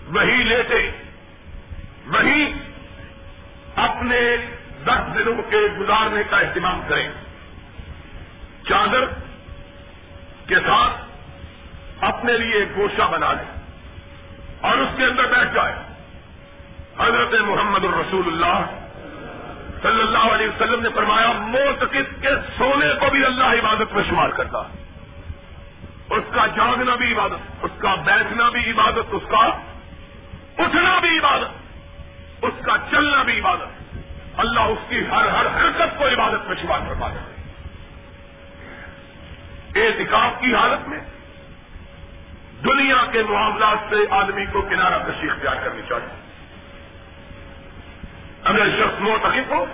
وہیں 0.06 0.44
لیتے 0.44 0.92
وہیں 2.06 2.54
اپنے 3.76 4.38
دس 4.86 5.16
دنوں 5.16 5.52
کے 5.52 5.58
گزارنے 5.80 6.24
کا 6.30 6.38
اہتمام 6.38 6.82
کریں۔ 6.88 7.10
چادر 8.70 9.06
کے 10.48 10.56
ساتھ 10.56 11.05
اپنے 12.02 12.34
لیے 12.34 12.56
ایک 12.56 12.78
گوشہ 12.78 13.12
بنا 13.12 13.34
لے 13.34 13.60
اور 14.62 14.78
اس 14.78 14.90
کے 14.98 15.06
اندر 15.06 15.26
بیٹھ 15.26 15.54
جائے۔ 15.54 15.74
حضرت 17.00 17.34
محمد 17.42 17.84
الرسول 17.84 18.28
اللہ 18.28 18.60
صلی 19.82 20.02
اللہ 20.02 20.34
علیہ 20.34 20.48
وسلم 20.48 20.82
نے 20.82 20.90
فرمایا، 20.96 21.32
موت 21.32 21.84
کے 21.92 22.30
سونے 22.58 22.94
کو 23.00 23.06
بھی 23.12 23.26
اللہ 23.26 23.44
عبادت 23.44 23.94
میں 23.94 24.04
شمار 24.10 24.30
کرتا۔ 24.30 24.58
اس 26.10 26.24
کا 26.32 26.46
جاگنا 26.46 26.96
بھی 26.96 27.14
عبادت، 27.14 27.66
اس 27.66 27.72
کا 27.78 27.96
بیٹھنا 27.96 28.50
بھی 28.50 28.72
عبادت، 28.72 29.14
اس 29.14 29.24
کا 29.30 29.40
اٹھنا 30.64 31.00
بھی 31.00 31.18
عبادت، 31.18 32.46
اس 32.46 32.66
کا 32.66 32.74
چلنا 32.92 33.24
بھی 33.24 33.40
عبادت۔ 33.40 33.98
اللہ 34.38 34.60
اس 34.60 34.90
کی 34.90 35.00
ہر 35.00 35.28
ہر 35.28 35.46
حرکت 35.46 35.98
کو 35.98 36.08
عبادت 36.08 36.48
میں 36.48 36.56
شمار 36.62 36.80
کروا 36.80 37.10
دیتے 37.10 37.36
اعتکاف 39.88 40.42
کی 40.42 40.56
حالت 40.56 40.88
میں 40.88 41.00
دنیا 42.64 43.06
کے 43.12 43.24
معاملات 43.24 43.78
سے 43.90 43.96
آدمی 44.10 44.46
کو 44.46 44.62
کنارہ 44.62 45.04
کشی 45.08 45.30
اختیار 45.30 45.56
کرنی 45.56 45.82
چاہیے۔ 45.90 46.26
اگر 48.44 48.70
شخص 48.70 49.02
موتقف 49.02 49.52
ہو، 49.52 49.66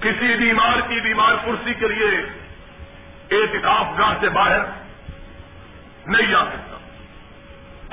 کسی 0.00 0.36
بیمار 0.36 0.80
کی 0.88 1.00
بیمار 1.00 1.32
کرسی 1.44 1.74
کے 1.74 1.88
لیے 1.88 2.08
اعتکاف 3.30 3.86
گاہ 3.98 4.14
سے 4.20 4.28
باہر 4.28 4.60
نہیں 6.06 6.26
جا 6.26 6.44
سکتا۔ 6.44 6.76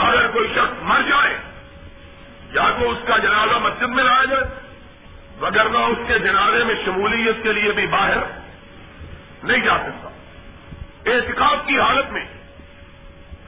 اگر 0.08 0.28
کوئی 0.28 0.48
شخص 0.56 0.84
مر 0.84 1.02
جائے، 1.02 1.38
یا 2.52 2.72
تو 2.80 2.90
اس 2.90 2.98
کا 3.08 3.18
جنازہ 3.18 3.58
مسجد 3.58 3.90
میں 3.90 4.04
لایا 4.04 4.26
جائے 4.26 4.44
وغیرہ 5.40 5.78
اس 5.78 5.98
کے 6.08 6.20
جنازے 6.20 6.64
میں 6.64 6.76
شمولیت 6.86 7.44
کے 7.44 7.54
لیے 7.54 7.72
بھی 7.72 7.88
باہر 7.88 8.18
نہیں 9.44 9.58
جا 9.58 9.78
سکتا۔ 9.78 10.10
احتکاب 11.06 11.68
کی 11.68 11.80
حالت 11.80 12.12
میں 12.12 12.26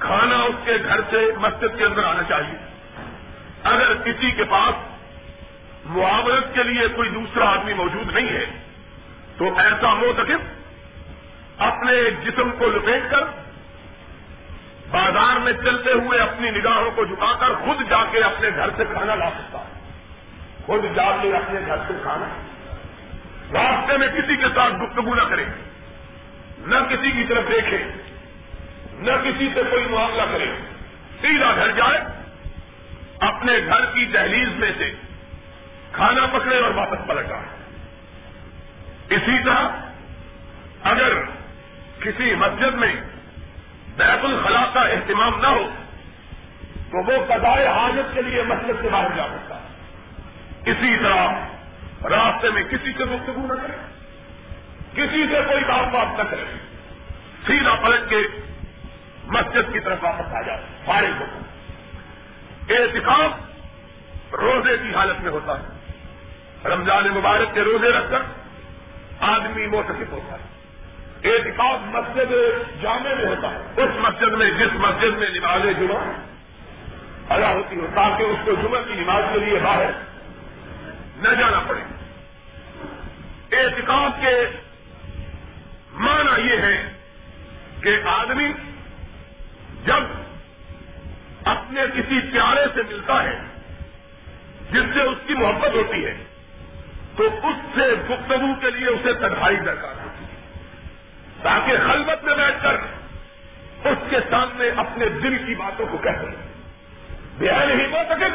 کھانا 0.04 0.36
اس 0.36 0.56
کے 0.66 0.78
گھر 0.88 1.02
سے 1.10 1.32
مسجد 1.38 1.78
کے 1.78 1.86
اندر 1.86 2.04
آنا 2.04 2.24
چاہیے۔ 2.24 2.58
اگر 3.64 3.94
کسی 3.94 4.32
کے 4.32 4.44
پاس 4.44 4.76
معاورت 5.86 6.56
کے 6.56 6.64
لیے 6.64 6.88
کوئی 6.88 7.10
دوسرا 7.10 7.50
آدمی 7.50 7.74
موجود 7.74 8.14
نہیں 8.14 8.30
ہے، 8.30 8.46
تو 9.38 9.60
ایسا 9.60 9.94
موتقف 9.94 10.64
اپنے 11.58 12.10
جسم 12.24 12.52
کو 12.52 12.68
لپیٹ 12.68 13.12
کر 13.12 13.24
بازار 14.92 15.40
میں 15.40 15.54
چلتے 15.54 15.92
ہوئے 15.92 16.20
اپنی 16.20 16.52
نگاہوں 16.52 16.92
کو 16.96 17.06
جھکا 17.06 17.34
کر 17.40 17.54
خود 17.54 17.90
جا 17.90 18.04
کے 18.12 18.20
اپنے 18.20 18.50
گھر 18.56 18.70
سے 18.78 18.84
کھانا 18.94 19.16
لا 19.16 19.30
سکتا 19.30 19.60
ہے۔ 19.60 20.00
خود 20.66 20.84
جا 20.96 21.18
کے 21.22 21.36
اپنے 21.36 21.60
گھر 21.68 21.78
سے 21.88 21.94
کھانا۔ 22.02 22.26
راستے 23.54 23.98
میں 23.98 24.08
کسی 24.08 24.36
کے 24.36 24.46
ساتھ 24.56 24.74
گفتگو 24.74 25.16
نہ 25.16 25.22
کرے، 25.22 25.46
نہ 26.58 26.76
کسی 26.90 27.12
کی 27.12 27.24
طرف 27.24 27.44
دیکھے۔ 27.52 27.88
نہ 29.04 29.12
کسی 29.12 29.50
سے 29.54 29.62
کوئی 29.70 29.86
معاملہ 29.86 30.22
کرے۔ 30.32 30.46
سیدھا 31.22 31.56
گھر 31.56 31.72
جائے، 31.72 32.00
اپنے 33.20 33.54
گھر 33.66 33.86
کی 33.86 34.06
دہلیز 34.06 34.50
میں 34.50 34.72
سے 34.78 34.94
کھانا 35.92 36.26
پکڑے 36.26 36.60
اور 36.60 36.72
واپس 36.72 37.08
پلٹ 37.08 37.32
آئے۔ 37.32 37.48
اسی 39.10 39.44
طرح 39.46 39.70
اگر 40.84 41.14
کسی 42.00 42.36
مسجد 42.36 42.76
میں 42.76 42.96
بیت 43.98 44.26
الخلاء 44.26 44.74
کا 44.74 44.82
اہتمام 44.82 45.42
نہ 45.42 45.48
ہو، 45.48 45.70
تو 46.92 46.98
وہ 46.98 47.26
قضائے 47.26 47.68
حاجت 47.68 48.14
کے 48.14 48.22
لیے 48.22 48.42
مسجد 48.42 48.82
سے 48.82 48.90
باہر 48.90 49.08
جا 49.16 49.28
سکتا 49.28 49.56
ہے۔ 49.56 49.68
اسی 50.72 50.98
طرح 51.04 51.28
راستے 52.10 52.50
میں 52.50 52.64
کسی 52.64 52.92
سے 52.98 53.04
گفتگو 53.04 53.54
نہ 53.54 53.62
کرے، 53.62 53.78
کسی 54.94 55.26
سے 55.32 55.40
کوئی 55.48 55.64
بات 55.64 55.94
بات 55.94 56.08
نہ 56.18 56.24
کرے۔ 56.30 56.44
سیدھا 57.48 57.76
پلٹ 57.76 58.10
کے 58.10 58.18
مسجد 59.28 59.74
کی 59.74 59.80
طرف 59.80 59.98
واپس 60.02 60.34
آ 60.34 60.42
جائے 60.42 60.62
فارغ 60.86 61.22
ہو 61.22 61.40
احتکاب 62.70 63.32
روزے 64.36 64.78
کی 64.78 64.96
حالت 64.96 65.22
میں 65.22 65.32
ہوتا 65.32 65.60
ہے۔ 65.60 65.68
رمضان 66.70 67.08
مبارک 67.08 67.54
کے 67.54 67.62
روزے 67.62 67.90
رکھ 67.90 68.12
کر 68.12 68.20
آدمی 69.20 69.68
موتقف 69.68 70.12
ہوتا 70.12 70.36
ہے۔ 70.36 70.54
احتکاب 71.24 71.82
مسجد 71.84 72.32
جامع 72.82 73.14
میں 73.14 73.26
ہوتا 73.26 73.52
ہے۔ 73.52 73.82
اس 73.84 73.90
مسجد 73.96 74.34
میں 74.34 74.52
جس 74.52 74.74
مسجد 74.74 75.18
میں 75.18 75.30
نماز 75.30 75.62
جمعہ 75.64 76.04
ادا 77.30 77.54
ہوتی 77.54 77.76
ہو 77.76 77.88
تاکہ 77.96 78.24
اس 78.24 78.40
کو 78.46 78.52
جمعہ 78.52 78.82
کی 78.88 78.94
نماز 78.94 79.24
کے 79.34 79.40
لیے 79.40 79.60
باہر 79.64 79.92
نہ 81.18 81.30
جانا 81.30 81.60
پڑے۔ 81.68 81.82
احتکاب 83.52 84.12
کے 84.22 84.46
معنی 85.94 86.54
یہ 86.54 86.58
ہے 86.58 86.92
کہ 87.82 87.98
آدمی 88.06 88.52
جب 89.86 90.04
اپنے 91.46 91.82
کسی 91.94 92.20
پیارے 92.20 92.66
سے 92.76 92.82
ملتا 92.90 93.24
ہے، 93.24 93.40
جس 94.72 94.84
سے 94.94 95.02
اس 95.02 95.18
کی 95.28 95.34
محبت 95.34 95.74
ہوتی 95.74 96.06
ہے، 96.06 96.24
تو 97.18 97.24
اس 97.24 97.56
سے 97.76 97.94
گفتگو 98.10 98.54
کے 98.62 98.72
لیے 98.72 98.88
اسے 98.88 99.14
تنہائی 99.14 99.56
درکار 99.56 100.04
ہوتی 100.04 100.26
ہے۔ 100.26 100.60
تاکہ 101.44 101.78
خلبت 101.78 102.24
میں 102.24 102.36
بیٹھ 102.36 102.64
کر 102.64 102.74
اس 103.90 103.98
کے 104.10 104.18
سامنے 104.30 104.70
اپنے 104.76 105.10
دل 105.10 105.46
کی 105.46 105.56
باتوں 105.56 105.86
کو 105.92 105.98
کہہ 105.98 106.22
دیں 106.22 106.54
بے 107.38 107.52
نہیں 107.52 107.88
ہو 107.88 108.02
سکے 108.10 108.26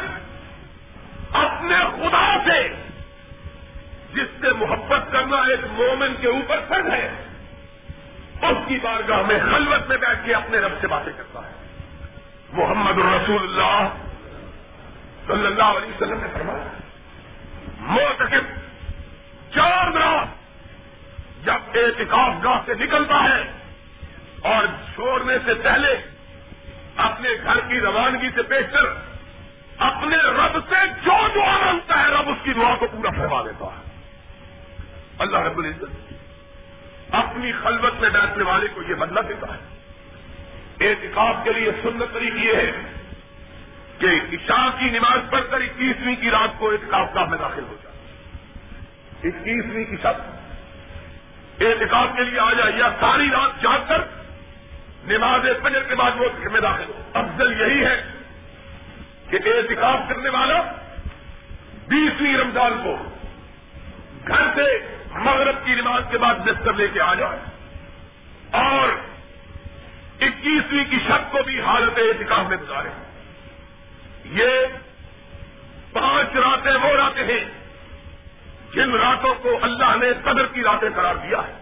اپنے 1.33 1.75
خدا 1.75 2.37
سے، 2.45 2.69
جس 4.13 4.41
سے 4.41 4.51
محبت 4.51 5.11
کرنا 5.11 5.37
ایک 5.37 5.59
مومن 5.71 6.13
کے 6.21 6.27
اوپر 6.27 6.59
فرض 6.67 6.89
ہے۔ 6.89 7.11
اس 8.41 8.57
کی 8.67 8.79
بارگاہ 8.79 9.21
میں 9.21 9.39
خلوت 9.39 9.87
میں 9.87 9.97
بیٹھ 9.97 10.25
کے 10.25 10.33
اپنے 10.33 10.57
رب 10.57 10.71
سے 10.81 10.87
باتیں 10.87 11.13
کرتا 11.17 11.39
ہے۔ 11.39 11.51
محمد 12.49 12.97
الرسول 12.97 13.41
اللہ 13.43 13.87
صلی 15.27 15.45
اللہ 15.45 15.63
علیہ 15.63 15.89
وسلم 15.89 16.21
نے 16.21 16.27
فرمایا 16.33 16.67
موتقب 17.79 18.59
چار 19.55 19.91
رات 19.91 20.27
جب 21.45 21.59
اعتکاف 21.73 22.33
گاہ 22.43 22.59
سے 22.65 22.73
نکلتا 22.73 23.23
ہے 23.23 23.51
اور 24.41 24.65
چھوڑنے 24.95 25.37
سے 25.45 25.53
پہلے 25.53 25.95
اپنے 26.95 27.29
گھر 27.43 27.59
کی 27.59 27.79
روانگی 27.79 28.29
سے 28.35 28.41
پیش 28.41 28.65
کر 28.71 28.85
اپنے 29.77 30.17
رب 30.17 30.59
سے 30.69 30.75
جو 31.05 31.27
دعا 31.35 31.57
مانگتا 31.65 32.01
ہے، 32.01 32.07
رب 32.07 32.29
اس 32.29 32.37
کی 32.43 32.53
دعا 32.53 32.75
کو 32.75 32.87
پورا 32.87 33.09
فرما 33.09 33.41
دیتا 33.41 33.65
ہے۔ 33.65 33.89
اللہ 35.19 35.37
رب 35.37 35.57
العزت 35.57 36.18
اپنی 37.11 37.51
خلوت 37.51 37.93
میں 37.93 38.09
بیٹھنے 38.09 38.43
والے 38.43 38.67
کو 38.73 38.81
یہ 38.83 38.95
بدلا 38.95 39.21
دیتا 39.21 39.53
ہے۔ 39.53 39.79
احتکاب 40.89 41.43
کے 41.43 41.53
لیے 41.53 41.71
سنت 41.83 42.13
طریقے 42.13 42.39
یہ 42.39 42.55
ہے 42.55 42.71
کہ 43.99 44.05
عشاء 44.05 44.79
کی 44.79 44.89
نماز 44.89 45.19
پڑھ 45.29 45.45
کر 45.51 45.61
اکیسویں 45.61 46.15
کی 46.15 46.31
رات 46.31 46.49
کو 46.57 46.69
احتکاب 46.69 47.15
گاہ 47.15 47.25
میں 47.25 47.37
داخل 47.37 47.63
ہو 47.63 47.75
جائے۔ 47.83 47.95
اکیسویں 49.23 49.85
کی 49.85 49.95
شب۔ 49.95 50.39
احتکاب 51.61 52.17
کے 52.17 52.23
لیے 52.23 52.39
آ 52.39 52.53
جائے 52.53 52.71
یا 52.77 52.89
ساری 52.99 53.29
رات 53.31 53.61
جاگ 53.61 53.79
کر 53.87 54.01
نماز 55.03 55.41
فجر 55.63 55.83
کے 55.83 55.95
بعد 55.95 56.11
وہ 56.15 56.49
میں 56.51 56.61
داخل 56.61 56.83
ہو۔ 56.89 57.01
افضل 57.13 57.61
یہی 57.61 57.85
ہے 57.85 58.11
کہ 59.29 59.35
احتکاب 59.45 60.09
کرنے 60.09 60.29
والا 60.29 60.61
بیسویں 61.87 62.37
رمضان 62.37 62.81
کو 62.83 63.09
گھر 64.27 64.41
سے 64.55 64.98
مغرب 65.11 65.55
کی 65.65 65.75
نماز 65.75 66.03
کے 66.11 66.17
بعد 66.17 66.35
بستر 66.35 66.73
لے 66.73 66.87
کے 66.87 67.01
آ 67.01 67.13
جائے۔ 67.13 67.39
اور 68.51 68.89
اکیسویں 70.21 70.85
کی 70.89 70.99
شک 71.07 71.31
کو 71.31 71.43
بھی 71.43 71.61
حالت 71.61 71.97
احتکاب 71.97 72.49
میں 72.49 72.57
گزارے۔ 72.57 72.89
یہ 74.25 74.49
پانچ 75.93 76.35
راتیں 76.35 76.71
وہ 76.71 76.95
راتیں 76.95 77.23
ہیں 77.23 77.45
جن 78.73 78.91
راتوں 78.91 79.35
کو 79.35 79.59
اللہ 79.61 79.95
نے 80.01 80.13
قدر 80.23 80.45
کی 80.45 80.63
راتیں 80.63 80.89
قرار 80.95 81.15
دیا 81.15 81.37
ہے۔ 81.37 81.53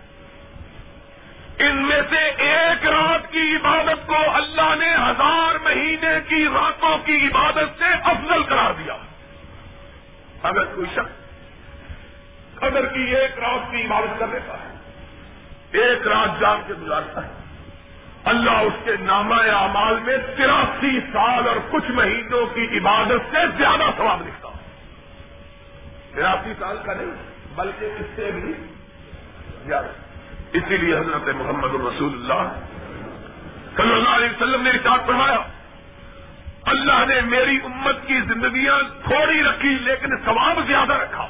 ان 1.60 1.76
میں 1.76 2.02
سے 2.10 2.32
ایک 2.38 2.88
رات 2.88 3.32
کی 3.32 3.56
عبادت 3.56 4.08
کو 4.08 4.16
اللہ 4.34 4.76
نے 4.80 4.96
ہزار 4.96 5.56
مہینے 5.64 6.20
کی 6.28 6.46
راتوں 6.46 6.98
کی 6.98 7.28
عبادت 7.28 7.80
سے 7.80 7.86
افضل 8.04 8.44
قرار 8.44 8.74
دیا۔ 8.74 8.98
اگر 10.44 10.64
کوئی 10.64 10.88
شخص 10.96 11.17
قدر 12.60 12.86
کی 12.86 13.04
ایک 13.16 13.40
رات 13.40 13.72
کی 13.72 13.86
عبادت 13.86 14.20
کر 14.20 14.28
لیتا 14.28 14.54
ہے، 14.54 15.82
ایک 15.82 16.08
رات 16.08 16.40
جان 16.40 16.62
کے 16.68 16.74
گزارتا 16.74 17.26
ہے۔ 17.26 17.32
اللہ 18.24 18.52
اس 18.52 18.74
کے 18.84 18.92
نامہ 19.02 19.36
اعمال 19.36 20.00
میں 20.00 20.18
تراسی 20.38 21.00
سال 21.14 21.48
اور 21.48 21.56
کچھ 21.70 21.92
مہینوں 21.92 22.46
کی 22.46 22.78
عبادت 22.78 23.32
سے 23.32 23.46
زیادہ 23.58 23.90
ثواب 23.98 24.22
لکھتا 24.28 24.50
تراسی 26.16 26.54
سال 26.60 26.78
کا 26.86 26.94
نہیں، 26.94 27.12
بلکہ 27.56 27.86
اس 27.86 28.06
سے 28.16 28.32
بھی 28.32 28.54
زیادہ۔ 29.66 29.92
اسی 30.54 30.78
لیے 30.78 30.98
حضرت 30.98 31.36
محمد 31.36 31.74
الرسول 31.74 32.14
اللہ 32.14 32.44
صلی 33.78 33.94
اللہ 33.94 34.10
علیہ 34.10 34.30
وسلم 34.30 34.62
نے 34.64 34.70
ارشاد 34.70 35.06
فرمایا، 35.06 35.40
اللہ 36.66 37.06
نے 37.08 37.22
میری 37.22 37.60
امت 37.64 38.08
کی 38.08 38.22
زندگیاں 38.22 38.80
تھوڑی 39.04 39.44
رکھی 39.44 39.70
لیکن 39.70 40.18
ثواب 40.26 40.60
زیادہ 40.68 40.94
رکھا۔ 40.94 41.28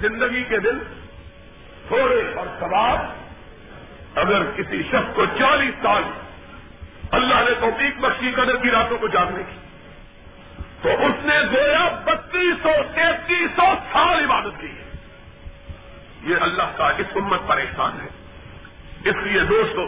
زندگی 0.00 0.44
کے 0.44 0.58
دن 0.58 0.78
تھوڑے 1.86 2.32
اور 2.36 2.46
ثواب 2.60 3.26
اگر 4.18 4.42
کسی 4.56 4.82
شخص 4.82 5.14
کو 5.14 5.26
چالیس 5.26 5.74
سال 5.82 6.02
اللہ 7.10 7.34
نے 7.34 7.50
توفیق 7.60 7.98
بخشی 8.00 8.32
قدر 8.32 8.56
کی 8.56 8.70
راتوں 8.70 8.98
کو 8.98 9.08
جاننے 9.08 9.42
کی، 9.42 9.56
تو 10.82 10.88
اس 10.88 11.26
نے 11.26 11.40
گویا 11.40 11.88
بتیس 12.04 12.62
سو 12.62 12.70
تینتیس 12.94 13.50
سو 13.56 13.74
سال 13.92 14.24
عبادت 14.24 14.60
کی 14.60 14.66
ہے۔ 14.66 14.90
یہ 16.22 16.36
اللہ 16.40 16.62
کا 16.76 16.88
اس 16.88 17.06
امت 17.14 17.40
پر 17.46 17.58
احسان 17.58 17.92
ہے۔ 18.02 18.08
اس 19.10 19.16
لیے 19.22 19.40
دوستو، 19.40 19.82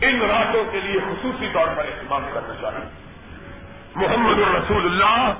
ان 0.00 0.20
راتوں 0.22 0.64
کے 0.72 0.80
لیے 0.80 1.00
خصوصی 1.00 1.46
طور 1.52 1.66
پر 1.76 1.84
استعمال 1.84 2.22
کرنا 2.34 2.54
چاہیے۔ 2.60 2.88
محمد 3.94 4.38
الرسول 4.38 4.84
اللہ 4.84 5.34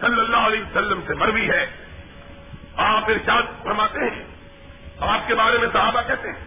صلی 0.00 0.20
اللہ 0.20 0.36
علیہ 0.36 0.60
وسلم 0.60 1.00
سے 1.06 1.14
مروی 1.14 1.50
ہے۔ 1.50 1.83
آپ 2.76 3.10
ارشاد 3.10 3.42
فرماتے 3.62 3.98
ہیں۔ 3.98 4.24
آپ 5.00 5.28
کے 5.28 5.34
بارے 5.34 5.58
میں 5.58 5.68
صحابہ 5.72 6.00
کہتے 6.06 6.28
ہیں۔ 6.28 6.44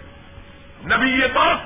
نبی 0.98 1.10
یہ 1.10 1.28
بات 1.34 1.58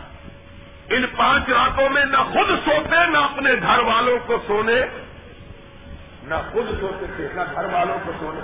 ان 0.89 1.05
پانچ 1.17 1.49
راتوں 1.49 1.89
میں 1.89 2.05
نہ 2.05 2.17
خود 2.17 2.47
سوتے، 2.65 3.07
نہ 3.07 3.17
اپنے 3.17 3.53
گھر 3.53 3.79
والوں 3.79 4.17
کو 4.25 4.37
سونے۔ 4.47 4.81
نہ 6.23 6.35
خود 6.51 6.79
سوتے 6.79 7.05
تھے 7.15 7.27
نہ 7.33 7.41
گھر 7.55 7.65
والوں 7.65 7.97
کو 8.05 8.11
سونے۔ 8.19 8.39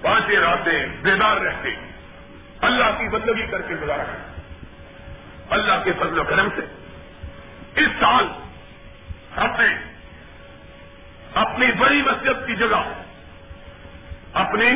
پانچ 0.00 0.24
راتیں 0.30 0.86
بیدار 0.86 1.36
رہتے۔ 1.36 1.68
اللہ 2.60 2.84
کی 2.84 3.08
بندگی 3.08 3.46
کر 3.46 3.60
کے 3.60 3.74
گزارا 3.74 4.04
کرتے۔ 4.04 4.40
اللہ 5.50 5.72
کے 5.84 5.92
فضل 5.92 6.18
و 6.18 6.24
کرم 6.24 6.48
سے۔ 6.56 6.62
اس 7.74 7.88
سال 8.00 8.26
ہم 9.36 9.46
نے 9.46 9.94
اپنی 11.34 11.66
بڑی 11.72 12.02
مسجد 12.02 12.46
کی 12.46 12.56
جگہ، 12.56 13.02
اپنی 14.32 14.70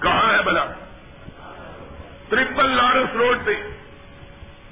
کہاں 0.00 0.32
ہے 0.32 0.42
بلا 0.42 0.64
ٹرپل 2.28 2.70
لارنس 2.70 3.09
روڈ 3.20 3.38
پہ 3.44 3.54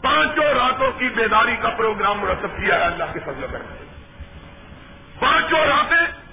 پانچوں 0.03 0.45
راتوں 0.45 0.91
کی 0.99 1.09
بیداری 1.09 1.57
کا 1.63 1.69
پروگرام 1.69 2.19
مرتب 2.19 2.51
کیا 2.51 2.75
ہے 2.75 2.85
اللہ 2.85 3.05
کے 3.13 3.21
فضل 3.21 3.47
کر 3.53 3.59
پانچوں 5.19 5.61
راتیں 5.61 6.29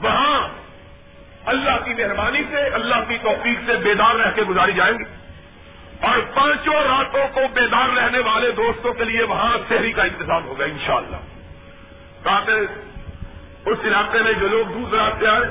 وہاں 0.00 0.48
اللہ 1.46 1.84
کی 1.84 1.94
مہربانی 1.94 2.42
سے، 2.50 2.56
اللہ 2.56 2.94
کی 3.08 3.18
توفیق 3.18 3.58
سے 3.66 3.76
بیدار 3.76 4.14
رہ 4.14 4.30
کے 4.30 4.42
گزاری 4.42 4.72
جائیں 4.72 4.98
گی۔ 4.98 5.04
اور 6.00 6.18
پانچوں 6.34 6.74
راتوں 6.74 7.26
کو 7.34 7.40
بیدار 7.54 7.88
رہنے 7.88 8.18
والے 8.18 8.50
دوستوں 8.50 8.92
کے 8.92 9.04
لیے 9.04 9.22
وہاں 9.22 9.58
شہری 9.68 9.92
کا 9.92 10.02
انتظام 10.02 10.44
ہوگا 10.44 10.64
انشاءاللہ۔ 10.64 11.16
تاکہ 12.22 12.52
اس 13.68 13.78
علاقے 13.84 14.22
میں 14.22 14.32
جو 14.32 14.48
لوگ 14.48 14.72
دور 14.72 14.90
دراز 14.90 15.12
سے 15.18 15.28
آئے 15.28 15.50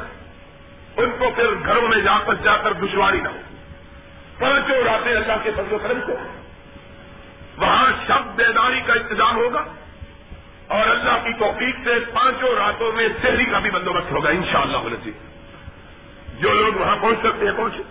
ان 0.98 1.12
کو 1.20 1.30
پھر 1.36 1.48
گھروں 1.66 1.88
میں 1.88 1.98
جا 1.98 2.18
کر 2.26 2.34
جا 2.34 2.58
کر 2.58 2.74
دشواری 2.74 3.22
نہ 3.22 3.28
ہو۔ 3.28 3.42
پانچوں 4.40 4.84
راتیں 4.84 5.16
اللہ 5.16 5.34
کے 5.44 5.52
فضل 5.52 5.74
و 5.74 5.78
کرم 5.78 6.00
کو 6.08 6.14
وہاں 7.58 7.92
شب 8.08 8.36
بیداری 8.36 8.82
کا 8.82 8.94
انتظام 8.94 9.36
ہوگا 9.36 9.64
اور 10.68 10.88
اللہ 10.90 11.24
کی 11.24 11.34
توفیق 11.34 11.76
سے 11.84 11.94
پانچوں 12.14 12.56
راتوں 12.56 12.92
میں 12.92 13.08
شہری 13.22 13.46
کا 13.46 13.60
بھی 13.60 13.70
بندوبست 13.70 14.12
ہوگا 14.12 14.30
ان 14.30 14.44
شاء 14.52 14.62
اللہ 14.62 15.10
جو 16.40 16.54
لوگ 16.54 16.74
وہاں 16.74 16.96
پہنچ 17.02 17.20
سکتے 17.20 17.46
ہیں 17.46 17.58
پہنچے۔ 17.58 17.84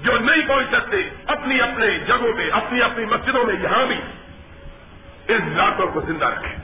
جو 0.00 0.18
نہیں 0.18 0.48
پہنچ 0.48 0.66
سکتے، 0.72 0.96
اپنی 1.26 1.60
اپنے 1.60 1.98
جگہوں 1.98 2.36
میں 2.36 2.50
اپنی 2.50 2.82
اپنی 2.82 3.04
مسجدوں 3.04 3.44
میں 3.44 3.54
یہاں 3.62 3.86
بھی 3.86 4.00
اس 5.28 5.40
راتوں 5.56 5.86
کو 5.86 6.00
زندہ 6.00 6.24
رکھیں۔ 6.24 6.56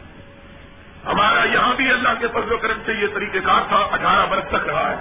ہمارا 1.05 1.45
یہاں 1.45 1.75
بھی 1.75 1.91
اللہ 1.91 2.09
کے 2.21 2.27
فضل 2.29 2.53
و 2.53 2.59
کرم 2.59 2.79
سے 2.87 2.93
یہ 2.93 3.07
طریقہ 3.15 3.39
کار 3.45 3.61
تھا، 3.69 3.77
اٹھارہ 3.77 4.27
برس 4.27 4.45
تک 4.49 4.69
رہا 4.69 4.91
ہے 4.91 4.97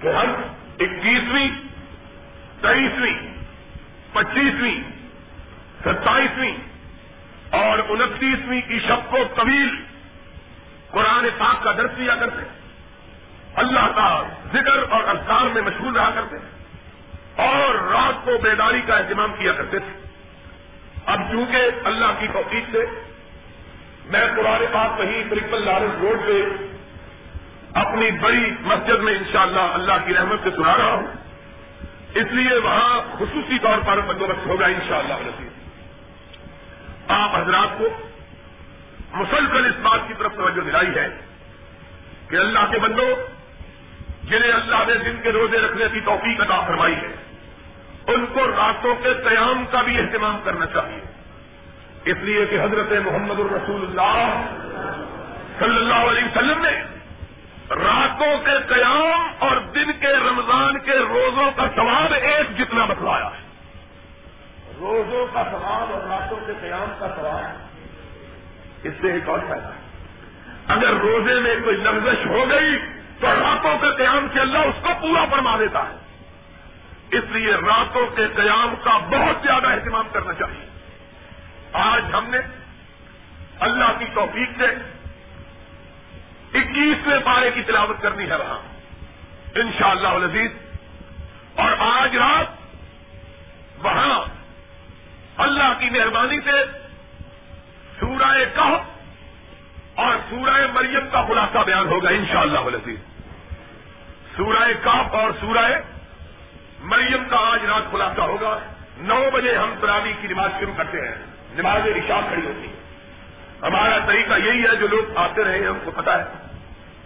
کہ 0.00 0.08
ہم 0.08 0.32
اکیسویں 0.80 1.65
تیئیسویں، 2.60 3.16
پچیسویں، 4.12 4.82
ستائیسویں 5.80 6.56
اور 7.50 7.78
انتیسویں 7.88 8.60
کی 8.60 8.78
شب 8.78 9.10
کو 9.10 9.16
طویل 9.34 9.76
قرآن 10.90 11.26
پاک 11.38 11.62
کا 11.64 11.72
درس 11.72 11.90
دیا 11.98 12.14
کرتے 12.14 12.42
اللہ 13.54 13.88
کا 13.96 14.22
ذکر 14.52 14.78
اور 14.90 15.04
اذکار 15.08 15.46
میں 15.54 15.62
مشغول 15.62 15.96
رہا 15.96 16.10
کرتے 16.14 16.36
اور 17.42 17.74
رات 17.74 18.24
کو 18.24 18.38
بیداری 18.42 18.80
کا 18.86 18.96
اہتمام 18.96 19.32
کیا 19.38 19.52
کرتے 19.52 19.78
تھے۔ 19.78 20.06
اب 21.06 21.20
چونکہ 21.30 21.56
اللہ 21.84 22.12
کی 22.18 22.26
توفیق 22.32 22.64
سے 22.72 22.78
میں 24.04 24.26
قرآن 24.36 24.64
پاک 24.72 25.00
وہیں 25.00 25.24
ٹرپل 25.30 25.62
لارنس 25.64 25.94
روڈ 26.00 26.26
پہ 26.26 26.44
اپنی 27.78 28.10
بڑی 28.10 28.50
مسجد 28.60 29.00
میں 29.02 29.14
انشاءاللہ 29.14 29.60
اللہ 29.60 29.92
کی 30.06 30.14
رحمت 30.14 30.40
سے 30.44 30.50
سنا 30.50 30.76
رہا 30.76 30.92
ہوں۔ 30.92 31.25
اس 32.20 32.32
لیے 32.32 32.58
وہاں 32.58 33.00
خصوصی 33.18 33.58
طور 33.58 33.78
پر 33.86 34.00
بندوبست 34.00 34.46
ہوگا 34.46 34.66
انشاءاللہ 34.66 35.14
شاء 35.14 35.30
اللہ 35.30 37.22
آپ 37.22 37.36
حضرات 37.36 37.78
کو 37.78 37.88
مسلسل 39.12 39.66
اس 39.66 39.74
بات 39.82 40.08
کی 40.08 40.14
طرف 40.18 40.34
توجہ 40.36 40.60
دلائی 40.60 40.94
ہے 40.96 41.08
کہ 42.28 42.36
اللہ 42.36 42.64
کے 42.70 42.78
بندوں 42.78 43.10
جنہیں 44.24 44.52
اللہ 44.52 44.84
نے 44.86 44.94
دن 44.94 45.20
کے 45.22 45.32
روزے 45.32 45.58
رکھنے 45.58 45.84
کی 45.92 46.00
توفیق 46.00 46.40
عطا 46.40 46.60
فرمائی 46.60 46.94
ہے، 46.94 47.14
ان 48.06 48.26
کو 48.32 48.46
راتوں 48.46 48.94
کے 49.02 49.14
قیام 49.28 49.64
کا 49.70 49.82
بھی 49.82 49.98
اہتمام 49.98 50.40
کرنا 50.44 50.66
چاہیے۔ 50.66 51.00
اس 52.04 52.16
لیے 52.20 52.46
کہ 52.46 52.60
حضرت 52.60 52.92
محمد 53.06 53.38
الرسول 53.40 53.86
اللہ 53.88 54.42
صلی 55.58 55.76
اللہ 55.76 56.10
علیہ 56.10 56.24
وسلم 56.24 56.62
نے 56.62 56.95
راتوں 57.70 58.38
کے 58.38 58.74
قیام 58.74 59.30
اور 59.38 59.56
دن 59.56 59.92
کے 60.00 60.06
رمضان 60.06 60.78
کے 60.78 60.92
روزوں 60.92 61.50
کا 61.56 61.66
ثواب 61.76 62.12
ایک 62.12 62.58
جتنا 62.58 62.84
بتلایا 62.84 63.26
ہے۔ 63.26 63.46
روزوں 64.80 65.26
کا 65.32 65.42
ثواب 65.44 65.92
اور 65.92 66.02
راتوں 66.08 66.36
کے 66.46 66.52
قیام 66.60 66.94
کا 66.98 67.08
ثواب۔ 67.08 67.66
اس 68.82 68.92
سے 69.00 69.12
ایک 69.12 69.28
اور 69.28 69.38
فائدہ 69.48 69.70
اگر 70.66 70.94
روزے 70.94 71.40
میں 71.40 71.54
کوئی 71.64 71.76
لفزش 71.76 72.26
ہو 72.26 72.50
گئی 72.50 72.78
تو 73.20 73.26
راتوں 73.26 73.78
کے 73.78 73.86
قیام 73.96 74.26
سے 74.32 74.40
اللہ 74.40 74.58
اس 74.58 74.82
کو 74.82 74.88
پورا 75.00 75.24
فرما 75.30 75.56
دیتا 75.58 75.82
ہے۔ 75.88 75.94
اس 77.10 77.24
لیے 77.30 77.54
راتوں 77.54 78.06
کے 78.06 78.26
قیام 78.36 78.74
کا 78.84 78.98
بہت 78.98 79.42
زیادہ 79.42 79.66
اہتمام 79.66 80.08
کرنا 80.12 80.32
چاہیے۔ 80.32 80.66
آج 81.72 82.02
ہم 82.14 82.24
نے 82.28 82.38
اللہ 83.60 83.98
کی 83.98 84.04
توفیق 84.14 84.50
سے 84.58 84.95
اکیسویں 86.56 87.20
پارے 87.24 87.50
کی 87.50 87.62
تلاوت 87.62 88.02
کرنی 88.02 88.30
ہے 88.30 88.36
وہاں۔ 88.36 88.58
ان 89.54 89.70
شاء 89.78 89.90
اللہ 89.90 90.08
عزیز 90.08 90.50
اور 91.54 91.72
آج 91.78 92.16
رات 92.16 92.46
وہاں 93.84 94.24
اللہ 95.36 95.72
کی 95.78 95.90
مہربانی 95.90 96.40
سے 96.40 96.64
سورہ 98.00 98.38
کہف 98.54 98.80
اور 99.94 100.16
سورہ 100.30 100.66
مریم 100.74 101.08
کا 101.12 101.22
خلاصہ 101.22 101.58
بیان 101.58 101.86
ہوگا 101.88 102.08
ان 102.08 102.24
شاء 102.32 102.40
اللہ 102.40 102.58
عزیز 102.58 102.98
سورہ 104.36 104.72
کہف 104.84 105.14
اور 105.14 105.30
سورہ 105.40 105.72
مریم 106.80 107.28
کا 107.28 107.36
آج 107.36 107.64
رات 107.64 107.92
خلاصہ 107.92 108.20
ہوگا۔ 108.20 108.58
نو 108.98 109.30
بجے 109.32 109.56
ہم 109.56 109.74
تراوی 109.80 110.12
کی 110.20 110.28
نماز 110.28 110.50
شروع 110.60 110.72
کرتے 110.76 111.08
ہیں۔ 111.08 111.14
نماز 111.50 111.82
عشاء 111.86 112.28
کھڑی 112.28 112.46
ہوتی 112.46 112.68
ہے۔ 112.68 112.76
ہمارا 113.62 113.98
طریقہ 114.06 114.34
یہی 114.38 114.62
ہے 114.62 114.76
جو 114.76 114.86
لوگ 114.86 115.16
آتے 115.16 115.44
رہے 115.44 115.58
ہیں، 115.58 115.66
ہم 115.66 115.78
کو 115.84 115.90
پتا 115.90 116.18
ہے۔ 116.18 116.45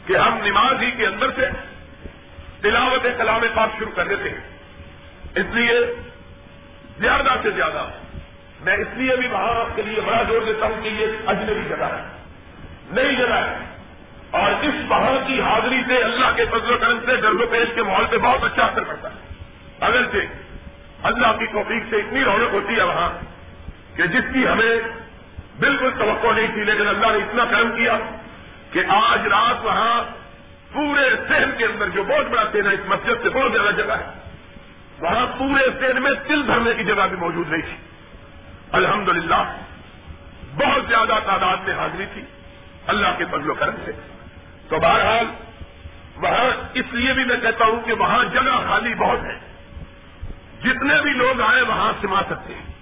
کہ 0.06 0.16
ہم 0.16 0.38
نماز 0.42 0.82
ہی 0.82 0.90
کے 0.90 1.06
اندر 1.06 1.26
سے 1.36 1.42
تلاوت 2.60 3.06
کلام 3.18 3.40
پاک 3.54 3.68
شروع 3.78 3.92
کر 3.96 4.06
دیتے 4.06 4.30
ہیں۔ 4.30 4.40
اس 5.34 5.54
لیے 5.54 5.80
زیادہ 6.98 7.34
سے 7.42 7.50
زیادہ 7.50 7.88
میں 8.60 8.72
اس 8.72 8.86
لیے 8.94 9.16
بھی 9.16 9.28
وہاں 9.28 9.60
آپ 9.60 9.76
کے 9.76 9.82
لیے 9.82 10.00
بڑا 10.00 10.22
زور 10.22 10.42
دیتا 10.46 10.66
ہوں 10.66 10.82
کہ 10.82 10.88
یہ 10.88 11.06
اجنبی 11.26 11.68
جگہ 11.68 11.84
ہے۔ 11.84 12.22
نئی 12.90 13.16
جگہ 13.16 13.34
ہے۔ 13.34 13.56
اور 14.30 14.50
اس 14.62 14.74
وہاں 14.88 15.26
کی 15.26 15.40
حاضری 15.40 15.82
سے 15.86 15.96
اللہ 15.96 16.26
کے 16.36 16.44
فضل 16.44 16.74
و 16.74 16.78
کرم 16.80 16.98
سے 17.06 17.16
ڈرو 17.16 17.46
پیش 17.50 17.68
کے 17.74 17.82
ماحول 17.82 18.06
پہ 18.10 18.16
بہت 18.16 18.44
اچھا 18.44 18.64
اثر 18.64 18.82
پڑتا 18.82 19.08
ہے۔ 19.08 19.34
اگرچہ 19.80 20.16
اللہ 21.02 21.26
کی 21.38 21.46
توفیق 21.46 21.82
سے 21.90 21.96
اتنی 21.96 22.24
رونق 22.24 22.54
ہوتی 22.54 22.76
ہے 22.76 22.82
وہاں 22.82 23.12
کہ 23.96 24.06
جس 24.06 24.24
کی 24.32 24.48
ہمیں 24.48 24.76
بالکل 25.60 25.90
توقع 25.98 26.26
نہیں 26.36 26.46
تھی، 26.46 26.64
لیکن 26.64 26.88
اللہ 26.88 27.06
نے 27.06 27.18
اتنا 27.18 27.44
کام 27.44 27.76
کیا۔ 27.76 27.98
کہ 28.72 28.82
آج 28.88 29.26
رات 29.26 29.64
وہاں 29.64 30.04
پورے 30.72 31.10
سین 31.28 31.50
کے 31.58 31.64
اندر 31.64 31.88
جو 31.88 32.04
بہت 32.04 32.26
بڑا 32.30 32.44
سین 32.52 32.66
ہے، 32.66 32.74
اس 32.74 32.80
مسجد 32.86 33.22
سے 33.22 33.30
بہت 33.30 33.52
زیادہ 33.52 33.74
جگہ 33.74 33.92
ہے۔ 33.92 34.06
وہاں 35.00 35.26
پورے 35.38 35.68
سین 35.80 36.02
میں 36.02 36.12
تل 36.28 36.42
بھرنے 36.42 36.74
کی 36.74 36.84
جگہ 36.84 37.06
بھی 37.08 37.16
موجود 37.16 37.48
نہیں 37.48 37.62
تھی۔ 37.62 37.76
الحمدللہ، 38.72 39.56
بہت 40.56 40.82
زیادہ 40.88 41.18
تعداد 41.26 41.56
میں 41.56 41.74
حاضری 41.74 42.06
تھی۔ 42.14 42.22
اللہ 42.86 43.06
کے 43.18 43.24
فضل 43.24 43.50
و 43.50 43.54
کرم 43.54 43.74
سے۔ 43.84 43.92
تو 44.68 44.78
بہرحال، 44.78 45.26
وہاں 46.16 46.68
اس 46.74 46.84
لیے 46.90 47.12
بھی 47.12 47.24
میں 47.24 47.36
کہتا 47.36 47.64
ہوں 47.64 47.80
کہ 47.80 47.92
وہاں 47.92 48.24
جگہ 48.24 48.68
خالی 48.68 48.94
بہت 48.94 49.18
ہے۔ 49.24 49.38
جتنے 50.60 51.02
بھی 51.02 51.10
لوگ 51.10 51.40
آئے، 51.40 51.62
وہاں 51.62 51.92
سما 52.00 52.22
سکتے 52.30 52.54
ہیں۔ 52.54 52.72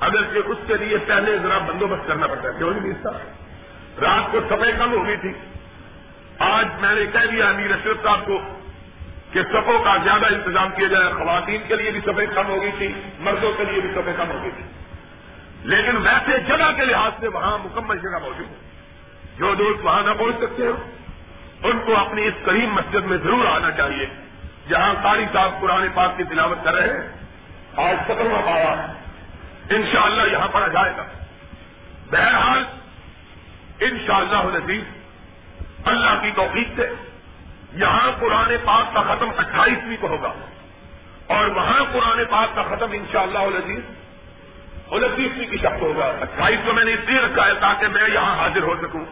اگر 0.00 0.22
کہ 0.22 0.40
اس 0.44 0.58
کے 0.66 0.76
لیے 0.76 0.98
پہلے 0.98 1.38
ذرا 1.38 1.58
بندوبست 1.58 2.08
کرنا 2.08 2.26
پڑتا 2.26 2.48
ہے، 2.48 2.58
کیوں 2.58 2.70
نہیں 2.70 2.92
صاحب 3.02 3.45
رات 4.00 4.32
کو 4.32 4.40
سفے 4.40 4.72
کم 4.78 4.92
ہو 4.92 5.06
گئی 5.06 5.16
تھی۔ 5.16 5.32
آج 6.38 6.66
میں 6.80 6.94
نے 6.94 7.06
کہہ 7.06 7.30
دیا 7.30 7.46
امیر 7.46 7.70
اشرف 7.70 7.96
صاحب 8.02 8.26
کو 8.26 8.40
کہ 9.32 9.42
سفوں 9.42 9.84
کا 9.84 9.96
زیادہ 10.04 10.26
انتظام 10.26 10.68
کیا 10.76 10.88
جائے، 10.88 11.12
خواتین 11.12 11.62
کے 11.68 11.76
لیے 11.76 11.90
بھی 11.90 12.00
سفید 12.00 12.34
کم 12.34 12.46
ہو 12.46 12.62
گئی 12.62 12.70
تھی، 12.78 12.92
مردوں 13.18 13.52
کے 13.52 13.64
لیے 13.64 13.80
بھی 13.80 13.90
سفے 13.90 14.12
کم 14.16 14.30
ہو 14.30 14.42
گئی 14.42 14.50
تھی۔ 14.50 14.64
لیکن 15.62 15.96
ویسے 15.96 16.38
جگہ 16.38 16.72
کے 16.76 16.84
لحاظ 16.84 17.12
سے 17.20 17.28
وہاں 17.28 17.58
مکمل 17.58 17.98
جگہ 17.98 18.18
موجود 18.18 18.48
ہے۔ 18.50 18.70
جو 19.38 19.54
دوست 19.54 19.84
وہاں 19.84 20.02
نہ 20.02 20.10
پہنچ 20.18 20.36
سکتے 20.38 20.66
ہو، 20.66 20.72
ان 21.62 21.78
کو 21.86 21.96
اپنی 21.96 22.26
اس 22.26 22.34
کریم 22.44 22.74
مسجد 22.74 23.06
میں 23.06 23.18
ضرور 23.18 23.46
آنا 23.46 23.70
چاہیے، 23.70 24.06
جہاں 24.68 24.94
قاری 25.02 25.24
صاحب 25.32 25.50
پرانے 25.60 25.86
پاک 25.94 26.16
کی 26.16 26.24
تلاوت 26.24 26.64
کر 26.64 26.74
رہے 26.74 26.88
ہیں۔ 26.88 27.08
آج 27.76 27.96
سترواں 28.04 28.42
پایا 28.42 28.92
انشاءاللہ 29.70 30.32
یہاں 30.32 30.48
پڑھا 30.48 30.68
جائے 30.68 30.92
گا۔ 30.96 31.02
بہرحال 32.10 32.64
انشاءاللہ 33.80 34.30
شاء 34.30 34.40
اللہ 34.40 34.82
اللہ 35.84 36.22
کی 36.22 36.30
توفیق 36.36 36.68
سے 36.76 36.90
یہاں 37.72 38.12
قرآن 38.20 38.56
پاک 38.64 38.94
کا 38.94 39.02
ختم 39.02 39.28
اٹھائیسویں 39.36 39.96
کو 40.00 40.06
ہوگا۔ 40.06 40.32
اور 41.26 41.46
وہاں 41.46 41.84
قرآن 41.92 42.24
پاک 42.30 42.56
کا 42.56 42.62
ختم 42.62 42.86
انشاءاللہ 42.92 43.38
شاء 43.38 43.44
اللہ 43.44 45.04
انتیسویں 45.04 45.46
کی 45.46 45.56
شخص 45.56 45.82
ہوگا۔ 45.82 46.04
اٹھائیس 46.04 46.58
کو 46.66 46.72
میں 46.72 46.84
نے 46.84 46.92
اس 46.92 47.00
لیے 47.06 47.20
رکھا 47.20 47.46
ہے 47.46 47.54
تاکہ 47.54 47.88
میں 47.88 48.08
یہاں 48.14 48.36
حاضر 48.36 48.62
ہو 48.62 48.74
سکوں۔ 48.82 49.04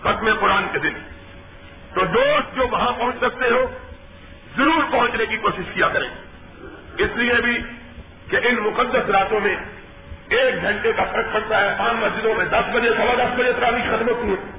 ختم 0.00 0.34
قرآن 0.40 0.64
کے 0.72 0.78
دن۔ 0.78 0.92
تو 1.94 2.00
دوست 2.04 2.56
جو 2.56 2.68
وہاں 2.68 2.92
پہنچ 2.92 3.14
سکتے 3.20 3.48
ہو، 3.50 3.78
ضرور 4.56 4.84
پہنچنے 4.90 5.26
کی 5.26 5.36
کوشش 5.36 5.74
کیا 5.74 5.88
کریں۔ 5.88 6.08
اس 6.98 7.16
لیے 7.16 7.34
بھی 7.34 7.58
کہ 8.30 8.36
ان 8.36 8.54
مقدس 8.54 9.10
راتوں 9.10 9.40
میں 9.40 9.56
ایک 10.30 10.62
گھنٹے 10.62 10.92
کا 10.92 11.04
فرق 11.04 11.32
پڑتا 11.32 11.60
ہے 11.60 11.74
پانچ 11.78 11.92
مسجدوں 11.92 12.34
میں 12.34 12.44
دس 12.44 12.68
بجے، 12.72 12.88
سوا 12.96 13.14
دس 13.14 13.40
بجے 13.40 13.52
تراویح 13.52 13.82
ختم 13.82 14.08
ہوتی 14.08 14.30
ہے۔ 14.30 14.50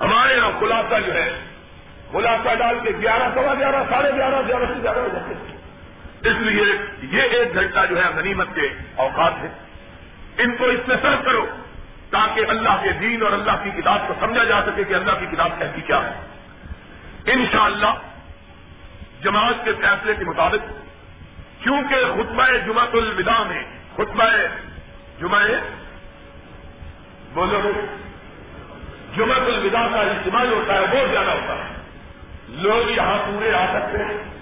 ہمارے 0.00 0.34
یہاں 0.34 0.50
خلاصہ 0.60 0.94
جو 1.06 1.14
ہے 1.14 1.38
خلاصہ 2.12 2.54
ڈال 2.54 2.78
کے 2.82 2.90
گیارہ، 2.90 3.34
سوا 3.34 3.54
گیارہ، 3.54 3.82
ساڑھے 3.90 4.10
گیارہ 4.12 4.42
گیارہ 4.48 4.64
سے 4.74 4.82
گیارہ 4.82 4.98
ہو 4.98 5.08
جاتے 5.12 5.34
ہیں۔ 5.34 5.60
اس 6.22 6.36
لیے 6.40 6.64
یہ 7.00 7.22
ایک 7.22 7.54
گھنٹہ 7.54 7.80
جو 7.90 8.04
ہے 8.04 8.08
غنیمت 8.16 8.46
کے 8.54 8.68
اوقات 8.96 9.32
ہے 9.42 9.48
ان 10.38 10.56
کو 10.56 10.64
اس 10.64 10.88
میں 10.88 10.96
صرف 11.02 11.24
کرو 11.24 11.46
تاکہ 12.10 12.44
اللہ 12.48 12.80
کے 12.82 12.92
دین 12.92 13.22
اور 13.22 13.32
اللہ 13.32 13.50
کی 13.62 13.70
کتاب 13.70 13.98
کو 14.08 14.14
سمجھا 14.20 14.44
جا 14.44 14.62
سکے 14.62 14.84
کہ 14.84 14.94
اللہ 14.94 15.10
کی 15.20 15.26
کتاب 15.26 15.50
کہتی 15.58 15.80
کیا 15.80 16.00
ہے۔ 16.02 16.14
انشاءاللہ، 17.26 17.94
جماعت 19.22 19.64
کے 19.64 19.72
فیصلے 19.72 20.14
کے 20.14 20.24
مطابق، 20.24 20.72
کیونکہ 21.62 21.96
خطبہ 21.96 22.46
جمعت 22.66 22.94
الوداع 22.94 23.42
میں، 23.42 23.62
خطبہ 23.92 24.24
جمعہ 25.20 25.42
بولو 27.34 27.60
جمعہ 29.16 29.36
الوداع 29.36 29.86
کا 29.92 30.00
اجتماع 30.00 30.44
ہوتا 30.44 30.74
ہے 30.74 30.80
بہت 30.80 31.10
زیادہ 31.10 31.30
ہوتا 31.30 31.54
ہے۔ 31.54 31.74
لوگ 32.48 32.90
یہاں 32.90 33.18
پورے 33.26 33.52
آ 33.52 33.66
سکتے 33.66 33.98
ہیں۔ 33.98 34.39